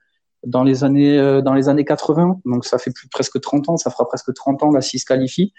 dans 0.44 0.64
les 0.64 0.84
années 0.84 1.18
euh, 1.18 1.40
dans 1.40 1.54
les 1.54 1.68
années 1.68 1.84
80, 1.84 2.40
donc 2.44 2.64
ça 2.64 2.78
fait 2.78 2.90
plus 2.90 3.08
presque 3.08 3.40
30 3.40 3.68
ans, 3.68 3.76
ça 3.76 3.90
fera 3.90 4.06
presque 4.06 4.34
30 4.34 4.62
ans 4.64 4.70
là 4.72 4.80
s'il 4.80 5.00
se 5.00 5.06
qualifie. 5.06 5.52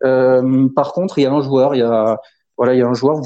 par 0.00 0.92
contre, 0.92 1.18
il 1.18 1.22
y 1.22 1.26
a 1.26 1.32
un 1.32 1.42
joueur, 1.42 1.74
il 1.74 1.78
y 1.78 1.82
a 1.82 2.18
voilà, 2.56 2.74
il 2.74 2.78
y 2.78 2.82
a 2.82 2.86
un 2.86 2.94
joueur. 2.94 3.22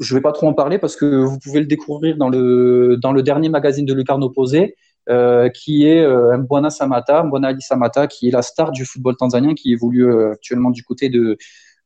Je 0.00 0.14
vais 0.14 0.20
pas 0.20 0.32
trop 0.32 0.48
en 0.48 0.54
parler 0.54 0.78
parce 0.78 0.96
que 0.96 1.06
vous 1.06 1.38
pouvez 1.38 1.60
le 1.60 1.66
découvrir 1.66 2.16
dans 2.16 2.28
le 2.28 2.96
dans 3.00 3.12
le 3.12 3.22
dernier 3.22 3.48
magazine 3.48 3.86
de 3.86 3.94
Lucarno 3.94 4.30
Posé, 4.30 4.76
euh, 5.10 5.50
qui 5.50 5.86
est 5.86 6.02
euh, 6.02 6.70
Samata, 6.70 7.22
Mbwana 7.24 7.48
Ali 7.48 7.60
Samata, 7.60 8.06
qui 8.06 8.28
est 8.28 8.30
la 8.30 8.42
star 8.42 8.72
du 8.72 8.84
football 8.84 9.16
tanzanien, 9.16 9.54
qui 9.54 9.72
évolue 9.72 10.32
actuellement 10.32 10.70
du 10.70 10.82
côté 10.82 11.08
de 11.10 11.36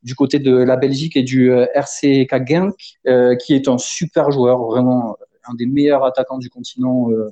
du 0.03 0.15
côté 0.15 0.39
de 0.39 0.55
la 0.55 0.77
Belgique 0.77 1.17
et 1.17 1.23
du 1.23 1.51
euh, 1.51 1.65
RCK 1.73 2.47
Genk, 2.47 2.75
euh, 3.07 3.35
qui 3.35 3.53
est 3.53 3.67
un 3.67 3.77
super 3.77 4.31
joueur, 4.31 4.63
vraiment 4.63 5.17
un 5.45 5.55
des 5.55 5.65
meilleurs 5.65 6.03
attaquants 6.03 6.37
du 6.37 6.49
continent. 6.49 7.11
Euh, 7.11 7.29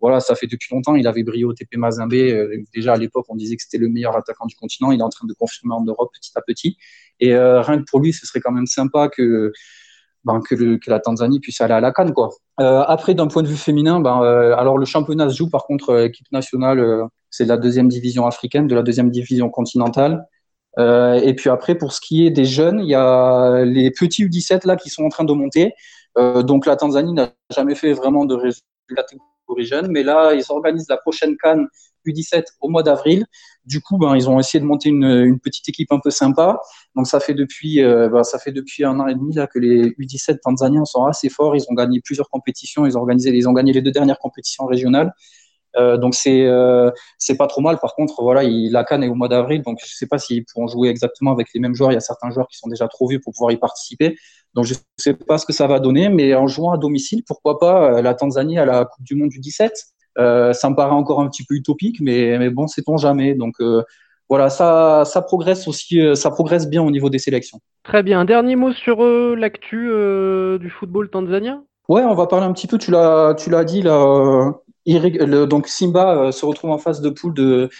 voilà, 0.00 0.20
ça 0.20 0.34
fait 0.34 0.46
depuis 0.46 0.74
longtemps. 0.74 0.94
Il 0.94 1.06
avait 1.06 1.22
brillé 1.22 1.44
au 1.44 1.52
TP 1.52 1.76
Mazembe. 1.76 2.14
déjà 2.74 2.94
à 2.94 2.96
l'époque, 2.96 3.26
on 3.28 3.36
disait 3.36 3.56
que 3.56 3.62
c'était 3.62 3.78
le 3.78 3.88
meilleur 3.88 4.16
attaquant 4.16 4.46
du 4.46 4.54
continent. 4.56 4.92
Il 4.92 5.00
est 5.00 5.02
en 5.02 5.10
train 5.10 5.26
de 5.26 5.34
confirmer 5.34 5.74
en 5.74 5.84
Europe 5.84 6.10
petit 6.14 6.32
à 6.36 6.40
petit. 6.40 6.78
Et 7.20 7.36
rien 7.36 7.78
que 7.78 7.84
pour 7.84 8.00
lui, 8.00 8.14
ce 8.14 8.26
serait 8.26 8.40
quand 8.40 8.50
même 8.50 8.66
sympa 8.66 9.10
que 9.10 9.52
ben, 10.24 10.40
que, 10.40 10.78
la 10.86 11.00
Tanzanie 11.00 11.40
puisse 11.40 11.60
aller 11.60 11.72
à 11.74 11.80
la 11.80 11.92
Cannes. 11.92 12.12
Quoi. 12.12 12.30
Euh, 12.60 12.82
après, 12.86 13.14
d'un 13.14 13.26
point 13.26 13.42
de 13.42 13.48
vue 13.48 13.56
féminin, 13.56 14.00
ben, 14.00 14.22
euh, 14.22 14.54
alors 14.56 14.76
le 14.76 14.84
championnat 14.84 15.28
se 15.30 15.36
joue 15.36 15.48
par 15.48 15.64
contre, 15.64 15.94
l'équipe 15.94 16.30
nationale, 16.32 17.08
c'est 17.30 17.44
de 17.44 17.48
la 17.48 17.56
deuxième 17.56 17.88
division 17.88 18.26
africaine, 18.26 18.66
de 18.66 18.74
la 18.74 18.82
deuxième 18.82 19.10
division 19.10 19.48
continentale. 19.48 20.26
Euh, 20.78 21.14
et 21.14 21.34
puis 21.34 21.50
après, 21.50 21.74
pour 21.74 21.92
ce 21.92 22.00
qui 22.00 22.26
est 22.26 22.30
des 22.30 22.44
jeunes, 22.44 22.80
il 22.80 22.88
y 22.88 22.94
a 22.94 23.64
les 23.64 23.90
petits 23.90 24.24
U17 24.24 24.66
là 24.66 24.76
qui 24.76 24.90
sont 24.90 25.04
en 25.04 25.08
train 25.08 25.24
de 25.24 25.32
monter. 25.32 25.72
Euh, 26.18 26.42
donc 26.42 26.66
la 26.66 26.76
Tanzanie 26.76 27.12
n'a 27.12 27.32
jamais 27.54 27.74
fait 27.74 27.92
vraiment 27.92 28.24
de 28.24 28.36
catégorie 28.94 29.26
jeune, 29.58 29.88
mais 29.90 30.02
là 30.02 30.32
ils 30.34 30.44
organisent 30.48 30.88
la 30.88 30.96
prochaine 30.96 31.36
Cannes 31.36 31.66
U17 32.06 32.44
au 32.60 32.68
mois 32.68 32.82
d'avril. 32.82 33.26
Du 33.64 33.80
coup, 33.80 33.98
ben, 33.98 34.16
ils 34.16 34.28
ont 34.28 34.38
essayé 34.38 34.60
de 34.60 34.64
monter 34.64 34.88
une, 34.88 35.04
une, 35.04 35.38
petite 35.38 35.68
équipe 35.68 35.92
un 35.92 36.00
peu 36.00 36.10
sympa. 36.10 36.58
Donc 36.96 37.06
ça 37.06 37.20
fait 37.20 37.34
depuis, 37.34 37.82
euh, 37.82 38.08
ben, 38.08 38.22
ça 38.22 38.38
fait 38.38 38.52
depuis 38.52 38.84
un 38.84 38.98
an 39.00 39.06
et 39.06 39.14
demi 39.14 39.34
là 39.34 39.46
que 39.46 39.58
les 39.58 39.90
U17 39.90 40.38
tanzaniens 40.42 40.84
sont 40.84 41.04
assez 41.04 41.28
forts. 41.28 41.56
Ils 41.56 41.64
ont 41.68 41.74
gagné 41.74 42.00
plusieurs 42.00 42.28
compétitions. 42.30 42.86
Ils 42.86 42.96
ont 42.96 43.00
organisé, 43.00 43.30
ils 43.30 43.48
ont 43.48 43.52
gagné 43.52 43.72
les 43.72 43.82
deux 43.82 43.90
dernières 43.90 44.18
compétitions 44.18 44.66
régionales. 44.66 45.12
Euh, 45.76 45.96
donc 45.96 46.14
c'est 46.14 46.46
euh, 46.46 46.90
c'est 47.18 47.36
pas 47.36 47.46
trop 47.46 47.60
mal. 47.60 47.78
Par 47.78 47.94
contre, 47.94 48.22
voilà, 48.22 48.42
il, 48.42 48.72
la 48.72 48.84
Cannes 48.84 49.04
est 49.04 49.08
au 49.08 49.14
mois 49.14 49.28
d'avril, 49.28 49.62
donc 49.62 49.78
je 49.84 49.94
sais 49.94 50.06
pas 50.06 50.18
s'ils 50.18 50.44
pourront 50.44 50.66
jouer 50.66 50.88
exactement 50.88 51.32
avec 51.32 51.48
les 51.54 51.60
mêmes 51.60 51.74
joueurs. 51.74 51.92
Il 51.92 51.94
y 51.94 51.98
a 51.98 52.00
certains 52.00 52.30
joueurs 52.30 52.48
qui 52.48 52.56
sont 52.56 52.68
déjà 52.68 52.88
trop 52.88 53.08
vieux 53.08 53.20
pour 53.20 53.32
pouvoir 53.32 53.52
y 53.52 53.56
participer. 53.56 54.16
Donc 54.54 54.64
je 54.64 54.74
sais 54.96 55.14
pas 55.14 55.38
ce 55.38 55.46
que 55.46 55.52
ça 55.52 55.66
va 55.66 55.78
donner, 55.78 56.08
mais 56.08 56.34
en 56.34 56.46
jouant 56.46 56.72
à 56.72 56.78
domicile, 56.78 57.22
pourquoi 57.26 57.58
pas 57.58 57.98
euh, 57.98 58.02
la 58.02 58.14
Tanzanie 58.14 58.58
à 58.58 58.64
la 58.64 58.84
Coupe 58.84 59.04
du 59.04 59.14
Monde 59.14 59.28
du 59.28 59.38
17 59.38 59.72
euh, 60.18 60.52
Ça 60.52 60.70
me 60.70 60.74
paraît 60.74 60.94
encore 60.94 61.20
un 61.20 61.28
petit 61.28 61.44
peu 61.44 61.54
utopique, 61.54 62.00
mais 62.00 62.38
mais 62.38 62.50
bon, 62.50 62.66
sait-on 62.66 62.96
jamais. 62.96 63.34
Donc 63.34 63.54
voilà, 64.28 64.48
ça, 64.48 65.04
ça 65.06 65.22
progresse 65.22 65.66
aussi, 65.66 66.00
ça 66.14 66.30
progresse 66.30 66.68
bien 66.68 66.82
au 66.82 66.90
niveau 66.90 67.10
des 67.10 67.18
sélections. 67.18 67.58
Très 67.82 68.02
bien. 68.02 68.20
Un 68.20 68.24
dernier 68.24 68.54
mot 68.54 68.72
sur 68.72 69.02
l'actu 69.02 69.88
du 70.60 70.70
football 70.70 71.10
tanzanien? 71.10 71.64
Ouais, 71.88 72.02
on 72.02 72.14
va 72.14 72.28
parler 72.28 72.46
un 72.46 72.52
petit 72.52 72.68
peu. 72.68 72.78
Tu 72.78 72.92
l'as, 72.92 73.34
tu 73.34 73.50
l'as 73.50 73.64
dit 73.64 73.82
là 73.82 74.52
donc 75.46 75.68
Simba 75.68 76.16
euh, 76.16 76.32
se 76.32 76.44
retrouve 76.44 76.70
en 76.70 76.78
phase 76.78 77.00
de 77.00 77.10
poule 77.10 77.34
de, 77.34 77.70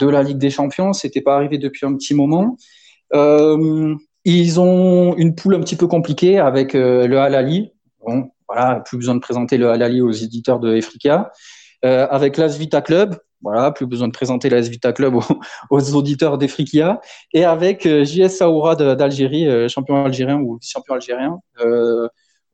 la 0.00 0.22
Ligue 0.22 0.38
des 0.38 0.50
Champions. 0.50 0.92
C'était 0.92 1.20
pas 1.20 1.36
arrivé 1.36 1.58
depuis 1.58 1.86
un 1.86 1.94
petit 1.94 2.14
moment. 2.14 2.56
Euh, 3.12 3.94
ils 4.24 4.60
ont 4.60 5.14
une 5.16 5.34
poule 5.34 5.54
un 5.54 5.60
petit 5.60 5.76
peu 5.76 5.86
compliquée 5.86 6.38
avec 6.38 6.74
euh, 6.74 7.06
le 7.06 7.18
Al 7.18 7.70
Bon, 8.04 8.30
voilà, 8.48 8.80
plus 8.80 8.96
besoin 8.96 9.14
de 9.14 9.20
présenter 9.20 9.58
le 9.58 9.70
Al 9.70 10.02
aux 10.02 10.10
éditeurs 10.10 10.60
de 10.60 10.78
avec 11.82 12.36
l'As 12.36 12.58
Vita 12.58 12.82
Club, 12.82 13.16
voilà, 13.42 13.70
plus 13.70 13.86
besoin 13.86 14.06
de 14.06 14.12
présenter 14.12 14.50
l'As 14.50 14.68
Vita 14.68 14.92
Club 14.92 15.14
aux, 15.70 15.94
auditeurs 15.94 16.38
d'Efrikia. 16.38 17.00
Et 17.32 17.44
avec 17.44 17.86
JS 17.86 18.28
Saoura 18.28 18.76
d'Algérie, 18.76 19.68
champion 19.68 20.04
algérien 20.04 20.38
ou 20.40 20.58
champion 20.62 20.94
algérien, 20.94 21.40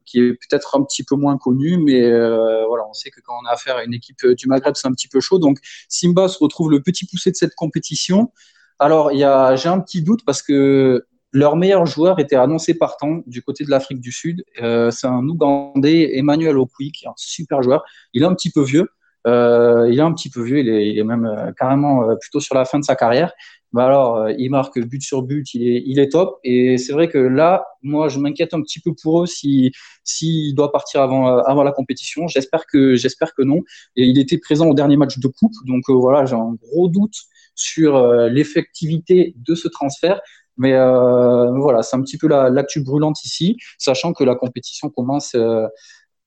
qui 0.07 0.20
est 0.20 0.32
peut-être 0.32 0.76
un 0.76 0.82
petit 0.82 1.02
peu 1.02 1.16
moins 1.16 1.36
connu, 1.36 1.76
mais 1.78 2.02
euh, 2.02 2.64
voilà, 2.66 2.84
on 2.88 2.94
sait 2.94 3.11
que 3.11 3.20
quand 3.20 3.34
on 3.42 3.46
a 3.46 3.52
affaire 3.52 3.76
à 3.76 3.84
une 3.84 3.92
équipe 3.92 4.24
euh, 4.24 4.34
du 4.34 4.46
Maghreb, 4.46 4.74
c'est 4.76 4.88
un 4.88 4.92
petit 4.92 5.09
peu 5.09 5.20
chaud. 5.20 5.38
Donc 5.38 5.59
Simba 5.88 6.28
se 6.28 6.38
retrouve 6.38 6.70
le 6.70 6.80
petit 6.80 7.07
poussé 7.07 7.30
de 7.30 7.36
cette 7.36 7.54
compétition. 7.54 8.32
Alors, 8.78 9.12
il 9.12 9.18
y 9.18 9.24
a, 9.24 9.57
j'ai 9.57 9.68
un 9.68 9.80
petit 9.80 10.02
doute 10.02 10.24
parce 10.24 10.42
que 10.42 11.07
leur 11.32 11.57
meilleur 11.57 11.84
joueur 11.84 12.18
était 12.20 12.36
annoncé 12.36 12.74
partant 12.74 13.22
du 13.26 13.42
côté 13.42 13.64
de 13.64 13.70
l'Afrique 13.70 14.00
du 14.00 14.12
Sud. 14.12 14.44
c'est 14.57 15.07
un 15.07 15.26
Ougandais, 15.28 16.16
Emmanuel 16.16 16.57
Okwi, 16.57 16.92
qui 16.92 17.04
est 17.04 17.09
un 17.09 17.14
super 17.16 17.62
joueur. 17.62 17.84
Il 18.14 18.22
est 18.22 18.26
un 18.26 18.34
petit 18.34 18.50
peu 18.50 18.62
vieux. 18.62 18.88
Il 19.26 19.98
est 19.98 20.00
un 20.00 20.12
petit 20.12 20.30
peu 20.30 20.42
vieux, 20.42 20.60
il 20.60 20.98
est, 20.98 21.04
même 21.04 21.52
carrément 21.58 22.16
plutôt 22.20 22.40
sur 22.40 22.54
la 22.54 22.64
fin 22.64 22.78
de 22.78 22.84
sa 22.84 22.94
carrière. 22.96 23.32
Bah 23.76 23.84
alors, 23.84 24.16
euh, 24.16 24.32
il 24.38 24.50
marque 24.50 24.78
but 24.78 25.02
sur 25.02 25.22
but, 25.22 25.52
il 25.52 25.98
est, 25.98 26.08
top. 26.10 26.38
Et 26.44 26.78
c'est 26.78 26.94
vrai 26.94 27.08
que 27.08 27.18
là, 27.18 27.66
moi, 27.82 28.08
je 28.08 28.18
m'inquiète 28.18 28.54
un 28.54 28.62
petit 28.62 28.80
peu 28.80 28.94
pour 28.94 29.22
eux 29.22 29.26
s'il 29.26 29.70
si, 30.02 30.54
doit 30.54 30.72
partir 30.72 31.02
avant, 31.02 31.28
euh, 31.28 31.42
avant 31.42 31.62
la 31.62 31.72
compétition. 31.72 32.26
J'espère 32.26 32.64
que, 32.66 32.96
que 32.96 33.42
non. 33.42 33.62
Et 33.96 34.04
il 34.04 34.18
était 34.18 34.38
présent 34.38 34.66
au 34.66 34.74
dernier 34.74 34.96
match 34.96 35.18
de 35.18 35.28
coupe, 35.28 35.52
donc 35.66 35.82
euh, 35.90 35.92
voilà, 35.92 36.24
j'ai 36.24 36.36
un 36.36 36.54
gros 36.54 36.88
doute 36.88 37.16
sur 37.54 38.02
l'effectivité 38.28 39.34
de 39.36 39.54
ce 39.54 39.68
transfert. 39.68 40.20
Mais 40.58 40.72
voilà, 40.72 41.82
c'est 41.82 41.96
un 41.96 42.02
petit 42.02 42.18
peu 42.18 42.28
l'actu 42.28 42.82
brûlante 42.82 43.22
ici, 43.24 43.56
sachant 43.78 44.12
que 44.14 44.24
la 44.24 44.34
compétition 44.34 44.90
commence 44.90 45.34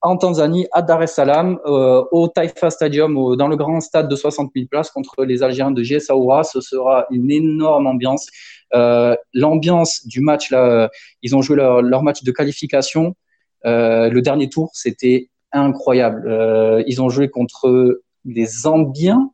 en 0.02 0.16
Tanzanie, 0.16 0.66
à 0.72 0.82
Dar 0.82 1.02
es 1.02 1.06
Salaam, 1.06 1.58
euh, 1.66 2.02
au 2.10 2.28
Taifa 2.28 2.70
Stadium, 2.70 3.36
dans 3.36 3.48
le 3.48 3.56
grand 3.56 3.80
stade 3.80 4.08
de 4.08 4.16
60 4.16 4.50
000 4.54 4.66
places 4.66 4.90
contre 4.90 5.24
les 5.24 5.42
Algériens 5.42 5.70
de 5.70 5.82
GS 5.82 6.10
Aoura. 6.10 6.42
Ce 6.44 6.60
sera 6.60 7.06
une 7.10 7.30
énorme 7.30 7.86
ambiance. 7.86 8.28
Euh, 8.74 9.14
L'ambiance 9.34 10.06
du 10.06 10.20
match, 10.20 10.50
là, 10.50 10.90
ils 11.22 11.36
ont 11.36 11.42
joué 11.42 11.56
leur, 11.56 11.82
leur 11.82 12.02
match 12.02 12.22
de 12.22 12.30
qualification. 12.32 13.14
Euh, 13.66 14.08
le 14.08 14.22
dernier 14.22 14.48
tour, 14.48 14.70
c'était 14.72 15.28
incroyable. 15.52 16.26
Euh, 16.28 16.82
ils 16.86 17.02
ont 17.02 17.08
joué 17.08 17.28
contre 17.28 18.00
des 18.24 18.46
Zambiens, 18.46 19.30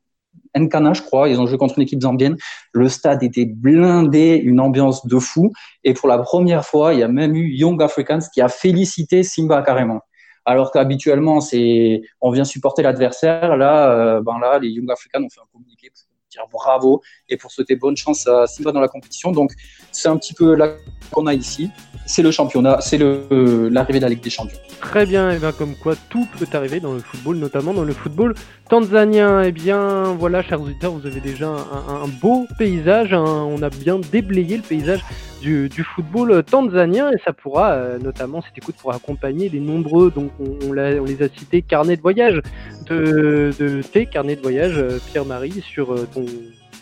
Nkana, 0.56 0.94
je 0.94 1.02
crois. 1.02 1.28
Ils 1.28 1.40
ont 1.40 1.46
joué 1.46 1.58
contre 1.58 1.78
une 1.78 1.82
équipe 1.82 2.00
zambienne. 2.00 2.36
Le 2.72 2.88
stade 2.88 3.22
était 3.22 3.44
blindé, 3.44 4.36
une 4.36 4.60
ambiance 4.60 5.06
de 5.06 5.18
fou. 5.18 5.52
Et 5.84 5.94
pour 5.94 6.08
la 6.08 6.18
première 6.18 6.64
fois, 6.64 6.94
il 6.94 7.00
y 7.00 7.02
a 7.02 7.08
même 7.08 7.36
eu 7.36 7.52
Young 7.52 7.80
Africans 7.82 8.20
qui 8.32 8.40
a 8.40 8.48
félicité 8.48 9.22
Simba 9.22 9.62
carrément 9.62 10.00
alors 10.46 10.70
qu'habituellement 10.70 11.40
c'est 11.40 12.02
on 12.20 12.30
vient 12.30 12.44
supporter 12.44 12.82
l'adversaire. 12.82 13.56
Là, 13.56 13.90
euh, 13.90 14.22
ben 14.22 14.38
là, 14.38 14.58
les 14.58 14.68
Young 14.68 14.90
Africans 14.90 15.22
ont 15.22 15.28
fait 15.28 15.40
un 15.40 15.48
communiqué 15.52 15.90
pour 15.90 16.06
dire 16.30 16.46
bravo 16.50 17.02
et 17.28 17.36
pour 17.36 17.50
souhaiter 17.50 17.76
bonne 17.76 17.96
chance 17.96 18.26
à 18.26 18.46
Simba 18.46 18.72
dans 18.72 18.80
la 18.80 18.88
compétition. 18.88 19.32
Donc 19.32 19.52
c'est 19.90 20.08
un 20.08 20.16
petit 20.16 20.34
peu 20.34 20.54
là 20.54 20.70
qu'on 21.10 21.26
a 21.26 21.34
ici. 21.34 21.70
C'est 22.06 22.22
le 22.22 22.30
championnat, 22.30 22.80
c'est 22.80 22.98
l'arrivée 22.98 23.98
de 23.98 24.04
la 24.04 24.08
Ligue 24.08 24.22
des 24.22 24.30
Champions. 24.30 24.58
Très 24.80 25.04
bien, 25.04 25.32
et 25.32 25.38
bien 25.40 25.50
comme 25.50 25.74
quoi 25.74 25.94
tout 26.08 26.24
peut 26.38 26.46
arriver 26.56 26.78
dans 26.78 26.92
le 26.92 27.00
football, 27.00 27.36
notamment 27.36 27.74
dans 27.74 27.82
le 27.82 27.92
football 27.92 28.34
tanzanien. 28.68 29.42
Et 29.42 29.48
eh 29.48 29.52
bien 29.52 30.14
voilà, 30.14 30.42
chers 30.42 30.60
auditeurs, 30.60 30.92
vous 30.92 31.06
avez 31.06 31.20
déjà 31.20 31.48
un, 31.48 32.06
beau 32.22 32.46
paysage. 32.56 33.12
on 33.12 33.60
a 33.60 33.70
bien 33.70 33.98
déblayé 33.98 34.58
le 34.58 34.62
paysage 34.62 35.04
du, 35.40 35.84
football 35.94 36.42
tanzanien 36.44 37.10
et 37.10 37.18
ça 37.24 37.32
pourra, 37.32 37.72
euh, 37.72 37.98
notamment 37.98 38.42
cette 38.42 38.58
écoute 38.58 38.76
pourra 38.76 38.96
accompagner 38.96 39.48
les 39.48 39.60
nombreux, 39.60 40.10
donc 40.10 40.30
on, 40.40 40.72
les 40.72 41.22
a 41.22 41.28
cités, 41.28 41.62
carnets 41.62 41.96
de 41.96 42.02
voyage. 42.02 42.40
De, 42.86 43.50
de 43.58 43.82
tes 43.82 44.06
carnets 44.06 44.36
de 44.36 44.42
voyage, 44.42 44.78
euh, 44.78 44.98
Pierre-Marie, 45.10 45.60
sur 45.60 45.92
euh, 45.92 46.06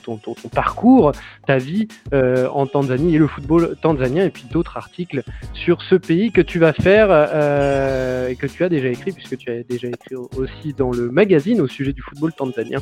ton 0.04 0.16
ton, 0.16 0.34
parcours, 0.52 1.12
ta 1.46 1.58
vie 1.58 1.88
euh, 2.12 2.48
en 2.48 2.66
Tanzanie 2.66 3.14
et 3.14 3.18
le 3.18 3.26
football 3.26 3.76
tanzanien, 3.80 4.24
et 4.24 4.30
puis 4.30 4.44
d'autres 4.50 4.76
articles 4.76 5.22
sur 5.52 5.82
ce 5.82 5.94
pays 5.94 6.30
que 6.32 6.40
tu 6.40 6.58
vas 6.58 6.72
faire 6.72 7.08
euh, 7.10 8.28
et 8.28 8.36
que 8.36 8.46
tu 8.46 8.64
as 8.64 8.68
déjà 8.68 8.88
écrit, 8.88 9.12
puisque 9.12 9.36
tu 9.36 9.50
as 9.50 9.62
déjà 9.62 9.88
écrit 9.88 10.14
aussi 10.14 10.72
dans 10.76 10.90
le 10.90 11.10
magazine 11.10 11.60
au 11.60 11.68
sujet 11.68 11.92
du 11.92 12.02
football 12.02 12.32
tanzanien. 12.32 12.80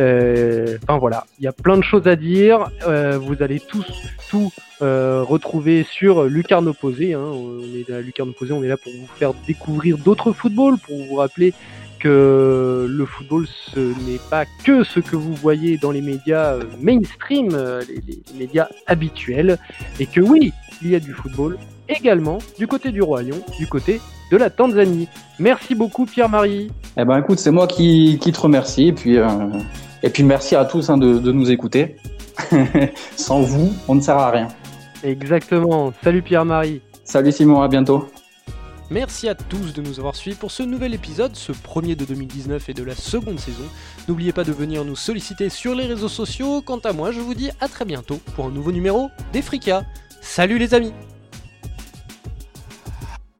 Euh, 0.00 0.78
enfin 0.84 0.98
voilà, 0.98 1.26
il 1.38 1.44
y 1.44 1.48
a 1.48 1.52
plein 1.52 1.76
de 1.76 1.84
choses 1.84 2.06
à 2.06 2.16
dire. 2.16 2.70
vous 3.20 3.42
allez 3.42 3.60
tous 3.60 3.86
tout 4.28 4.50
retrouver 4.80 5.84
sur 5.84 6.24
Lucarne 6.24 6.68
Opposé. 6.68 7.14
Hein. 7.14 7.20
On 7.20 7.60
est 7.74 7.90
à 7.92 8.00
Lucarne 8.00 8.30
Opposé, 8.30 8.52
on 8.52 8.62
est 8.62 8.68
là 8.68 8.76
pour 8.76 8.92
vous 8.92 9.06
faire 9.16 9.32
découvrir 9.46 9.98
d'autres 9.98 10.32
footballs, 10.32 10.78
pour 10.78 10.96
vous 11.06 11.16
rappeler 11.16 11.54
que 12.06 12.86
le 12.88 13.04
football, 13.04 13.46
ce 13.74 13.80
n'est 13.80 14.20
pas 14.30 14.44
que 14.64 14.84
ce 14.84 15.00
que 15.00 15.16
vous 15.16 15.34
voyez 15.34 15.76
dans 15.76 15.90
les 15.90 16.00
médias 16.00 16.52
euh, 16.52 16.62
mainstream, 16.80 17.48
euh, 17.52 17.82
les, 17.88 18.22
médias 18.38 18.68
habituels, 18.86 19.58
et 19.98 20.06
que 20.06 20.20
oui, 20.20 20.52
il 20.82 20.90
y 20.90 20.94
a 20.94 21.00
du 21.00 21.12
football 21.12 21.58
également 21.88 22.38
du 22.58 22.68
côté 22.68 22.92
du 22.92 23.02
Roi 23.02 23.22
Lion, 23.22 23.40
du 23.58 23.66
côté 23.66 24.00
de 24.30 24.36
la 24.36 24.50
Tanzanie. 24.50 25.08
Merci 25.40 25.74
beaucoup 25.74 26.06
Pierre-Marie. 26.06 26.70
Eh 26.96 27.04
ben 27.04 27.18
écoute, 27.18 27.40
c'est 27.40 27.50
moi 27.50 27.66
qui, 27.66 28.18
te 28.20 28.40
remercie, 28.40 28.88
et 28.88 28.92
puis, 28.92 29.16
euh, 29.16 29.28
et 30.04 30.10
puis 30.10 30.22
merci 30.22 30.54
à 30.54 30.64
tous 30.64 30.88
hein, 30.90 30.98
de, 30.98 31.18
de 31.18 31.32
nous 31.32 31.50
écouter. 31.50 31.96
Sans 33.16 33.40
vous, 33.40 33.72
on 33.88 33.96
ne 33.96 34.00
sert 34.00 34.16
à 34.16 34.30
rien. 34.30 34.48
Exactement. 35.02 35.92
Salut 36.04 36.22
Pierre-Marie. 36.22 36.82
Salut 37.02 37.32
Simon, 37.32 37.62
à 37.62 37.68
bientôt. 37.68 38.08
Merci 38.90 39.28
à 39.28 39.34
tous 39.34 39.72
de 39.74 39.82
nous 39.82 39.98
avoir 39.98 40.14
suivis 40.14 40.36
pour 40.36 40.52
ce 40.52 40.62
nouvel 40.62 40.94
épisode, 40.94 41.34
ce 41.34 41.50
premier 41.50 41.96
de 41.96 42.04
2019 42.04 42.68
et 42.68 42.74
de 42.74 42.84
la 42.84 42.94
seconde 42.94 43.40
saison. 43.40 43.64
N'oubliez 44.06 44.32
pas 44.32 44.44
de 44.44 44.52
venir 44.52 44.84
nous 44.84 44.94
solliciter 44.94 45.48
sur 45.48 45.74
les 45.74 45.86
réseaux 45.86 46.08
sociaux. 46.08 46.62
Quant 46.62 46.78
à 46.78 46.92
moi, 46.92 47.10
je 47.10 47.20
vous 47.20 47.34
dis 47.34 47.50
à 47.60 47.66
très 47.66 47.84
bientôt 47.84 48.20
pour 48.36 48.46
un 48.46 48.50
nouveau 48.50 48.70
numéro 48.70 49.10
d'Efrika. 49.32 49.84
Salut 50.20 50.58
les 50.58 50.72
amis 50.72 50.92